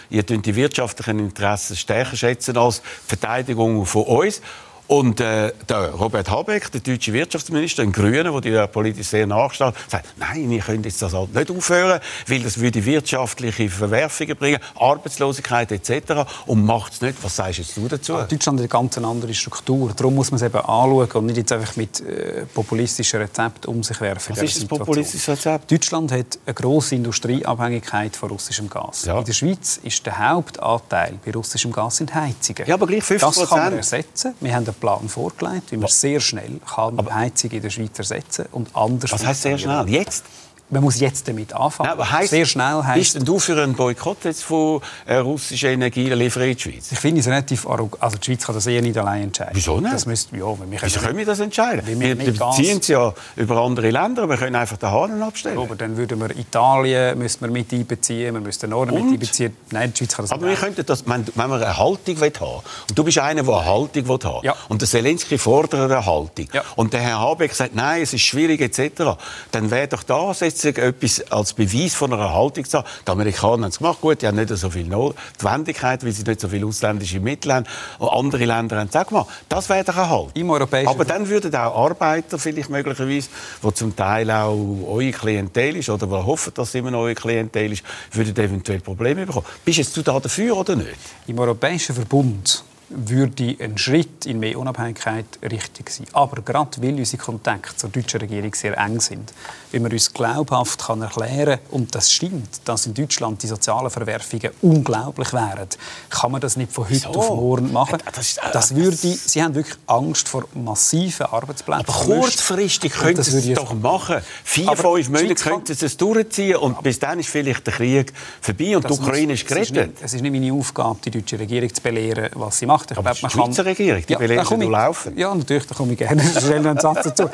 ihr 0.08 0.22
die 0.22 0.56
wirtschaftlichen 0.56 1.18
Interessen 1.18 1.76
stärker 1.76 2.16
schätzen 2.16 2.56
als 2.56 2.80
die 2.80 3.08
Verteidigung 3.08 3.84
von 3.84 4.04
uns. 4.04 4.40
Und 4.88 5.20
äh, 5.20 5.52
der 5.68 5.90
Robert 5.90 6.30
Habeck, 6.30 6.70
der 6.70 6.80
deutsche 6.80 7.12
Wirtschaftsminister, 7.12 7.82
ein 7.82 7.92
Grüner, 7.92 8.24
der 8.24 8.40
dir 8.40 8.66
politisch 8.68 9.08
sehr 9.08 9.26
nachsteht, 9.26 9.74
sagt, 9.88 10.06
nein, 10.16 10.48
wir 10.48 10.60
können 10.60 10.84
jetzt 10.84 11.02
das 11.02 11.12
halt 11.12 11.34
nicht 11.34 11.50
aufhören, 11.50 12.00
weil 12.28 12.40
das 12.40 12.60
würde 12.60 12.84
wirtschaftliche 12.84 13.68
Verwerfungen 13.68 14.36
bringen, 14.36 14.60
Arbeitslosigkeit 14.78 15.72
etc. 15.72 16.28
Und 16.46 16.64
macht 16.64 16.92
es 16.92 17.00
nicht. 17.00 17.16
Was 17.22 17.36
sagst 17.36 17.58
jetzt 17.58 17.76
du 17.76 17.88
dazu? 17.88 18.12
Ja, 18.12 18.24
Deutschland 18.24 18.60
hat 18.60 18.60
eine 18.60 18.68
ganz 18.68 18.98
andere 18.98 19.34
Struktur. 19.34 19.92
Darum 19.96 20.14
muss 20.14 20.30
man 20.30 20.36
es 20.36 20.42
eben 20.42 20.56
anschauen 20.56 21.10
und 21.10 21.26
nicht 21.26 21.38
jetzt 21.38 21.52
einfach 21.52 21.76
mit 21.76 22.00
äh, 22.00 22.44
populistischen 22.54 23.20
Rezepten 23.20 23.74
um 23.74 23.82
sich 23.82 24.00
werfen. 24.00 24.36
Was 24.36 24.42
ist 24.42 24.56
das 24.56 24.64
populistische 24.66 25.32
Rezept? 25.32 25.70
Deutschland 25.70 26.12
hat 26.12 26.38
eine 26.46 26.54
grosse 26.54 26.94
Industrieabhängigkeit 26.94 28.14
von 28.14 28.30
russischem 28.30 28.70
Gas. 28.70 29.04
Ja. 29.04 29.18
In 29.18 29.24
der 29.24 29.32
Schweiz 29.32 29.80
ist 29.82 30.06
der 30.06 30.16
Hauptanteil 30.16 31.18
bei 31.24 31.32
russischem 31.32 31.72
Gas 31.72 31.96
sind 31.96 32.14
Heizungen. 32.14 32.66
Ja, 32.66 32.74
aber 32.74 32.86
gleich 32.86 33.02
50 33.02 33.20
Das 33.20 33.48
kann 33.48 33.58
man 33.58 33.72
ersetzen. 33.78 34.34
Wir 34.40 34.54
haben 34.54 34.75
Plan 34.80 35.08
vorgelegt, 35.08 35.72
wie 35.72 35.76
man 35.76 35.88
sehr 35.88 36.20
schnell 36.20 36.60
kann 36.66 36.96
die 36.96 37.12
Heizung 37.12 37.50
in 37.50 37.62
der 37.62 37.70
Schweiz 37.70 37.98
ersetzen 37.98 38.46
kann 38.46 38.52
und 38.52 38.68
anders 38.74 39.12
Was 39.12 39.26
heißt 39.26 39.42
sehr 39.42 39.58
schnell? 39.58 39.88
Jetzt? 39.88 40.24
Man 40.68 40.82
muss 40.82 40.98
jetzt 40.98 41.28
damit 41.28 41.52
anfangen. 41.54 41.90
Nein, 41.96 42.10
heisst, 42.10 42.30
Sehr 42.30 42.44
schnell 42.44 42.82
heißt. 42.82 42.98
Bist 42.98 43.14
denn 43.14 43.24
du 43.24 43.38
für 43.38 43.60
einen 43.62 43.74
Boykott 43.74 44.24
jetzt 44.24 44.42
von 44.42 44.80
äh, 45.06 45.16
russischer 45.16 45.68
Energielieferung 45.68 46.48
in 46.48 46.56
die 46.56 46.62
Schweiz? 46.62 46.90
Ich 46.90 46.98
finde 46.98 47.20
es 47.20 47.26
relativ 47.26 47.66
arrogant. 47.66 48.02
Also 48.02 48.18
die 48.18 48.24
Schweiz 48.24 48.44
kann 48.44 48.54
das 48.54 48.66
eher 48.66 48.82
nicht 48.82 48.98
allein 48.98 49.24
entscheiden. 49.24 49.52
Wieso 49.54 49.80
nicht? 49.80 49.94
Das 49.94 50.06
müsst, 50.06 50.32
ja, 50.32 50.38
wir 50.38 50.82
Wieso 50.82 51.00
können 51.00 51.18
wir 51.18 51.26
das 51.26 51.38
entscheiden? 51.38 51.86
Wir, 51.86 52.18
wir 52.18 52.32
beziehen 52.32 52.78
es 52.78 52.88
ja 52.88 53.14
über 53.36 53.60
andere 53.62 53.90
Länder. 53.90 54.28
Wir 54.28 54.36
können 54.36 54.56
einfach 54.56 54.76
den 54.76 54.90
Hahn 54.90 55.22
abstellen. 55.22 55.58
aber 55.58 55.76
dann 55.76 55.96
würden 55.96 56.20
wir 56.20 56.36
Italien 56.36 57.18
müssen 57.18 57.42
wir 57.42 57.50
mit 57.50 57.72
einbeziehen, 57.72 58.34
wir 58.34 58.40
müssten 58.40 58.70
Norden 58.70 58.94
mit 58.94 59.04
einbeziehen. 59.04 59.56
Nein, 59.70 59.92
die 59.92 59.98
Schweiz 59.98 60.16
kann 60.16 60.24
das 60.24 60.32
Aber 60.32 60.48
wir 60.48 60.56
könnten 60.56 60.84
das, 60.84 61.06
wenn, 61.06 61.26
wenn 61.34 61.48
wir 61.48 61.56
eine 61.56 61.76
Haltung 61.76 62.16
haben 62.16 62.62
und 62.88 62.98
du 62.98 63.04
bist 63.04 63.18
einer, 63.18 63.42
der 63.42 63.54
eine 63.54 63.64
Haltung 63.64 64.08
haben 64.24 64.44
ja. 64.44 64.54
und 64.68 64.80
der 64.80 64.88
Zelensky 64.88 65.38
fordert 65.38 65.74
eine 65.74 66.04
Haltung 66.04 66.48
ja. 66.52 66.62
und 66.74 66.92
der 66.92 67.00
Herr 67.00 67.20
Habeck 67.20 67.54
sagt, 67.54 67.74
nein, 67.74 68.02
es 68.02 68.12
ist 68.12 68.22
schwierig 68.22 68.60
etc., 68.60 69.16
dann 69.52 69.70
wäre 69.70 69.88
doch 69.88 70.02
das 70.02 70.40
jetzt 70.40 70.55
etwas 70.64 71.20
als 71.30 71.52
Beweis 71.52 71.94
von 71.94 72.12
einer 72.12 72.32
Haltung 72.32 72.64
zu 72.64 72.78
haben. 72.78 72.86
Die 73.06 73.10
Amerikaner 73.10 73.64
haben 73.64 73.70
es 73.70 73.78
gemacht. 73.78 74.00
Gut, 74.00 74.22
die 74.22 74.26
haben 74.26 74.36
nicht 74.36 74.48
so 74.48 74.70
viel 74.70 74.86
Notwendigkeit, 74.86 76.04
weil 76.04 76.12
sie 76.12 76.24
nicht 76.24 76.40
so 76.40 76.48
viele 76.48 76.66
ausländische 76.66 77.20
Mittel 77.20 77.52
haben. 77.52 77.66
Und 77.98 78.08
andere 78.08 78.44
Länder 78.44 78.78
haben 78.78 78.88
es 78.88 78.96
auch 78.96 79.06
gemacht. 79.06 79.28
Das 79.48 79.68
wäre 79.68 79.84
doch 79.84 79.96
eine 79.96 80.10
Haltung. 80.10 80.86
Aber 80.86 81.04
dann 81.04 81.28
würden 81.28 81.54
auch 81.54 81.84
Arbeiter 81.84 82.38
vielleicht 82.38 82.70
möglicherweise, 82.70 83.28
die 83.62 83.74
zum 83.74 83.94
Teil 83.94 84.30
auch 84.30 84.56
eure 84.86 85.10
Klientel 85.10 85.76
ist 85.76 85.90
oder 85.90 86.06
die 86.06 86.12
hoffen, 86.12 86.52
dass 86.54 86.68
es 86.68 86.74
immer 86.74 86.90
noch 86.90 87.00
eure 87.00 87.14
Klientel 87.14 87.72
ist, 87.72 87.82
würden 88.12 88.36
eventuell 88.36 88.80
Probleme 88.80 89.26
bekommen. 89.26 89.46
Bist 89.64 89.96
du 89.96 90.02
da 90.02 90.18
dafür 90.18 90.56
oder 90.56 90.76
nicht? 90.76 90.96
Im 91.26 91.38
Europäischen 91.38 91.94
Verbund 91.94 92.64
würde 92.88 93.56
ein 93.60 93.76
Schritt 93.78 94.26
in 94.26 94.38
mehr 94.38 94.58
Unabhängigkeit 94.58 95.26
richtig 95.42 95.90
sein. 95.90 96.06
Aber 96.12 96.42
gerade 96.42 96.82
weil 96.82 96.94
unsere 96.94 97.22
Kontakte 97.22 97.76
zur 97.76 97.90
deutschen 97.90 98.20
Regierung 98.20 98.54
sehr 98.54 98.78
eng 98.78 99.00
sind, 99.00 99.32
wenn 99.72 99.82
man 99.82 99.92
uns 99.92 100.12
glaubhaft 100.12 100.86
kann 100.86 101.02
erklären 101.02 101.58
und 101.70 101.94
das 101.94 102.12
stimmt, 102.12 102.60
dass 102.64 102.86
in 102.86 102.94
Deutschland 102.94 103.42
die 103.42 103.48
sozialen 103.48 103.90
Verwerfungen 103.90 104.50
unglaublich 104.62 105.32
wären, 105.32 105.68
kann 106.10 106.32
man 106.32 106.40
das 106.40 106.56
nicht 106.56 106.72
von 106.72 106.84
heute 106.84 106.98
so. 106.98 107.08
auf 107.08 107.28
morgen 107.30 107.72
machen. 107.72 107.98
Das, 108.14 108.36
äh, 108.36 108.40
das 108.52 108.74
würde, 108.74 108.96
Sie 108.96 109.42
haben 109.42 109.54
wirklich 109.54 109.76
Angst 109.86 110.28
vor 110.28 110.44
massiven 110.54 111.26
Arbeitsplätzen. 111.26 111.86
Aber 111.88 111.92
kurzfristig 111.92 112.92
könnten 112.92 113.22
Sie 113.22 113.52
es 113.52 113.58
doch 113.58 113.74
machen. 113.74 114.18
Vier, 114.44 114.68
aber 114.68 114.94
fünf 114.94 115.08
Monate 115.08 115.34
könnten 115.34 115.74
Sie 115.74 115.86
es 115.86 115.96
durchziehen 115.96 116.56
und 116.56 116.82
bis 116.82 116.98
dann 116.98 117.18
ist 117.18 117.28
vielleicht 117.28 117.66
der 117.66 117.74
Krieg 117.74 118.12
vorbei 118.40 118.76
und 118.76 118.88
die 118.88 118.92
Ukraine 118.92 119.32
ist 119.32 119.46
gerettet. 119.46 119.96
Es 120.00 120.14
ist, 120.14 120.22
nicht, 120.22 120.32
meine 120.32 120.52
Aufgabe, 120.52 120.98
die 121.04 121.10
deutsche 121.10 121.38
Regierung 121.38 121.72
zu 121.74 121.82
belehren, 121.82 122.30
was 122.34 122.58
sie 122.58 122.66
macht. 122.66 122.75
Ich 122.84 122.98
aber 122.98 123.12
glaube, 123.12 123.34
man 123.36 123.54
kann... 123.54 123.66
Regierung, 123.66 124.02
die 124.06 124.12
ja, 124.12 124.18
belehren 124.18 124.60
du 124.60 124.70
laufen. 124.70 125.16
Ja, 125.16 125.34
natürlich, 125.34 125.66
da 125.66 125.74
komme 125.74 125.92
ich 125.92 125.98
gerne 125.98 126.22
schnell 126.22 126.66
einen 126.66 126.78
Satz 126.78 127.04
dazu. 127.04 127.30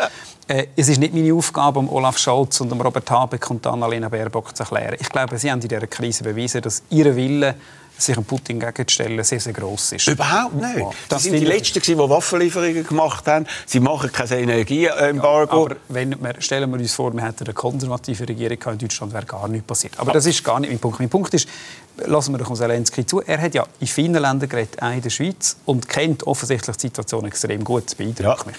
Äh, 0.48 0.66
es 0.76 0.88
ist 0.88 0.98
nicht 0.98 1.14
meine 1.14 1.32
Aufgabe, 1.32 1.78
um 1.78 1.88
Olaf 1.88 2.18
Scholz 2.18 2.60
und 2.60 2.72
um 2.72 2.80
Robert 2.80 3.08
Habeck 3.10 3.48
und 3.50 3.66
Annalena 3.66 4.08
Baerbock 4.08 4.56
zu 4.56 4.62
erklären. 4.64 4.96
Ich 4.98 5.08
glaube, 5.08 5.38
sie 5.38 5.50
haben 5.50 5.60
in 5.60 5.68
dieser 5.68 5.86
Krise 5.86 6.24
bewiesen, 6.24 6.62
dass 6.62 6.82
ihr 6.90 7.14
Wille 7.14 7.54
sich 7.98 8.16
einem 8.16 8.24
Putin 8.24 8.58
gegenzustellen, 8.58 9.22
sehr, 9.22 9.40
sehr 9.40 9.52
gross 9.52 9.92
ist. 9.92 10.08
Überhaupt 10.08 10.54
nicht. 10.54 10.78
Ja, 10.78 10.90
das 11.08 11.22
sind 11.24 11.34
die 11.34 11.44
Letzten, 11.44 11.80
die 11.80 11.96
Waffenlieferungen 11.96 12.86
gemacht 12.86 13.26
haben. 13.26 13.46
Sie 13.66 13.80
machen 13.80 14.10
kein 14.10 14.30
Energieembargo. 14.30 15.56
Ja, 15.56 15.64
aber 15.66 15.76
wenn 15.88 16.10
wir, 16.20 16.40
stellen 16.40 16.70
wir 16.70 16.78
uns 16.78 16.94
vor, 16.94 17.12
wir 17.12 17.22
hätten 17.22 17.44
eine 17.44 17.54
konservative 17.54 18.28
Regierung 18.28 18.58
in 18.72 18.78
Deutschland, 18.78 19.12
wäre 19.12 19.26
gar 19.26 19.48
nichts 19.48 19.66
passiert. 19.66 19.98
Aber 19.98 20.12
das 20.12 20.26
ist 20.26 20.42
gar 20.42 20.60
nicht 20.60 20.70
mein 20.70 20.78
Punkt. 20.78 20.98
Mein 20.98 21.08
Punkt 21.08 21.32
ist, 21.34 21.48
lassen 21.96 22.32
wir 22.32 22.38
doch 22.38 22.52
Zelensky 22.54 23.06
zu. 23.06 23.20
Er 23.20 23.40
hat 23.40 23.54
ja 23.54 23.64
in 23.80 23.86
vielen 23.86 24.14
Ländern 24.14 24.48
geredet, 24.48 24.82
auch 24.82 24.90
in 24.90 25.02
der 25.02 25.10
Schweiz, 25.10 25.56
und 25.66 25.88
kennt 25.88 26.26
offensichtlich 26.26 26.76
die 26.76 26.86
Situation 26.88 27.24
extrem 27.26 27.62
gut. 27.62 27.86
Das 27.86 27.94
beeindruckt 27.94 28.40
ja. 28.40 28.46
mich. 28.46 28.56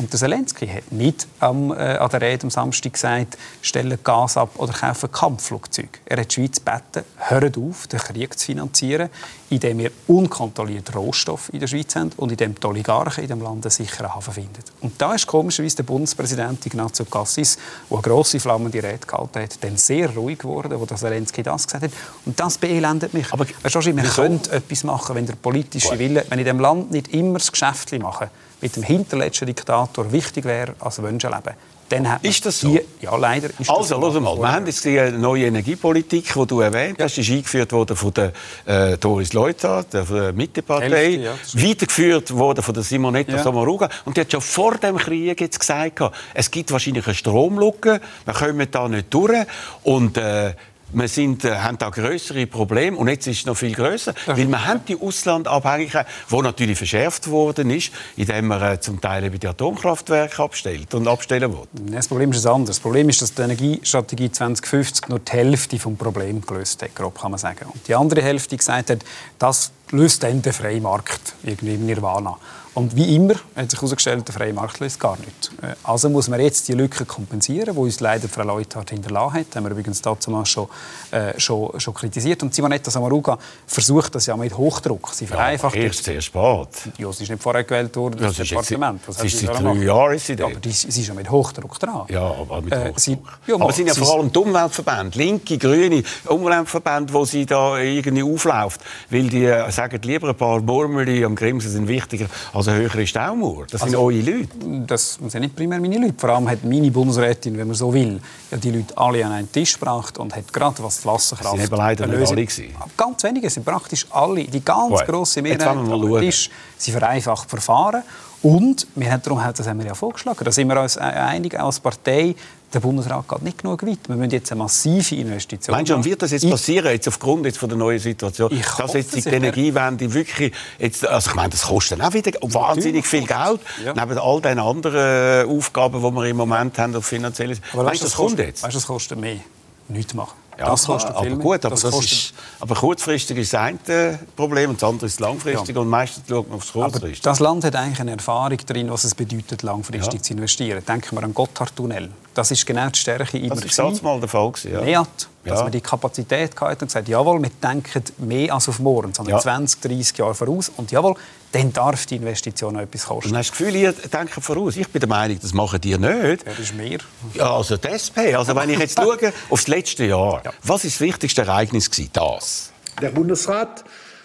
Und 0.00 0.10
der 0.14 0.18
Zelensky 0.18 0.66
hat 0.66 0.90
nicht 0.92 1.28
ähm, 1.42 1.72
äh, 1.72 1.74
an 1.74 2.08
der 2.08 2.22
Rede 2.22 2.44
am 2.44 2.50
Samstag 2.50 2.94
gesagt, 2.94 3.36
stellen 3.60 3.98
Gas 4.02 4.38
ab 4.38 4.52
oder 4.56 4.72
kaufen 4.72 5.12
Kampfflugzeuge. 5.12 5.90
Er 6.06 6.20
hat 6.20 6.30
die 6.30 6.36
Schweiz 6.36 6.56
gebeten, 6.64 7.04
hört 7.18 7.58
auf, 7.58 7.86
den 7.86 7.98
Krieg 8.00 8.38
zu 8.38 8.46
finanzieren, 8.46 9.10
indem 9.50 9.76
wir 9.76 9.90
unkontrolliert 10.06 10.96
Rohstoff 10.96 11.52
in 11.52 11.60
der 11.60 11.66
Schweiz 11.66 11.94
haben 11.96 12.12
und 12.16 12.32
indem 12.32 12.54
die 12.54 12.66
Oligarchen 12.66 13.24
in 13.24 13.28
dem 13.28 13.42
Land 13.42 13.66
einen 13.66 13.70
sicheren 13.70 14.14
Hafen 14.14 14.32
finden. 14.32 14.62
Und 14.80 14.94
da 14.96 15.14
ist 15.14 15.26
komischerweise 15.26 15.76
der 15.76 15.82
Bundespräsident 15.82 16.64
Ignazio 16.64 17.04
Cassis, 17.04 17.58
der 17.90 17.98
eine 17.98 18.02
grosse 18.02 18.40
flammende 18.40 18.82
Rede 18.82 19.06
gehalten 19.06 19.42
hat, 19.42 19.62
dann 19.62 19.76
sehr 19.76 20.08
ruhig 20.14 20.38
geworden, 20.38 20.80
wo 20.80 20.86
der 20.86 20.96
Zelensky 20.96 21.42
das 21.42 21.66
gesagt 21.66 21.84
hat. 21.84 21.92
Und 22.24 22.40
das 22.40 22.56
beelendet 22.56 23.12
mich. 23.12 23.30
Aber 23.34 23.44
weißt 23.44 23.74
du, 23.74 23.96
wir 23.96 24.02
können 24.04 24.40
etwas 24.50 24.82
machen, 24.82 25.14
wenn 25.14 25.26
der 25.26 25.34
politische 25.34 25.98
Wille, 25.98 26.24
wenn 26.30 26.38
in 26.38 26.46
dem 26.46 26.58
Land 26.58 26.90
nicht 26.90 27.08
immer 27.08 27.38
das 27.38 27.52
Geschäft 27.52 27.92
machen, 27.98 28.30
mit 28.60 28.76
dem 28.76 28.82
hinterletzten 28.82 29.46
Diktator 29.46 30.12
wichtig 30.12 30.44
wäre 30.44 30.74
als 30.80 30.98
Menschenleben. 30.98 31.54
Dann 31.90 32.08
hat 32.08 32.24
ist 32.24 32.46
das 32.46 32.60
so? 32.60 32.68
Die, 32.68 32.80
ja, 33.00 33.16
leider 33.16 33.50
ist 33.58 33.68
also, 33.68 34.00
das 34.00 34.14
so. 34.14 34.20
mal. 34.20 34.36
Wir 34.36 34.52
haben 34.52 34.66
jetzt 34.66 34.84
die 34.84 34.96
neue 35.10 35.46
Energiepolitik, 35.46 36.32
die 36.32 36.46
du 36.46 36.60
erwähnt 36.60 36.98
hast, 37.00 37.18
ist 37.18 37.28
eingeführt 37.28 37.72
worden 37.72 37.96
von 37.96 38.14
der 38.14 38.32
äh, 38.64 38.96
Doris 38.96 39.32
Leuthard, 39.32 39.92
der 39.92 40.32
Mittepartei, 40.32 41.08
ja, 41.16 41.32
weitergeführt 41.54 42.32
worden 42.32 42.62
von 42.62 42.74
der 42.74 42.84
Simonetta 42.84 43.32
ja. 43.32 43.42
Sommaruga. 43.42 43.88
Und 44.04 44.16
die 44.16 44.20
hat 44.20 44.30
schon 44.30 44.40
vor 44.40 44.76
dem 44.76 44.98
Krieg 44.98 45.40
jetzt 45.40 45.58
gesagt, 45.58 46.00
es 46.32 46.50
gibt 46.52 46.70
wahrscheinlich 46.70 47.06
eine 47.06 47.14
Stromlücke, 47.14 48.00
wir 48.24 48.34
kommen 48.34 48.68
da 48.70 48.88
nicht 48.88 49.12
durch. 49.12 49.44
Und 49.82 50.16
äh, 50.16 50.54
wir 50.92 51.08
sind, 51.08 51.44
äh, 51.44 51.56
haben 51.56 51.78
da 51.78 51.90
größere 51.90 52.46
Probleme 52.46 52.96
und 52.96 53.08
jetzt 53.08 53.26
ist 53.26 53.40
es 53.40 53.46
noch 53.46 53.56
viel 53.56 53.74
größer, 53.74 54.14
weil 54.26 54.48
wir 54.48 54.66
haben 54.66 54.80
die 54.86 55.00
Auslandabhängigkeit, 55.00 56.06
die 56.30 56.36
natürlich 56.36 56.78
verschärft 56.78 57.30
worden 57.30 57.70
ist, 57.70 57.92
indem 58.16 58.48
man 58.48 58.62
äh, 58.62 58.80
zum 58.80 59.00
Teil 59.00 59.24
eben 59.24 59.38
die 59.38 59.46
Atomkraftwerke 59.46 60.42
abstellt 60.42 60.94
und 60.94 61.08
abstellen 61.08 61.52
will. 61.52 61.66
Das 61.92 62.08
Problem 62.08 62.32
ist 62.32 62.46
ein 62.46 62.52
anderes. 62.52 62.76
Das 62.76 62.80
Problem 62.80 63.08
ist, 63.08 63.22
dass 63.22 63.34
die 63.34 63.42
Energiestrategie 63.42 64.30
2050 64.30 65.08
nur 65.08 65.18
die 65.20 65.32
Hälfte 65.32 65.76
des 65.76 65.96
Problems 65.96 66.46
gelöst 66.46 66.82
hat, 66.82 66.94
grob 66.94 67.20
kann 67.20 67.32
man 67.32 67.38
sagen. 67.38 67.66
Und 67.72 67.86
die 67.86 67.94
andere 67.94 68.22
Hälfte 68.22 68.56
gesagt 68.56 68.90
hat, 68.90 69.00
das 69.38 69.72
löst 69.90 70.22
dann 70.22 70.42
der 70.42 70.52
Freimarkt 70.52 71.34
irgendwie 71.42 71.74
im 71.74 71.86
Nirvana. 71.86 72.36
Und 72.72 72.94
wie 72.94 73.16
immer 73.16 73.34
hat 73.56 73.70
sich 73.70 73.80
herausgestellt, 73.80 74.28
der 74.28 74.34
freie 74.34 74.52
Markt 74.52 74.78
löst 74.78 75.00
gar 75.00 75.16
nicht. 75.18 75.50
Äh, 75.60 75.74
also 75.82 76.08
muss 76.08 76.28
man 76.28 76.40
jetzt 76.40 76.68
die 76.68 76.72
Lücke 76.74 77.04
kompensieren, 77.04 77.74
die 77.74 77.80
uns 77.80 77.98
leider 77.98 78.28
Frau 78.28 78.44
Leuthard 78.44 78.90
hinterlassen 78.90 79.34
hat. 79.34 79.46
Das 79.48 79.56
haben 79.56 79.64
wir 79.64 79.72
übrigens 79.72 80.00
dazu 80.00 80.30
mal 80.30 80.46
schon, 80.46 80.68
äh, 81.10 81.38
schon, 81.38 81.78
schon 81.80 81.94
kritisiert. 81.94 82.42
Und 82.44 82.54
Simonetta 82.54 82.90
Samaruga 82.90 83.38
versucht 83.66 84.14
das 84.14 84.26
ja 84.26 84.36
mit 84.36 84.56
Hochdruck. 84.56 85.10
Sie 85.12 85.26
vereinfacht 85.26 85.74
ja, 85.74 85.82
erst 85.82 86.04
sehr 86.04 86.20
spät. 86.20 86.68
Ja, 86.96 87.12
sie 87.12 87.24
ist 87.24 87.30
nicht 87.30 87.42
vorher 87.42 87.64
gewählt 87.64 87.94
worden, 87.96 88.20
das, 88.20 88.36
das 88.36 88.48
Departement. 88.48 89.00
Was 89.06 89.18
sie 89.18 89.26
ist 89.26 89.40
seit 89.40 89.60
drei 89.60 89.74
Jahren 89.74 90.14
ist 90.14 90.26
sie 90.26 90.34
ja, 90.34 90.46
aber 90.46 90.54
die, 90.60 90.70
sie 90.70 90.88
ist 90.88 91.08
ja 91.08 91.14
mit 91.14 91.28
Hochdruck 91.28 91.78
dran. 91.78 92.06
Ja, 92.08 92.22
aber 92.22 92.62
mit 92.62 92.72
Hochdruck. 92.72 92.96
Äh, 92.96 93.00
sie, 93.00 93.18
ja, 93.48 93.56
aber 93.56 93.70
es 93.70 93.76
sind 93.76 93.88
ja 93.88 93.94
vor 93.94 94.14
allem 94.14 94.32
die 94.32 94.38
Umweltverbände, 94.38 95.18
linke, 95.18 95.58
grüne 95.58 96.04
Umweltverbände, 96.26 97.12
wo 97.12 97.24
sie 97.24 97.46
da 97.46 97.78
irgendwie 97.78 98.22
aufläuft. 98.22 98.80
Weil 99.10 99.28
die 99.28 99.44
äh, 99.44 99.70
sagen 99.72 100.00
lieber 100.02 100.28
ein 100.28 100.36
paar 100.36 100.60
Murmeli 100.60 101.24
am 101.24 101.34
Grimsen 101.34 101.70
sind 101.70 101.88
wichtiger 101.88 102.26
als 102.52 102.59
höhere 102.66 103.06
Staumauer. 103.06 103.30
Amor. 103.30 103.66
Das 103.70 103.80
sind 103.82 103.94
also, 103.94 104.06
eure 104.06 104.20
Leute. 104.20 104.48
Das 104.86 105.14
sind 105.14 105.40
nicht 105.40 105.54
primär 105.54 105.80
meine 105.80 105.98
Leute. 105.98 106.14
Vor 106.16 106.30
allem 106.30 106.48
hat 106.48 106.64
meine 106.64 106.90
Bundesrätin, 106.90 107.56
wenn 107.56 107.66
man 107.66 107.76
so 107.76 107.92
will, 107.92 108.20
ja 108.50 108.56
die 108.56 108.70
Leute 108.70 108.96
alle 108.96 109.24
an 109.24 109.32
einen 109.32 109.52
Tisch 109.52 109.74
gebracht 109.74 110.18
und 110.18 110.34
hat 110.34 110.52
gerade 110.52 110.82
was 110.82 111.00
die 111.00 111.06
Wasserkraft... 111.06 111.56
Sie 111.56 111.62
sind 111.62 111.76
leider 111.76 112.06
nicht 112.06 112.28
alle 112.28 112.44
gewesen. 112.44 112.66
Ganz 112.96 113.22
wenige 113.22 113.48
sind 113.50 113.64
praktisch 113.64 114.06
alle. 114.10 114.44
Die 114.44 114.64
ganz 114.64 115.00
grosse 115.06 115.42
Mehrheit 115.42 115.66
am 115.66 116.20
Tisch. 116.20 116.50
Sie 116.76 116.92
vereinfacht 116.92 117.48
Verfahren. 117.48 118.02
Und 118.42 118.86
wir 118.94 119.12
haben 119.12 119.22
darum, 119.22 119.42
das 119.54 119.68
haben 119.68 119.78
wir 119.80 119.86
ja 119.86 119.94
vorgeschlagen, 119.94 120.42
da 120.42 120.50
sind 120.50 120.66
wir 120.68 120.80
uns 120.80 120.96
einig 120.96 121.60
als 121.60 121.78
Partei, 121.78 122.34
der 122.72 122.80
Bundesrat 122.80 123.28
geht 123.28 123.42
nicht 123.42 123.58
genug 123.62 123.84
weit. 123.84 123.98
Wir 124.06 124.16
müssen 124.16 124.30
jetzt 124.30 124.52
eine 124.52 124.60
massive 124.60 125.16
Investition 125.16 125.74
Meinst 125.74 125.90
du, 125.90 126.04
wird 126.04 126.22
das 126.22 126.30
jetzt 126.30 126.48
passieren, 126.48 126.92
jetzt 126.92 127.08
aufgrund 127.08 127.44
jetzt 127.46 127.58
von 127.58 127.68
der 127.68 127.78
neuen 127.78 127.98
Situation? 127.98 128.52
Ich 128.52 128.66
dass 128.66 128.94
jetzt 128.94 129.14
die 129.14 129.28
Energiewende 129.28 130.12
wirklich... 130.12 130.52
Jetzt, 130.78 131.06
also 131.06 131.30
ich 131.30 131.36
meine, 131.36 131.50
das 131.50 131.62
kostet 131.62 132.00
auch 132.00 132.12
wieder 132.12 132.32
wahnsinnig 132.42 133.06
viel 133.06 133.26
Geld, 133.26 133.60
ja. 133.84 133.94
neben 133.94 134.18
all 134.18 134.40
den 134.40 134.58
anderen 134.58 135.48
äh, 135.48 135.56
Aufgaben, 135.56 136.00
die 136.02 136.10
wir 136.10 136.24
im 136.26 136.36
Moment 136.36 136.78
haben, 136.78 136.94
auf 136.94 137.06
finanzielles... 137.06 137.60
Meinst 137.74 138.02
du, 138.02 138.04
das, 138.04 138.12
das 138.12 138.14
kommt 138.14 138.38
jetzt? 138.38 138.62
Weißt 138.62 138.74
du, 138.74 138.78
das 138.78 138.86
kostet 138.86 139.18
mehr. 139.18 139.40
Nichts 139.88 140.14
machen. 140.14 140.40
Ja, 140.60 140.66
das 140.66 140.84
kostet 140.84 141.16
aber 141.16 141.36
gut, 141.36 141.64
aber, 141.64 141.70
das 141.70 141.80
das 141.80 141.98
ist, 142.04 142.34
aber 142.60 142.74
kurzfristig 142.74 143.38
ist 143.38 143.54
das 143.54 143.60
eine 143.60 144.18
Problem 144.36 144.70
und 144.70 144.82
das 144.82 144.88
andere 144.88 145.06
ist 145.06 145.18
langfristig 145.18 145.74
ja. 145.74 145.80
und 145.80 145.88
meistens 145.88 146.24
schaut 146.28 146.48
man 146.48 146.58
aufs 146.58 146.72
kurzfristig. 146.72 147.22
das 147.22 147.40
Land 147.40 147.64
hat 147.64 147.76
eigentlich 147.76 148.00
eine 148.00 148.10
Erfahrung 148.10 148.58
darin, 148.66 148.90
was 148.90 149.04
es 149.04 149.14
bedeutet, 149.14 149.62
langfristig 149.62 150.20
ja. 150.20 150.22
zu 150.22 150.34
investieren. 150.34 150.84
Denken 150.86 151.16
wir 151.16 151.22
an 151.22 151.32
Gotthardtunnel. 151.32 152.10
Das 152.34 152.50
ist 152.50 152.64
genau 152.64 152.88
die 152.88 152.98
Stärke 152.98 153.38
immer. 153.38 153.56
Das 153.56 153.78
war 153.78 153.92
mal 154.02 154.20
der 154.20 154.28
Fall. 154.28 154.52
Ja. 154.64 154.80
NEAT, 154.82 155.28
dass 155.44 155.58
ja. 155.58 155.62
man 155.64 155.72
die 155.72 155.80
Kapazität 155.80 156.58
hatte 156.60 156.84
und 156.84 156.88
gesagt 156.88 157.08
jawohl, 157.08 157.42
wir 157.42 157.50
denken 157.62 158.04
mehr 158.18 158.54
als 158.54 158.68
auf 158.68 158.78
morgen, 158.78 159.12
sondern 159.12 159.34
ja. 159.34 159.40
20, 159.40 159.80
30 159.80 160.18
Jahre 160.18 160.34
voraus. 160.34 160.70
Und 160.76 160.92
jawohl, 160.92 161.16
dann 161.52 161.72
darf 161.72 162.06
die 162.06 162.16
Investition 162.16 162.76
auch 162.76 162.82
etwas 162.82 163.06
kosten. 163.06 163.30
Und 163.30 163.36
hast 163.36 163.48
du 163.48 163.52
das 163.52 163.58
Gefühl, 163.58 163.76
ihr 163.76 163.92
denkt 163.92 164.32
voraus? 164.32 164.76
Ich 164.76 164.88
bin 164.88 165.00
der 165.00 165.08
Meinung, 165.08 165.38
das 165.40 165.52
machen 165.52 165.80
die 165.80 165.98
nicht. 165.98 166.02
Ja, 166.02 166.36
das 166.36 166.58
ist 166.58 166.74
mehr. 166.74 166.98
Ja, 167.34 167.56
also 167.56 167.76
die 167.76 167.88
SP. 167.88 168.34
Also 168.34 168.54
wenn 168.54 168.70
ich 168.70 168.78
jetzt 168.78 168.98
schaue 169.00 169.32
auf 169.48 169.60
das 169.60 169.66
letzte 169.66 170.04
Jahr, 170.04 170.42
ja. 170.44 170.52
was 170.62 170.84
ist 170.84 170.96
das 170.96 171.00
wichtigste 171.00 171.42
Ereignis 171.42 171.90
gewesen? 171.90 172.10
Das. 172.12 172.72
Der 173.02 173.10
Bundesrat 173.10 173.84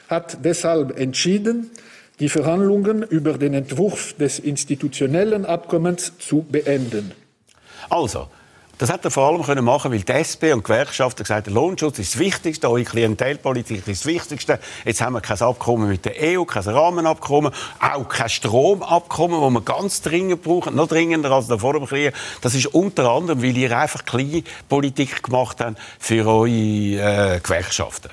hat 0.09 0.37
deshalb 0.43 0.97
entschieden, 0.99 1.71
die 2.19 2.29
Verhandlungen 2.29 3.03
über 3.03 3.37
den 3.37 3.53
Entwurf 3.53 4.13
des 4.13 4.39
institutionellen 4.39 5.45
Abkommens 5.45 6.13
zu 6.19 6.43
beenden. 6.43 7.11
Also, 7.89 8.27
das 8.77 8.91
hat 8.91 9.05
er 9.05 9.11
vor 9.11 9.29
allem 9.29 9.41
können 9.41 9.63
machen, 9.63 9.91
weil 9.91 10.01
die 10.01 10.11
SP 10.11 10.51
und 10.51 10.59
die 10.59 10.63
Gewerkschaften 10.63 11.23
gesagt 11.23 11.47
haben, 11.47 11.53
der 11.53 11.61
Lohnschutz 11.61 11.97
ist 11.99 12.15
das 12.15 12.19
Wichtigste, 12.19 12.69
eure 12.69 12.83
Klientelpolitik 12.83 13.87
ist 13.87 14.01
das 14.01 14.05
Wichtigste. 14.05 14.59
Jetzt 14.83 14.99
haben 14.99 15.13
wir 15.13 15.21
kein 15.21 15.39
Abkommen 15.39 15.87
mit 15.87 16.03
der 16.03 16.15
EU, 16.21 16.43
kein 16.43 16.63
Rahmenabkommen, 16.63 17.53
auch 17.79 18.09
kein 18.09 18.27
Stromabkommen, 18.27 19.39
das 19.39 19.49
wir 19.51 19.61
ganz 19.61 20.01
dringend 20.01 20.43
brauchen, 20.43 20.75
noch 20.75 20.87
dringender 20.87 21.31
als 21.31 21.47
vor 21.47 21.73
dem 21.73 21.85
Krieg. 21.85 22.13
Das 22.41 22.53
ist 22.53 22.65
unter 22.67 23.09
anderem, 23.09 23.41
weil 23.41 23.55
ihr 23.55 23.77
einfach 23.77 24.03
Kleinpolitik 24.03 25.23
gemacht 25.23 25.61
habt 25.61 25.77
für 25.99 26.27
eure 26.27 26.49
äh, 26.49 27.39
Gewerkschaften. 27.39 28.09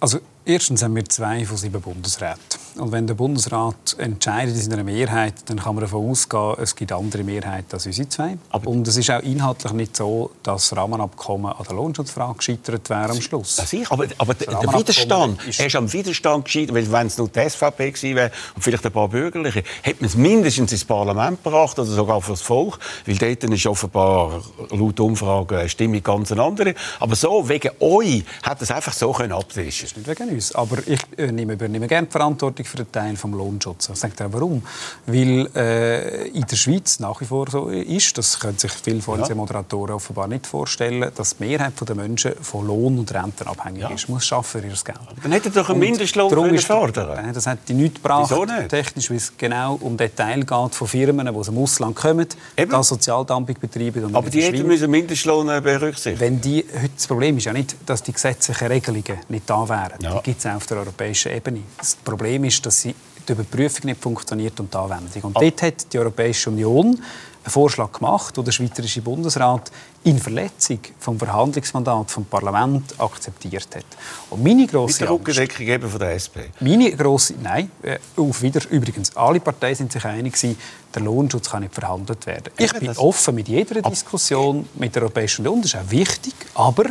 Also 0.00 0.20
erstens 0.48 0.82
haben 0.82 0.96
wir 0.96 1.04
zwei 1.04 1.44
von 1.44 1.56
sieben 1.56 1.80
Bundesräten. 1.80 2.38
Und 2.76 2.92
wenn 2.92 3.06
der 3.06 3.14
Bundesrat 3.14 3.96
entscheidet 3.98 4.54
in 4.54 4.62
seiner 4.62 4.84
Mehrheit, 4.84 5.34
dann 5.46 5.58
kann 5.58 5.74
man 5.74 5.82
davon 5.82 6.10
ausgehen, 6.10 6.54
es 6.58 6.74
gibt 6.74 6.92
andere 6.92 7.22
Mehrheiten 7.22 7.72
als 7.72 7.86
unsere 7.86 8.08
zwei. 8.08 8.38
Aber 8.50 8.70
und 8.70 8.86
es 8.88 8.96
ist 8.96 9.10
auch 9.10 9.20
inhaltlich 9.20 9.72
nicht 9.72 9.96
so, 9.96 10.30
dass 10.42 10.68
das 10.68 10.78
Rahmenabkommen 10.78 11.52
an 11.52 11.64
der 11.68 11.76
Lohnschutzfrage 11.76 12.38
gescheitert 12.38 12.88
wäre 12.88 13.10
am 13.10 13.20
Schluss. 13.20 13.56
Das 13.56 13.72
ich, 13.72 13.90
aber, 13.90 14.06
aber 14.16 14.34
der 14.34 14.72
Widerstand, 14.72 15.44
ist 15.46 15.60
er 15.60 15.66
ist 15.66 15.76
am 15.76 15.92
Widerstand 15.92 16.44
gescheitert, 16.44 16.74
weil 16.74 16.90
wenn 16.90 17.08
es 17.08 17.18
nur 17.18 17.28
die 17.28 17.48
SVP 17.48 17.90
gewesen 17.90 18.16
wäre 18.16 18.30
und 18.54 18.62
vielleicht 18.62 18.86
ein 18.86 18.92
paar 18.92 19.08
Bürgerliche, 19.08 19.64
hätte 19.82 20.00
man 20.00 20.08
es 20.08 20.16
mindestens 20.16 20.72
ins 20.72 20.84
Parlament 20.84 21.42
gebracht 21.42 21.78
oder 21.78 21.90
sogar 21.90 22.22
für 22.22 22.32
das 22.32 22.42
Volk, 22.42 22.78
weil 23.06 23.16
dort 23.16 23.44
ist 23.44 23.66
offenbar 23.66 24.42
laut 24.70 25.00
Umfragen 25.00 25.58
eine 25.58 25.68
Stimme 25.68 26.00
ganz 26.00 26.32
andere. 26.32 26.74
Aber 27.00 27.16
so, 27.16 27.48
wegen 27.48 27.70
euch, 27.80 28.24
hat 28.42 28.62
es 28.62 28.70
einfach 28.70 28.92
so 28.92 29.12
können 29.12 29.32
abwischen. 29.32 29.88
Das 29.88 29.92
ist 29.92 29.96
nicht 29.96 30.08
wegen 30.08 30.30
uns, 30.30 30.37
aber 30.54 30.78
ich 30.86 31.00
äh, 31.16 31.32
nehme, 31.32 31.54
übernehme 31.54 31.86
gerne 31.86 32.06
die 32.06 32.12
Verantwortung 32.12 32.64
für 32.64 32.76
den 32.78 32.90
Teil 32.90 33.16
vom 33.16 33.34
Lohnschutz. 33.34 33.88
Ich 33.90 33.98
sage 33.98 34.14
warum? 34.30 34.62
Weil 35.06 35.48
äh, 35.54 36.28
in 36.28 36.44
der 36.46 36.56
Schweiz 36.56 37.00
nach 37.00 37.20
wie 37.20 37.24
vor 37.24 37.50
so 37.50 37.68
ist, 37.68 38.16
das 38.18 38.38
können 38.38 38.58
sich 38.58 38.72
viele 38.72 39.00
von 39.00 39.18
unseren 39.18 39.36
ja. 39.36 39.42
Moderatoren 39.42 39.94
offenbar 39.94 40.28
nicht 40.28 40.46
vorstellen, 40.46 41.10
dass 41.14 41.36
die 41.36 41.44
Mehrheit 41.44 41.72
der 41.86 41.94
Menschen 41.94 42.32
von 42.40 42.66
Lohn 42.66 42.98
und 42.98 43.12
Renten 43.12 43.46
abhängig 43.46 43.82
ja. 43.82 43.90
ist. 43.90 44.08
Muss 44.08 44.26
für 44.42 44.58
ihr 44.58 44.68
Geld. 44.68 44.98
Dann 45.22 45.32
hätte 45.32 45.50
doch 45.50 45.68
einen 45.70 45.78
Mindestlohn 45.78 46.30
können 46.30 46.58
fordern 46.58 47.32
Das 47.32 47.46
hat 47.46 47.58
die 47.68 47.74
nicht 47.74 47.96
gebracht, 47.96 48.30
Wieso 48.30 48.44
nicht? 48.44 48.68
technisch, 48.68 49.10
weil 49.10 49.16
es 49.16 49.36
genau 49.36 49.78
um 49.80 49.96
den 49.96 50.14
Teil 50.14 50.44
geht 50.44 50.74
von 50.74 50.88
Firmen, 50.88 51.26
die 51.26 51.32
aus 51.32 51.46
dem 51.46 51.58
Ausland 51.58 51.96
kommen, 51.96 52.26
Eben. 52.56 52.70
da 52.70 52.82
Sozialdumping 52.82 53.56
betreiben. 53.60 54.04
Und 54.04 54.14
Aber 54.14 54.30
die 54.30 54.42
hätten 54.42 54.66
müssen 54.66 54.90
Mindestlohn 54.90 55.48
äh, 55.48 55.60
berücksichtigen. 55.60 56.20
Wenn 56.20 56.40
die, 56.40 56.64
heute 56.74 56.90
das 56.94 57.06
Problem 57.06 57.36
ist 57.38 57.44
ja 57.44 57.52
nicht, 57.52 57.76
dass 57.86 58.02
die 58.02 58.12
gesetzlichen 58.12 58.68
Regelungen 58.68 59.18
nicht 59.28 59.48
da 59.48 59.68
wären. 59.68 60.00
Ja. 60.00 60.16
Gibt 60.28 60.40
es 60.40 60.46
auch 60.46 60.56
auf 60.56 60.66
der 60.66 60.76
europäischen 60.76 61.32
Ebene. 61.32 61.62
Das 61.78 61.96
Problem 61.96 62.44
ist, 62.44 62.66
dass 62.66 62.82
sie 62.82 62.94
die 63.26 63.32
Überprüfung 63.32 63.86
nicht 63.86 63.98
funktioniert 63.98 64.60
und 64.60 64.70
die 64.70 64.76
Anwendung. 64.76 65.22
Und 65.22 65.36
oh. 65.36 65.40
dort 65.40 65.62
hat 65.62 65.90
die 65.90 65.98
Europäische 65.98 66.50
Union 66.50 66.86
einen 66.88 67.50
Vorschlag 67.50 67.90
gemacht, 67.92 68.36
den 68.36 68.44
der 68.44 68.52
Schweizerische 68.52 69.00
Bundesrat 69.00 69.72
in 70.04 70.18
Verletzung 70.18 70.80
vom 70.98 71.18
Verhandlungsmandat 71.18 72.10
vom 72.10 72.26
Parlament 72.26 73.00
akzeptiert 73.00 73.74
hat. 73.74 73.86
Und 74.28 74.44
meine 74.44 74.66
grosse 74.66 75.00
Mit 75.00 75.00
der 75.00 75.10
Rückendeckung 75.16 75.66
eben 75.66 75.88
von 75.88 75.98
der 75.98 76.12
SP? 76.20 76.52
Meine 76.60 76.94
grosse, 76.94 77.32
nein, 77.42 77.70
äh, 77.80 77.98
auf 78.18 78.42
wieder, 78.42 78.60
übrigens, 78.68 79.16
alle 79.16 79.40
Parteien 79.40 79.76
sind 79.76 79.92
sich 79.92 80.04
einig 80.04 80.34
gewesen, 80.34 80.58
der 80.94 81.00
Lohnschutz 81.04 81.48
kann 81.48 81.62
nicht 81.62 81.74
verhandelt 81.74 82.26
werden. 82.26 82.52
Ich 82.58 82.74
bin 82.74 82.90
offen 82.98 83.34
mit 83.34 83.48
jeder 83.48 83.80
Diskussion 83.80 84.68
mit 84.74 84.94
der 84.94 85.04
Europäischen 85.04 85.46
Union, 85.46 85.62
das 85.62 85.72
ist 85.72 85.80
auch 85.80 85.90
wichtig, 85.90 86.34
aber 86.52 86.84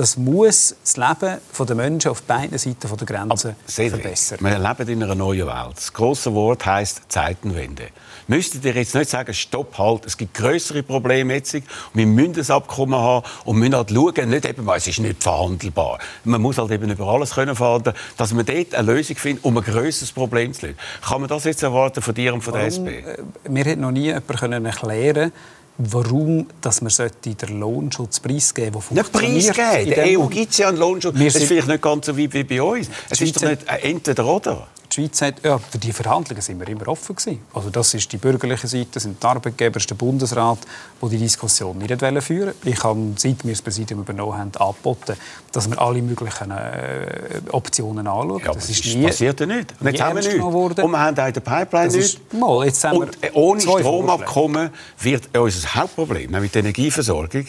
das 0.00 0.16
muss 0.16 0.74
das 0.82 0.96
Leben 0.96 1.38
der 1.68 1.76
Menschen 1.76 2.10
auf 2.10 2.22
beiden 2.22 2.56
Seiten 2.56 2.88
der 2.96 3.06
Grenze 3.06 3.54
verbessern. 3.66 4.38
Wir 4.40 4.58
leben 4.58 4.88
in 4.88 5.02
einer 5.02 5.14
neuen 5.14 5.46
Welt. 5.46 5.76
Das 5.76 5.92
große 5.92 6.32
Wort 6.32 6.64
heißt 6.64 7.02
Zeitenwende. 7.10 7.88
Müsstet 8.26 8.64
ihr 8.64 8.72
jetzt 8.72 8.94
nicht 8.94 9.10
sagen, 9.10 9.34
stopp, 9.34 9.76
halt, 9.76 10.06
es 10.06 10.16
gibt 10.16 10.32
größere 10.32 10.82
Probleme 10.82 11.34
jetzt 11.34 11.52
und 11.54 11.64
wir 11.92 12.06
müssen 12.06 12.40
ein 12.40 12.50
Abkommen 12.50 12.98
haben 12.98 13.26
und 13.44 13.58
müssen 13.58 13.76
halt 13.76 13.90
schauen, 13.90 14.30
nicht 14.30 14.46
eben, 14.46 14.66
es 14.74 14.86
ist 14.86 15.00
nicht 15.00 15.22
verhandelbar. 15.22 15.98
Man 16.24 16.40
muss 16.40 16.56
halt 16.56 16.70
eben 16.70 16.88
über 16.90 17.06
alles 17.06 17.34
können 17.34 17.54
verhandeln, 17.54 17.94
dass 18.16 18.32
man 18.32 18.46
dort 18.46 18.74
eine 18.74 18.92
Lösung 18.92 19.16
findet, 19.16 19.44
um 19.44 19.58
ein 19.58 19.64
grösseres 19.64 20.12
Problem 20.12 20.54
zu 20.54 20.64
lösen. 20.64 20.78
Kann 21.06 21.20
man 21.20 21.28
das 21.28 21.44
jetzt 21.44 21.62
erwarten 21.62 22.00
von 22.00 22.14
dir 22.14 22.32
und 22.32 22.40
von 22.40 22.54
der 22.54 22.64
SP? 22.72 23.04
Äh, 23.04 23.18
mir 23.50 23.66
hat 23.66 23.78
noch 23.78 23.90
nie 23.90 24.06
jemand 24.06 24.64
erklären 24.64 25.32
warum 25.80 26.46
dass 26.60 26.80
man 26.82 26.92
den 27.24 27.60
Lohnschutz 27.60 28.20
preisgeben 28.20 28.80
sollte, 28.80 28.94
der 28.94 29.04
funktioniert. 29.04 29.56
Preisgeben? 29.56 29.86
In 29.86 29.94
der 29.94 30.20
EU 30.20 30.26
gibt 30.26 30.52
es 30.52 30.58
ja 30.58 30.68
einen 30.68 30.78
Lohnschutz. 30.78 31.16
das 31.16 31.34
ist 31.34 31.44
vielleicht 31.44 31.68
nicht 31.68 31.82
ganz 31.82 32.06
so 32.06 32.16
weit 32.16 32.32
wie 32.32 32.44
bei 32.44 32.62
uns. 32.62 32.88
Es 33.08 33.20
ist 33.20 33.36
doch 33.36 33.48
nicht 33.48 33.62
entweder 33.66 34.26
oder. 34.26 34.68
Die 34.90 35.02
Schweiz 35.02 35.22
hat, 35.22 35.44
ja, 35.44 35.56
für 35.58 35.78
die 35.78 35.92
Verhandlungen 35.92 36.42
sind 36.42 36.58
wir 36.58 36.68
immer 36.68 36.88
offen 36.88 37.14
gewesen. 37.14 37.40
Also 37.54 37.70
das 37.70 37.94
ist 37.94 38.10
die 38.12 38.16
bürgerliche 38.16 38.66
Seite, 38.66 38.88
das 38.94 39.04
sind 39.04 39.22
die 39.22 39.26
Arbeitgeber, 39.26 39.74
das 39.74 39.84
ist 39.84 39.90
der 39.90 39.94
Bundesrat, 39.94 40.58
die 41.00 41.08
die 41.10 41.18
Diskussion 41.18 41.78
nicht 41.78 41.90
führen 42.00 42.24
wollen. 42.26 42.54
Ich 42.64 42.82
habe, 42.82 43.12
seit 43.16 43.44
wir 43.44 43.52
das 43.52 43.62
Präsidium 43.62 44.00
übernommen 44.00 44.36
haben, 44.36 44.50
angeboten, 44.56 45.16
dass 45.52 45.70
wir 45.70 45.80
alle 45.80 46.02
möglichen 46.02 46.50
äh, 46.50 47.40
Optionen 47.52 48.06
anschauen. 48.08 48.42
Ja, 48.44 48.52
das 48.52 48.68
ist 48.68 48.84
nie, 48.84 49.06
passiert 49.06 49.38
ja 49.38 49.46
nicht. 49.46 49.74
Und 49.78 49.86
jetzt 49.86 50.02
haben 50.02 50.16
wir 50.16 50.22
nichts. 50.22 50.40
Worden. 50.40 50.84
Und 50.84 50.90
wir 50.90 51.00
haben 51.00 51.18
auch 51.18 51.30
der 51.30 51.40
Pipeline 51.40 51.92
nichts. 51.92 52.18
Mal, 52.32 52.66
jetzt 52.66 52.82
haben 52.82 52.98
Und 52.98 53.16
ohne 53.34 53.60
Stromabkommen 53.60 54.70
wird 54.98 55.28
unser 55.38 55.74
Hauptproblem, 55.76 56.32
nämlich 56.32 56.50
die 56.50 56.58
Energieversorgung, 56.58 57.44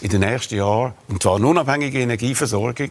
in 0.00 0.10
den 0.10 0.20
nächsten 0.20 0.56
Jahren, 0.56 0.92
und 1.08 1.22
zwar 1.22 1.36
eine 1.36 1.46
unabhängige 1.46 1.98
Energieversorgung, 2.00 2.90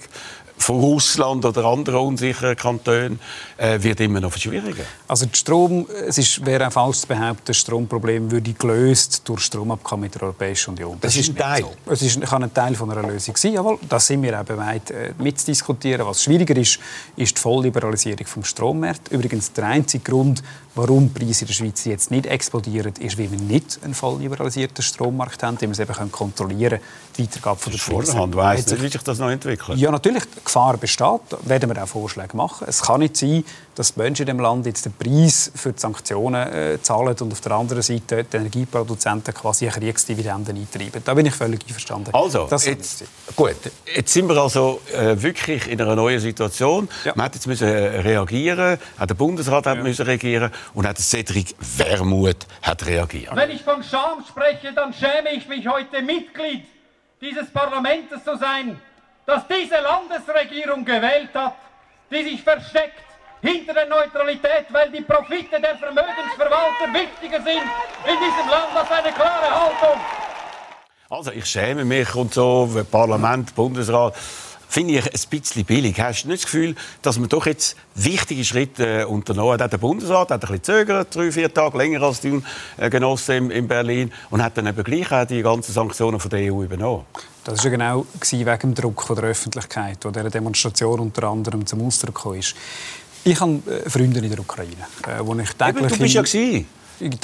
von 0.64 0.80
Russland 0.80 1.46
oder 1.46 1.66
anderen 1.66 2.00
unsicheren 2.00 2.56
Kantonen 2.56 3.20
äh, 3.58 3.82
wird 3.82 4.00
immer 4.00 4.22
noch 4.22 4.36
schwieriger. 4.38 4.84
Also 5.08 5.26
Strom, 5.34 5.86
es 6.08 6.18
ist, 6.18 6.46
wäre 6.46 6.68
auch 6.68 6.72
falsch 6.72 7.00
zu 7.00 7.08
behaupten, 7.08 7.44
das 7.46 7.58
Stromproblem 7.58 8.32
würde 8.32 8.54
gelöst 8.54 9.22
durch 9.26 9.42
Stromabkommen 9.42 10.04
mit 10.04 10.16
der 10.16 10.24
Europäischen 10.24 10.72
Union. 10.72 10.98
Das, 11.02 11.14
das 11.14 11.22
ist 11.22 11.30
ein 11.30 11.36
Teil. 11.36 11.62
So. 11.62 11.92
Es 11.92 12.02
ist, 12.02 12.22
kann 12.22 12.44
ein 12.44 12.54
Teil 12.54 12.76
von 12.76 12.90
einer 12.92 13.08
Lösung 13.08 13.36
sein, 13.36 13.54
jawohl. 13.54 13.78
Da 13.88 14.00
sind 14.00 14.24
wir 14.24 14.40
auch 14.40 14.46
bereit 14.46 14.90
äh, 14.92 15.14
mitzudiskutieren. 15.18 16.06
Was 16.08 16.24
schwieriger 16.24 16.56
ist, 16.56 16.80
ist 17.16 17.38
die 17.38 17.42
Vollliberalisierung 17.42 18.26
des 18.26 18.48
Strommarkts. 18.48 19.12
Übrigens 19.12 19.52
der 19.52 19.66
einzige 19.66 20.04
Grund, 20.04 20.44
warum 20.76 21.14
die 21.14 21.20
Preise 21.20 21.42
in 21.42 21.48
der 21.48 21.54
Schweiz 21.54 21.86
jetzt 21.86 22.10
nicht 22.10 22.26
explodieren, 22.26 22.94
ist, 23.00 23.18
weil 23.18 23.32
wir 23.32 23.40
nicht 23.40 23.80
einen 23.84 23.94
voll 23.94 24.20
liberalisierten 24.20 24.84
Strommarkt 24.84 25.44
haben, 25.44 25.58
den 25.58 25.76
wir 25.76 25.90
eben 25.90 26.12
kontrollieren 26.12 26.80
können, 26.80 26.82
die 27.18 27.24
Weitergabe 27.24 27.60
von 27.60 27.72
der 27.72 27.80
Schweiz. 27.80 28.10
Vorhand 28.10 28.36
weiss 28.36 28.66
nicht, 28.68 28.82
wie 28.82 28.88
sich 28.88 29.04
das 29.04 29.20
noch 29.20 29.30
entwickelt. 29.30 29.78
Ja, 29.78 29.92
natürlich. 29.92 30.24
Die 30.24 30.52
Gefahr 30.54 30.78
besteht. 30.78 31.22
Werden 31.46 31.74
wir 31.74 31.84
auch 31.84 31.88
Vorschläge 31.88 32.38
machen. 32.38 32.68
Es 32.70 32.84
kann 32.84 33.00
nicht 33.00 33.18
sein, 33.18 33.44
dass 33.74 33.96
die 33.96 34.00
Menschen 34.00 34.22
in 34.28 34.38
dem 34.38 34.40
Land 34.40 34.68
jetzt 34.68 34.86
den 34.86 34.94
Preis 34.94 35.52
für 35.56 35.74
die 35.74 35.80
Sanktionen 35.80 36.48
äh, 36.48 36.78
zahlen 36.80 37.16
und 37.22 37.32
auf 37.32 37.42
der 37.42 37.54
anderen 37.54 37.82
Seite 37.82 38.24
die 38.24 38.38
Energieproduzenten 38.38 39.34
quasi 39.34 39.66
eine 39.68 39.74
Kriegsdividende 39.74 40.52
eintreiben. 40.52 41.02
Da 41.04 41.16
bin 41.16 41.26
ich 41.26 41.34
völlig 41.34 41.66
einverstanden. 41.66 42.14
Also, 42.14 42.48
jetzt, 42.52 43.04
gut, 43.36 43.56
jetzt 43.96 44.14
sind 44.14 44.30
wir 44.30 44.38
also 44.38 44.80
äh, 44.94 45.20
wirklich 45.20 45.68
in 45.68 45.82
einer 45.82 45.96
neuen 45.96 46.20
Situation. 46.20 46.88
Ja. 47.04 47.14
Man 47.16 47.26
hat 47.26 47.34
jetzt 47.34 47.48
müssen 47.48 47.68
äh, 47.68 48.02
reagieren, 48.02 48.78
auch 49.00 49.06
der 49.08 49.16
Bundesrat 49.16 49.66
hat 49.66 49.78
ja. 49.78 49.84
müssen 49.84 50.06
reagieren 50.06 50.52
und 50.76 50.88
hat 50.88 51.00
Cedric 51.00 51.56
Wermuth 51.78 52.46
hat 52.62 52.86
reagiert. 52.86 53.36
Wenn 53.36 53.50
ich 53.50 53.64
von 53.64 53.84
Scham 53.84 54.24
spreche, 54.28 54.72
dann 54.76 54.94
schäme 54.94 55.36
ich 55.36 55.48
mich 55.48 55.68
heute 55.68 56.04
Mitglied 56.04 56.64
dieses 57.20 57.50
Parlaments 57.50 58.24
zu 58.24 58.38
sein, 58.38 58.78
das 59.26 59.44
diese 59.48 59.80
Landesregierung 59.80 60.84
gewählt 60.84 61.34
hat, 61.34 61.56
die 62.12 62.24
sich 62.24 62.44
versteckt 62.44 63.04
hinter 63.42 63.74
der 63.74 63.88
Neutralität, 63.88 64.66
weil 64.70 64.90
die 64.92 65.02
Profite 65.02 65.60
der 65.60 65.78
Vermögensverwalter 65.78 66.94
wichtiger 66.94 67.42
sind 67.42 67.64
in 68.06 68.18
diesem 68.20 68.50
Land 68.50 68.76
als 68.76 68.92
eine 68.92 69.12
klare 69.12 69.50
Haltung. 69.50 70.02
Also 71.10 71.32
ich 71.32 71.46
schäme 71.46 71.86
mich 71.86 72.16
und 72.16 72.34
so, 72.34 72.70
Parlament, 72.90 73.54
Bundesrat 73.54 74.16
finde 74.74 74.96
ich 74.96 75.06
ein 75.06 75.30
bisschen 75.30 75.66
billig. 75.66 76.00
Hast 76.02 76.24
du 76.24 76.30
nicht 76.30 76.44
das 76.44 76.52
Gefühl, 76.52 76.76
dass 77.04 77.20
man 77.20 77.30
doch 77.30 77.46
jetzt 77.46 77.78
wichtige 77.94 78.44
Schritte 78.44 79.02
äh, 79.02 79.04
unternommen 79.06 79.62
hat? 79.62 79.72
Der 79.72 79.78
Bundesrat 79.78 80.32
hat 80.32 80.32
ein 80.32 80.40
bisschen 80.40 80.64
zögert, 80.64 81.16
drei, 81.16 81.32
vier 81.32 81.54
Tage 81.54 81.78
länger 81.78 82.02
als 82.02 82.22
die 82.22 82.42
äh, 82.78 82.90
Genossen 82.90 83.52
in 83.52 83.68
Berlin 83.68 84.12
und 84.32 84.42
hat 84.42 84.58
dann 84.58 84.66
eben 84.66 84.84
gleich 84.84 85.12
auch 85.12 85.26
die 85.26 85.44
ganzen 85.44 85.74
Sanktionen 85.74 86.20
von 86.20 86.30
der 86.32 86.52
EU 86.52 86.64
übernommen. 86.64 87.06
Das 87.44 87.60
war 87.60 87.66
ja 87.66 87.70
genau 87.70 88.06
wegen 88.32 88.60
dem 88.60 88.74
Druck 88.74 89.06
der 89.16 89.26
Öffentlichkeit, 89.26 90.04
der 90.04 90.12
dieser 90.12 90.30
Demonstration 90.32 91.00
unter 91.00 91.28
anderem 91.28 91.66
zum 91.68 91.86
Ausdruck 91.86 92.24
kam. 92.24 92.34
Ich 92.34 93.40
habe 93.40 93.62
äh, 93.68 93.90
Freunde 93.90 94.22
in 94.22 94.30
der 94.30 94.40
Ukraine, 94.40 94.88
wo 95.20 95.36
ich 95.36 95.52
täglich... 95.52 95.84
Eben, 95.84 95.88
du 95.88 95.98
bist 96.00 96.16
ja 96.16 96.22
gewesen. 96.24 96.66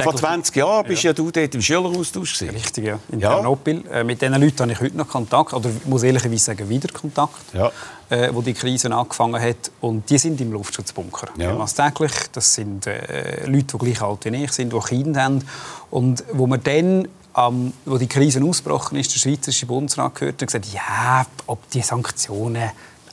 Vor 0.01 0.15
20 0.15 0.55
Jahren 0.55 0.87
bist 0.87 1.03
ja. 1.03 1.11
ja 1.11 1.13
du 1.13 1.31
dort 1.31 1.55
im 1.55 1.61
Schüleraustausch. 1.61 2.39
Gewesen. 2.39 2.55
Richtig, 2.55 2.85
ja. 2.85 2.99
In 3.11 3.19
ja. 3.19 3.33
Ternopil. 3.35 3.83
Äh, 3.91 4.03
mit 4.03 4.21
diesen 4.21 4.39
Leuten 4.39 4.59
habe 4.59 4.71
ich 4.71 4.81
heute 4.81 4.97
noch 4.97 5.07
Kontakt, 5.07 5.53
oder 5.53 5.69
ich 5.69 5.85
muss 5.85 6.03
ehrlicherweise 6.03 6.45
sagen, 6.45 6.69
wieder 6.69 6.89
Kontakt, 6.89 7.53
ja. 7.53 7.71
äh, 8.09 8.29
wo 8.33 8.41
die 8.41 8.53
Krise 8.53 8.93
angefangen 8.93 9.41
hat. 9.41 9.71
Und 9.81 10.09
die 10.09 10.17
sind 10.17 10.39
im 10.41 10.51
Luftschutzbunker. 10.51 11.27
Ja. 11.37 11.65
Täglich. 11.65 12.11
Das 12.31 12.53
sind 12.53 12.87
äh, 12.87 13.45
Leute, 13.45 13.77
die 13.77 13.85
gleich 13.85 14.01
alt 14.01 14.25
wie 14.25 14.43
ich 14.43 14.51
sind, 14.51 14.73
die 14.73 14.79
Kinder 14.79 15.23
haben. 15.23 15.43
Und 15.91 16.23
wo 16.33 16.47
man 16.47 16.61
dann 16.63 17.07
ähm, 17.37 17.73
wo 17.85 17.97
die 17.97 18.07
Krise 18.07 18.43
ausgebrochen 18.43 18.97
ist, 18.97 19.13
der 19.13 19.19
Schweizerische 19.19 19.65
Bundesrat 19.65 20.15
gehört 20.15 20.41
und 20.41 20.47
gesagt, 20.47 20.65
ja, 20.73 21.25
ob 21.45 21.69
die 21.69 21.81
Sanktionen 21.81 22.71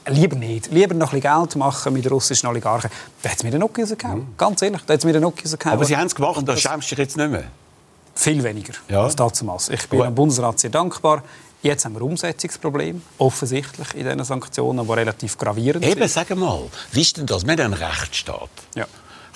lieber 0.09 0.37
nicht. 0.37 0.73
Lieber 0.73 0.95
noch 0.95 1.12
ein 1.12 1.21
bisschen 1.21 1.40
Geld 1.40 1.57
machen 1.57 1.92
mit 1.92 2.11
russischen 2.11 2.49
Oligarchen. 2.49 2.90
Da 3.23 3.31
hat 3.31 3.38
es 3.38 3.42
mir 3.42 3.51
den 3.51 3.61
Nokia 3.61 3.85
rausgehauen. 3.85 4.21
Mhm. 4.21 4.35
Ganz 4.37 4.62
ehrlich, 4.62 4.83
da 4.87 4.95
hat 4.95 5.01
es 5.01 5.05
mir 5.05 5.12
den 5.12 5.23
Nokia 5.23 5.42
rausgehauen. 5.45 5.77
Aber 5.77 5.85
Sie 5.85 5.97
haben 5.97 6.07
es 6.07 6.14
gemacht 6.14 6.38
und 6.38 6.49
da 6.49 6.57
schämst 6.57 6.90
du 6.90 6.95
dich 6.95 7.05
jetzt 7.05 7.16
nicht 7.16 7.31
mehr? 7.31 7.45
Viel 8.14 8.42
weniger 8.42 8.73
ja. 8.88 9.03
als 9.03 9.14
damals. 9.14 9.69
Ich 9.69 9.88
bin 9.88 10.01
dem 10.01 10.14
Bundesrat 10.14 10.59
sehr 10.59 10.71
dankbar. 10.71 11.23
Jetzt 11.62 11.85
haben 11.85 11.95
wir 11.95 12.03
Umsetzungsprobleme, 12.03 13.01
offensichtlich 13.19 13.95
in 13.95 14.05
diesen 14.05 14.25
Sanktionen, 14.25 14.87
die 14.87 14.92
relativ 14.92 15.37
gravierend 15.37 15.85
Eben, 15.85 15.95
sind. 15.95 16.03
Eben, 16.03 16.09
sag 16.09 16.37
mal, 16.37 16.62
wie 16.92 17.01
ist 17.01 17.16
denn 17.16 17.27
das? 17.27 17.45
Wir 17.45 17.53
haben 17.53 17.61
einen 17.61 17.75
Rechtsstaat. 17.75 18.51
Ja. 18.75 18.87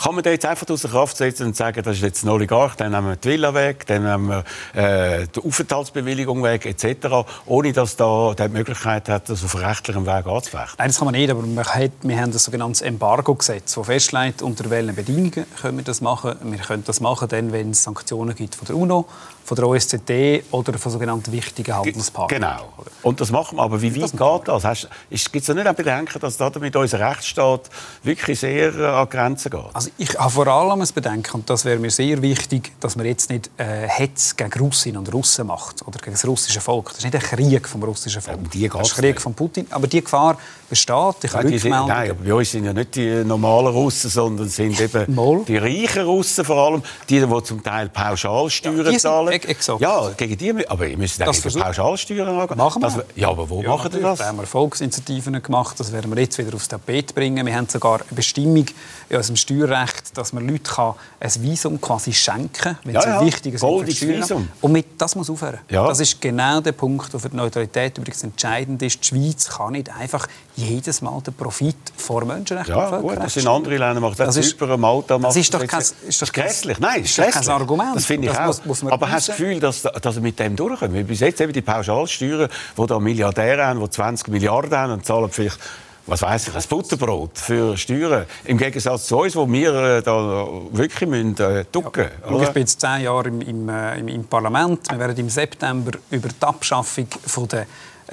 Kann 0.03 0.15
man 0.15 0.25
den 0.25 0.33
jetzt 0.33 0.47
einfach 0.47 0.67
aus 0.71 0.81
der 0.81 0.91
Kraft 0.91 1.17
setzen 1.19 1.47
und 1.47 1.57
sagen, 1.57 1.83
das 1.83 1.97
ist 1.97 2.03
jetzt 2.03 2.25
ein 2.25 2.31
Oligarch, 2.31 2.75
dann 2.75 2.93
nehmen 2.93 3.09
wir 3.09 3.17
die 3.17 3.29
Villa 3.29 3.53
weg, 3.53 3.87
dann 3.87 4.05
nehmen 4.05 4.29
wir 4.29 4.45
äh, 4.83 5.27
die 5.27 5.41
Aufenthaltsbewilligung 5.41 6.43
weg, 6.43 6.65
etc., 6.65 7.27
ohne 7.45 7.75
dass 7.75 7.97
da 7.97 8.33
die 8.33 8.49
Möglichkeit 8.49 9.11
hat, 9.11 9.29
das 9.29 9.45
auf 9.45 9.61
rechtlichem 9.61 10.07
Weg 10.07 10.27
anzufechten? 10.27 10.77
Nein, 10.79 10.89
das 10.89 10.97
kann 10.97 11.05
man 11.05 11.15
nicht, 11.15 11.31
aber 11.31 11.45
wir, 11.45 11.65
hat, 11.65 11.91
wir 12.01 12.19
haben 12.19 12.33
das 12.33 12.45
sogenannte 12.45 12.83
Embargo-Gesetz, 12.85 13.75
das 13.75 13.87
festlegt, 13.87 14.41
unter 14.41 14.71
welchen 14.71 14.95
Bedingungen 14.95 15.45
können 15.61 15.77
wir 15.77 15.85
das 15.85 16.01
machen. 16.01 16.35
Wir 16.45 16.59
können 16.59 16.85
das 16.87 17.01
machen, 17.01 17.29
dann, 17.29 17.53
wenn 17.53 17.73
es 17.73 17.83
Sanktionen 17.83 18.35
gibt 18.35 18.55
von 18.55 18.67
der 18.67 18.77
UNO, 18.77 19.07
von 19.45 19.57
der 19.57 19.67
OSZE 19.67 20.45
oder 20.53 20.79
von 20.79 20.93
sogenannten 20.93 21.33
wichtigen 21.33 21.75
Handelspartnern. 21.75 22.41
Genau. 22.41 22.73
Und 23.03 23.21
das 23.21 23.33
machen 23.33 23.59
wir. 23.59 23.63
Aber 23.63 23.83
wie 23.83 24.01
weit 24.01 24.13
geht 24.13 24.49
das? 24.49 24.87
Gibt 25.11 25.43
es 25.43 25.47
da 25.47 25.55
nicht 25.55 25.67
ein 25.67 25.75
Bedenken, 25.75 26.21
dass 26.21 26.37
damit 26.37 26.77
unser 26.77 27.01
Rechtsstaat 27.01 27.69
wirklich 28.05 28.39
sehr 28.39 28.73
äh, 28.79 28.87
an 28.87 29.09
Grenzen 29.09 29.51
geht? 29.51 29.61
Also 29.73 29.90
ich 29.99 30.19
habe 30.19 30.31
vor 30.31 30.47
allem 30.47 30.81
ein 30.81 30.89
Bedenken, 30.95 31.37
und 31.37 31.51
das 31.51 31.65
wäre 31.65 31.79
mir 31.79 31.91
sehr 31.91 32.21
wichtig, 32.23 32.73
dass 32.81 32.97
man 32.97 33.07
jetzt 33.07 33.31
nicht 33.31 33.51
äh, 33.57 33.87
Hetz 33.87 34.37
gegen 34.37 34.53
Russinnen 34.53 34.99
und 34.99 35.13
Russen 35.13 35.47
macht 35.47 35.87
oder 35.87 35.99
gegen 35.99 36.13
das 36.13 36.27
russische 36.27 36.61
Volk. 36.61 36.91
Das 36.91 36.99
ist 36.99 37.05
nicht 37.05 37.15
ein 37.15 37.21
Krieg 37.21 37.69
vom 37.69 37.83
russischen 37.83 38.23
Volk. 38.23 38.39
Ja, 38.55 38.73
um 38.73 38.79
das 38.81 38.89
ist 38.89 38.99
ein 38.99 39.01
Krieg 39.03 39.21
von 39.21 39.35
Putin. 39.35 39.67
Aber 39.71 39.87
die 39.87 40.03
Gefahr 40.03 40.39
besteht. 40.71 41.25
Ich 41.25 41.35
habe 41.35 41.59
sind, 41.59 41.71
nein, 41.71 42.11
aber 42.13 42.25
bei 42.25 42.33
uns 42.33 42.51
sind 42.51 42.65
ja 42.65 42.73
nicht 42.73 42.95
die 42.95 43.25
normalen 43.25 43.67
Russen, 43.67 44.09
sondern 44.09 44.49
sind 44.49 44.81
eben 44.81 45.15
Mal. 45.15 45.43
die 45.47 45.57
reichen 45.57 46.05
Russen 46.05 46.45
vor 46.45 46.57
allem, 46.57 46.83
die, 47.09 47.21
die 47.21 47.43
zum 47.43 47.63
Teil 47.63 47.89
Pauschalsteuern 47.89 48.93
ja, 48.93 48.99
zahlen. 48.99 49.29
Exakt. 49.29 49.81
Ja, 49.81 50.11
gegen 50.17 50.39
die, 50.39 50.69
aber 50.69 50.87
ihr 50.87 50.97
müsst 50.97 51.21
eigentlich 51.21 51.53
die 51.53 51.59
Pauschalsteuern 51.59 52.29
angehen. 52.29 52.57
Machen 52.57 52.83
wir. 52.83 52.89
Das, 52.89 53.05
ja, 53.17 53.29
aber 53.29 53.51
wo 53.51 53.63
ja, 53.63 53.69
machen 53.69 53.93
wir 53.93 54.01
das? 54.01 54.21
Da 54.21 54.27
haben 54.27 54.39
wir 54.39 54.47
Volksinitiativen 54.47 55.43
gemacht, 55.43 55.79
das 55.79 55.93
werden 55.93 56.15
wir 56.15 56.23
jetzt 56.23 56.39
wieder 56.39 56.55
aufs 56.55 56.69
Tapet 56.69 57.15
bringen. 57.15 57.45
Wir 57.45 57.55
haben 57.55 57.69
sogar 57.69 58.01
eine 58.01 58.17
Bestimmung 58.17 58.67
in 59.09 59.17
unserem 59.17 59.37
Steuerrecht, 59.37 60.17
dass 60.17 60.33
man 60.33 60.49
Leuten 60.49 60.95
ein 61.19 61.31
Visum 61.43 61.81
quasi 61.81 62.13
schenken 62.13 62.51
kann, 62.53 62.79
wenn 62.85 62.95
ja, 62.95 63.03
sie 63.03 63.09
ja. 63.09 63.25
wichtige 63.25 63.59
Goldiges 63.59 64.01
Visum. 64.03 64.49
Und 64.61 64.73
mit, 64.73 64.87
das 64.99 65.17
muss 65.17 65.29
aufhören. 65.29 65.59
Ja. 65.69 65.87
Das 65.89 65.99
ist 65.99 66.21
genau 66.21 66.61
der 66.61 66.73
Punkt, 66.73 67.13
der 67.13 67.19
für 67.19 67.29
die 67.29 67.37
Neutralität 67.37 67.99
übrigens 67.99 68.23
entscheidend 68.23 68.81
ist. 68.83 69.01
Die 69.01 69.09
Schweiz 69.09 69.49
kann 69.49 69.73
nicht 69.73 69.91
einfach 69.91 70.29
jedes 70.61 71.03
Mal 71.03 71.21
den 71.21 71.35
Profit 71.35 71.77
vor 71.97 72.25
Menschenrechten 72.25 72.75
Ja, 72.75 72.99
gut, 72.99 73.17
das 73.17 73.37
in 73.37 73.47
anderen 73.47 73.79
Ländern 73.79 74.03
macht 74.03 74.19
das, 74.21 74.35
das 74.35 74.49
Zypern, 74.49 74.81
Malta 74.81 75.19
macht 75.19 75.31
das. 75.31 75.37
Ist 75.37 75.55
doch 75.55 75.67
kein, 75.67 75.81
ist 75.81 76.23
doch 76.23 76.33
grässlich. 76.33 76.79
Nein, 76.79 77.03
ist, 77.03 77.19
ist 77.19 77.33
kein 77.33 77.49
Argument. 77.49 77.97
Das 77.97 78.07
finde 78.07 78.29
ich 78.29 78.33
das 78.35 78.61
auch. 78.61 78.67
Muss, 78.67 78.83
muss 78.83 78.93
Aber 78.93 79.11
hast 79.11 79.29
du 79.29 79.33
das 79.33 79.39
Gefühl, 79.39 79.61
dass, 79.61 79.83
dass 79.83 80.17
er 80.17 80.23
mit 80.23 80.39
dem 80.39 80.57
durchkommt? 80.57 80.95
Weil 80.95 81.05
bis 81.05 81.21
jetzt 81.21 81.41
eben 81.41 81.53
die 81.53 81.63
Pauschalsteuern, 81.63 82.49
die 82.77 82.87
da 82.87 82.99
Milliardäre 82.99 83.67
haben, 83.67 83.81
die 83.81 83.91
20 83.91 84.29
Milliarden 84.29 84.77
haben 84.77 84.93
und 84.93 85.05
zahlen 85.05 85.31
vielleicht 85.31 85.59
was 86.07 86.23
weiß 86.23 86.49
ich, 86.49 86.57
ein 86.57 86.63
Butterbrot 86.69 87.39
für 87.39 87.77
Steuern. 87.77 88.27
Im 88.45 88.59
Gegensatz 88.59 89.07
zu 89.07 89.19
uns, 89.19 89.37
wo 89.37 89.51
wir 89.51 89.75
äh, 89.75 90.03
da 90.03 90.49
wirklich 90.73 91.09
müssen, 91.09 91.39
äh, 91.39 91.65
ducken 91.71 92.09
ja. 92.29 92.43
Ich 92.43 92.49
bin 92.51 92.63
jetzt 92.63 92.81
zehn 92.81 93.03
Jahre 93.03 93.29
im, 93.29 93.41
im, 93.41 93.69
äh, 93.69 93.99
im, 93.99 94.09
im, 94.09 94.25
Parlament. 94.25 94.91
Wir 94.91 94.99
werden 94.99 95.17
im 95.17 95.31
September 95.31 95.93
über 96.11 96.29
die 96.29 96.47
Abschaffung 96.47 97.07
von 97.27 97.47
der 97.49 97.67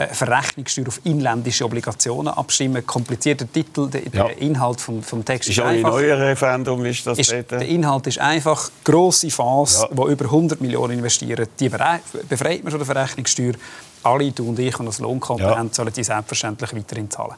Verrechnungssteuer 0.05 0.87
auf 0.87 1.01
inländische 1.05 1.65
Obligationen 1.65 2.31
abstimmen. 2.31 2.85
Komplizierter 2.85 3.51
Titel, 3.51 3.89
der, 3.89 4.01
ja. 4.13 4.27
Inhalt 4.27 4.79
vom, 4.79 5.01
vom 5.01 5.25
Text 5.25 5.49
ist, 5.49 5.57
ist 5.57 5.63
einfach. 5.63 5.89
Neue 5.89 6.17
Referendum 6.17 6.85
ist 6.85 7.07
das 7.07 7.17
ist, 7.17 7.31
Der 7.31 7.61
Inhalt 7.61 8.05
ist 8.05 8.19
einfach 8.19 8.69
grosse 8.83 9.31
Fonds, 9.31 9.81
ja. 9.81 9.87
die 9.87 10.11
über 10.11 10.25
100 10.25 10.61
Millionen 10.61 10.99
investieren. 10.99 11.47
Die 11.59 11.69
befreit 11.69 12.63
man 12.63 12.71
von 12.71 12.79
der 12.79 12.85
Verrechnungssteuer. 12.85 13.53
Alle, 14.03 14.31
du 14.31 14.49
und 14.49 14.59
ich, 14.59 14.79
und 14.79 14.85
als 14.85 14.99
Lohnkonkurrent 14.99 15.71
ja. 15.71 15.73
sollen 15.73 15.91
die 15.91 16.03
selbstverständlich 16.03 16.75
weiterhin 16.75 17.09
zahlen 17.09 17.35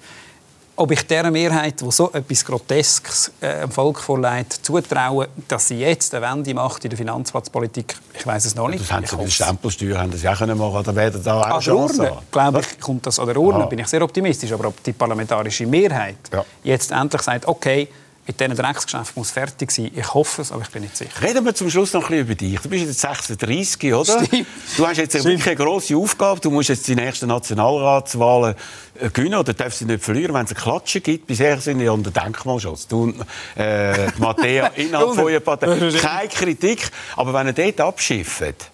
ob 0.79 0.91
ich 0.91 1.05
dieser 1.05 1.29
Mehrheit, 1.29 1.81
die 1.81 1.91
so 1.91 2.09
etwas 2.13 2.45
Groteskes 2.45 3.33
äh, 3.41 3.61
dem 3.61 3.71
Volk 3.71 3.99
vorlegt, 3.99 4.65
zutraue, 4.65 5.27
dass 5.47 5.67
sie 5.67 5.79
jetzt 5.79 6.15
eine 6.15 6.25
Wende 6.25 6.53
macht 6.53 6.85
in 6.85 6.89
der 6.89 6.97
Finanzplatzpolitik, 6.97 7.97
ich 8.17 8.25
weiß 8.25 8.45
es 8.45 8.55
noch 8.55 8.69
nicht. 8.69 8.81
Das 8.81 8.91
haben 8.91 9.05
sie 9.05 9.15
mit 9.17 9.25
der 9.25 9.31
Stempelsteuer 9.31 9.99
haben 9.99 10.11
das 10.11 10.23
ja 10.23 10.33
können 10.33 10.57
machen, 10.57 10.77
oder 10.77 10.95
werden 10.95 11.21
da 11.21 11.51
auch 11.51 11.61
Chancen 11.61 11.99
Urne, 11.99 12.17
glaube 12.31 12.61
ich, 12.61 12.79
kommt 12.79 13.05
das 13.05 13.19
an 13.19 13.27
der 13.27 13.37
Urne, 13.37 13.59
ja. 13.59 13.65
bin 13.65 13.79
ich 13.79 13.87
sehr 13.87 14.01
optimistisch. 14.01 14.53
Aber 14.53 14.69
ob 14.69 14.81
die 14.81 14.93
parlamentarische 14.93 15.65
Mehrheit 15.65 16.15
ja. 16.31 16.45
jetzt 16.63 16.91
endlich 16.91 17.21
sagt, 17.23 17.45
okay, 17.45 17.89
mit 18.27 18.39
diesen 18.39 18.55
Drecksgeschäften 18.55 19.13
muss 19.15 19.31
fertig 19.31 19.71
sein. 19.71 19.91
Ich 19.95 20.13
hoffe 20.13 20.43
es, 20.43 20.51
aber 20.51 20.61
ich 20.61 20.69
bin 20.69 20.83
nicht 20.83 20.95
sicher. 20.95 21.11
Reden 21.21 21.43
wir 21.45 21.55
zum 21.55 21.69
Schluss 21.69 21.93
noch 21.93 22.03
ein 22.03 22.09
bisschen 22.09 22.25
über 22.25 22.35
dich. 22.35 22.59
Du 22.59 22.69
bist 22.69 22.85
jetzt 22.85 22.99
36, 22.99 23.93
oder? 23.93 24.23
Stimmt. 24.23 24.47
Du 24.77 24.87
hast 24.87 24.97
jetzt 24.97 25.15
wirklich 25.15 25.47
eine 25.47 25.55
grosse 25.55 25.97
Aufgabe. 25.97 26.39
Du 26.39 26.51
musst 26.51 26.69
jetzt 26.69 26.87
die 26.87 26.95
nächsten 26.95 27.27
Nationalratswahlen 27.27 28.55
äh, 28.99 29.09
gewinnen 29.09 29.39
oder 29.39 29.53
darfst 29.53 29.79
sie 29.79 29.85
nicht 29.85 30.03
verlieren, 30.03 30.35
wenn 30.35 30.45
es 30.45 30.51
eine 30.51 30.59
Klatsche 30.59 31.01
gibt. 31.01 31.25
Bisher 31.27 31.59
sind 31.59 31.79
ja 31.79 31.91
unter 31.91 32.11
Denkmalschutz. 32.11 32.87
Du 32.87 33.13
äh, 33.55 34.11
Matthäa 34.17 34.67
innerhalb 34.75 35.15
von 35.15 35.43
Partei. 35.43 35.91
Keine 35.99 36.27
Kritik. 36.29 36.91
Aber 37.15 37.33
wenn 37.33 37.47
ihr 37.47 37.53
dort 37.53 37.81
abschifft, 37.81 38.69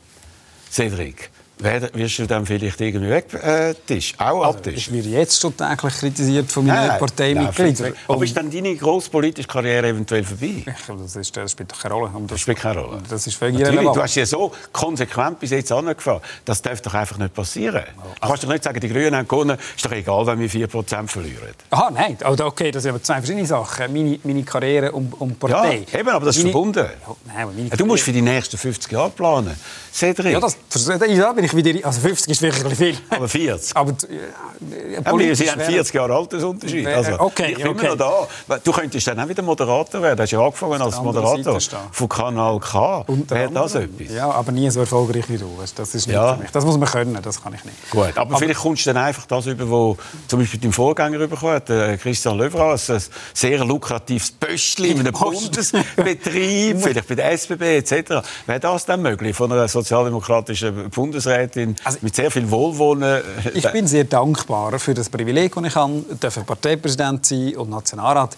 Cedric, 0.70 1.30
wirst 1.60 2.20
du 2.20 2.28
dann 2.28 2.46
vielleicht 2.46 2.82
irgendwie 2.82 3.10
wegtischen, 3.10 4.20
äh, 4.20 4.24
auch 4.24 4.44
also, 4.44 4.58
abtischen? 4.58 4.96
Ich 4.96 5.06
werde 5.06 5.18
jetzt 5.18 5.40
schon 5.40 5.56
täglich 5.56 5.94
kritisiert 5.94 6.52
von 6.52 6.66
meinen 6.66 6.98
Parteimitgliedern. 7.00 7.94
Aber 8.08 8.24
ist 8.24 8.36
dann 8.36 8.52
deine 8.52 8.76
grosse 8.76 9.10
politische 9.10 9.48
Karriere 9.48 9.90
eventuell 9.90 10.24
vorbei? 10.24 10.64
das, 10.88 11.16
ist, 11.16 11.36
das 11.38 11.52
spielt 11.52 11.72
doch 11.72 11.80
keine 11.80 11.96
Rolle. 11.96 12.12
Das, 12.14 12.28
das 12.28 12.42
spielt 12.42 12.60
keine 12.60 12.80
Rolle. 12.82 13.02
Das 13.10 13.28
ist 13.28 13.36
völlig 13.36 13.60
Natürlich, 13.60 13.90
du 13.90 14.02
hast 14.02 14.16
ja 14.16 14.26
so 14.26 14.52
konsequent 14.72 15.40
bis 15.40 15.52
jetzt 15.52 15.72
angefahren. 15.72 16.22
Das 16.44 16.62
darf 16.62 16.82
doch 16.82 16.94
einfach 16.94 17.18
nicht 17.18 17.34
passieren. 17.34 17.84
Du 18.22 18.28
kannst 18.28 18.44
doch 18.44 18.50
nicht 18.50 18.64
sagen, 18.64 18.80
die 18.80 18.90
Grünen 18.90 19.16
haben 19.16 19.28
gewonnen, 19.28 19.58
ist 19.76 19.86
doch 19.86 19.92
egal, 19.92 20.26
wenn 20.28 20.40
wir 20.40 20.50
4% 20.50 21.08
verlieren. 21.08 21.54
Aha, 21.70 21.92
nein, 21.92 22.18
okay, 22.24 22.72
das 22.72 22.84
sind 22.84 22.92
aber 22.92 23.02
zwei 23.02 23.16
verschiedene 23.16 23.46
Sachen. 23.46 23.94
Meine, 23.94 24.20
meine 24.24 24.44
Karriere 24.44 24.92
und, 24.92 25.14
und 25.14 25.40
Partei. 25.40 25.86
Ja, 25.92 26.00
eben, 26.00 26.10
aber 26.10 26.26
das 26.26 26.38
ist 26.38 26.44
meine... 26.44 26.52
verbunden. 26.52 26.88
Nein, 27.26 27.72
du 27.76 27.86
musst 27.86 28.04
für 28.04 28.12
die 28.12 28.22
nächsten 28.22 28.58
50 28.58 28.92
Jahre 28.92 29.10
planen. 29.10 29.56
Cedric. 29.94 30.34
Ja, 30.34 30.40
das, 30.42 30.58
ja, 31.08 31.34
bin 31.34 31.46
ich 31.46 31.56
wieder, 31.56 31.86
also 31.86 32.02
50 32.02 32.32
ist 32.32 32.42
wirklich 32.42 32.76
viel. 32.76 32.98
Aber 33.10 33.28
40. 33.28 33.76
Aber, 33.76 33.92
ja, 33.92 35.18
wir 35.18 35.36
sind 35.36 35.62
40 35.62 35.94
Jahre 35.94 36.16
Altersunterschied. 36.16 36.88
Also, 36.88 37.20
okay, 37.20 37.52
ich 37.52 37.58
bin 37.58 37.68
okay. 37.68 37.86
immer 37.86 37.96
noch 37.96 38.28
da. 38.48 38.58
Du 38.64 38.72
könntest 38.72 39.08
dann 39.08 39.20
auch 39.20 39.28
wieder 39.28 39.42
Moderator 39.42 40.02
werden. 40.02 40.18
Du 40.18 40.24
hast 40.24 40.32
ja 40.32 40.40
angefangen 40.40 40.82
als 40.82 41.02
Moderator 41.02 41.60
von 41.92 42.10
Kanal 42.10 42.60
K. 42.60 43.06
Wäre 43.08 43.52
das 43.52 43.76
etwas? 43.76 44.12
Ja, 44.14 44.30
aber 44.30 44.52
nie 44.52 44.70
so 44.70 44.82
erfolgreich 44.82 45.26
wie 45.30 45.38
du. 45.38 45.50
Das 45.76 45.96
ist 45.96 46.08
nicht 46.08 46.16
ja. 46.16 46.34
für 46.34 46.42
mich. 46.42 46.52
Das 46.52 46.66
muss 46.66 46.78
man 46.78 46.90
können, 46.90 47.18
das 47.22 47.42
kann 47.42 47.54
ich 47.54 47.64
nicht. 47.64 47.90
Gut, 47.90 48.10
aber, 48.16 48.22
aber 48.22 48.38
vielleicht 48.38 48.60
kommst 48.60 48.86
du 48.86 48.94
dann 48.94 49.04
einfach 49.04 49.26
das 49.26 49.46
über, 49.46 49.70
wo 49.70 49.98
zum 50.28 50.40
Beispiel 50.40 50.60
dein 50.60 50.72
Vorgänger 50.72 51.20
überkommen 51.20 51.56
hat, 51.56 51.68
Christian 52.02 52.38
Löwras, 52.38 52.90
ein 52.90 53.02
sehr 53.34 53.64
lukratives 53.64 54.32
Pöstchen 54.32 54.86
in 54.86 55.00
einem 55.00 55.14
Bundesbetrieb, 55.14 56.82
vielleicht 56.82 57.08
bei 57.08 57.16
der 57.16 57.32
SBB 57.32 57.62
etc. 57.78 58.26
Wäre 58.46 58.60
das 58.60 58.86
dann 58.86 59.02
möglich 59.02 59.36
von 59.36 59.52
einer 59.52 59.68
sozialdemokratischen 59.68 60.65
Bundesrätin 60.72 61.76
also, 61.84 62.00
mit 62.02 62.16
sehr 62.16 62.32
viel 62.32 62.50
Wohlwohnen? 62.50 63.22
Ich 63.54 63.70
bin 63.72 63.88
sehr 63.88 64.06
dankbar 64.06 64.78
für 64.80 64.94
das 64.94 65.10
Privileg, 65.10 65.54
das 65.56 65.64
ich 65.66 65.76
habe, 65.76 66.04
Parteipräsident 66.46 67.26
sein 67.26 67.56
und 67.56 67.70
Nationalrat 67.70 68.36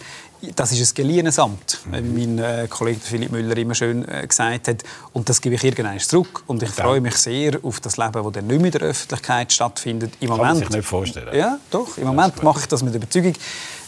das 0.56 0.72
ist 0.72 0.92
ein 0.92 0.96
geliehenes 0.96 1.40
Amt, 1.40 1.80
wie 1.92 2.28
mein 2.28 2.38
äh, 2.38 2.68
Kollege 2.70 3.00
Philipp 3.00 3.32
Müller 3.32 3.58
immer 3.58 3.74
schön 3.74 4.08
äh, 4.08 4.26
gesagt 4.26 4.68
hat. 4.68 4.84
Und 5.14 5.28
das 5.30 5.42
gebe 5.42 5.56
ich 5.56 5.64
irgendwann 5.64 6.00
zurück. 6.00 6.44
Und 6.48 6.62
ich 6.62 6.70
freue 6.70 7.02
mich 7.02 7.16
sehr 7.16 7.60
auf 7.64 7.80
das 7.80 7.98
Leben, 7.98 8.24
das 8.24 8.32
dann 8.34 8.48
nicht 8.48 8.62
mehr 8.62 8.74
in 8.74 8.80
der 8.80 8.90
Öffentlichkeit 8.90 9.52
stattfindet. 9.52 10.14
Im 10.20 10.30
Kann 10.30 10.38
Moment, 10.38 10.60
man 10.60 10.64
sich 10.64 10.70
nicht 10.70 10.88
vorstellen. 10.88 11.36
Ja, 11.36 11.58
doch. 11.72 11.98
Im 11.98 12.08
Moment 12.08 12.44
mache 12.44 12.60
ich 12.60 12.68
das 12.68 12.84
mit 12.84 12.94
Überzeugung. 12.94 13.34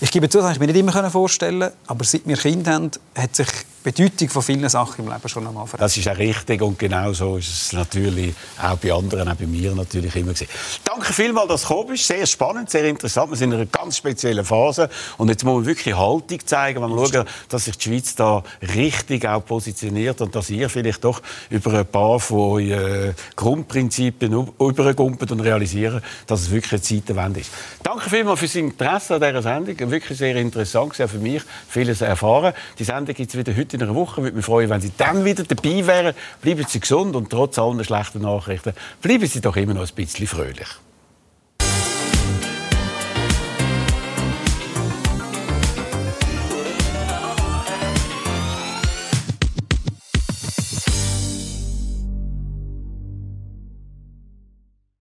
Ich 0.01 0.11
gebe 0.11 0.29
zu, 0.29 0.39
dass 0.39 0.53
ich 0.53 0.59
mir 0.59 0.67
nicht 0.67 0.77
immer 0.77 1.09
vorstellen 1.09 1.71
aber 1.87 2.03
seit 2.03 2.25
wir 2.25 2.37
Kind 2.37 2.67
haben, 2.67 2.91
hat 3.15 3.35
sich 3.35 3.47
Bedeutung 3.81 4.29
von 4.29 4.41
vielen 4.41 4.67
Sachen 4.67 5.05
im 5.05 5.11
Leben 5.11 5.29
schon 5.29 5.47
einmal 5.47 5.65
verändert. 5.65 5.85
Das 5.85 5.97
ist 5.97 6.07
auch 6.09 6.17
richtig 6.17 6.61
und 6.61 6.77
genau 6.77 7.13
so 7.13 7.37
ist 7.37 7.47
es 7.47 7.73
natürlich 7.73 8.35
auch 8.61 8.77
bei 8.77 8.91
anderen, 8.91 9.29
auch 9.29 9.35
bei 9.35 9.45
mir 9.45 9.73
natürlich 9.73 10.15
immer 10.17 10.33
gesehen. 10.33 10.49
Danke 10.83 11.13
vielmals, 11.13 11.47
dass 11.47 11.61
du 11.61 11.67
gekommen 11.69 11.89
bist. 11.89 12.07
Sehr 12.07 12.25
spannend, 12.25 12.69
sehr 12.69 12.85
interessant. 12.85 13.31
Wir 13.31 13.37
sind 13.37 13.51
in 13.51 13.57
einer 13.57 13.65
ganz 13.67 13.97
speziellen 13.97 14.43
Phase 14.43 14.89
und 15.17 15.29
jetzt 15.29 15.45
muss 15.45 15.55
man 15.55 15.65
wirklich 15.65 15.95
Haltung 15.95 16.39
zeigen, 16.45 16.81
wenn 16.81 16.89
wir 16.89 17.07
schauen, 17.07 17.25
dass 17.47 17.65
sich 17.65 17.77
die 17.77 17.89
Schweiz 17.89 18.15
da 18.15 18.43
richtig 18.75 19.25
auch 19.25 19.45
positioniert 19.45 20.19
und 20.21 20.35
dass 20.35 20.49
ihr 20.49 20.69
vielleicht 20.69 21.03
doch 21.03 21.21
über 21.49 21.73
ein 21.73 21.85
paar 21.85 22.19
von 22.19 22.61
euren 22.61 23.15
Grundprinzipien 23.35 24.47
übergumpelt 24.59 25.31
und 25.31 25.39
realisieren, 25.39 26.01
dass 26.27 26.41
es 26.41 26.51
wirklich 26.51 26.73
eine 26.73 26.81
Zeitenwende 26.81 27.39
ist. 27.41 27.51
Danke 27.81 28.09
vielmals 28.09 28.39
für 28.39 28.45
das 28.45 28.55
Interesse 28.55 29.15
an 29.15 29.21
dieser 29.21 29.41
Sendung 29.41 29.91
wirklich 29.91 30.17
sehr 30.17 30.35
interessant 30.35 30.91
gewesen, 30.91 31.09
für 31.09 31.19
mich 31.19 31.43
vieles 31.69 32.01
erfahren. 32.01 32.53
Die 32.77 32.83
Sendung 32.83 33.15
gibt 33.15 33.29
es 33.29 33.37
wieder 33.37 33.55
heute 33.55 33.68
in 33.73 33.83
einer 33.83 33.95
Woche. 33.95 34.23
Würde 34.23 34.35
mich 34.35 34.45
freuen, 34.45 34.69
wenn 34.69 34.81
Sie 34.81 34.91
dann 34.97 35.25
wieder 35.25 35.43
dabei 35.43 35.85
wären. 35.85 36.15
Bleiben 36.41 36.65
Sie 36.67 36.79
gesund 36.79 37.15
und 37.15 37.29
trotz 37.29 37.59
allen 37.59 37.83
schlechten 37.83 38.21
Nachrichten 38.21 38.73
bleiben 39.01 39.25
Sie 39.27 39.41
doch 39.41 39.55
immer 39.55 39.73
noch 39.73 39.87
ein 39.87 39.95
bisschen 39.95 40.27
fröhlich. 40.27 40.67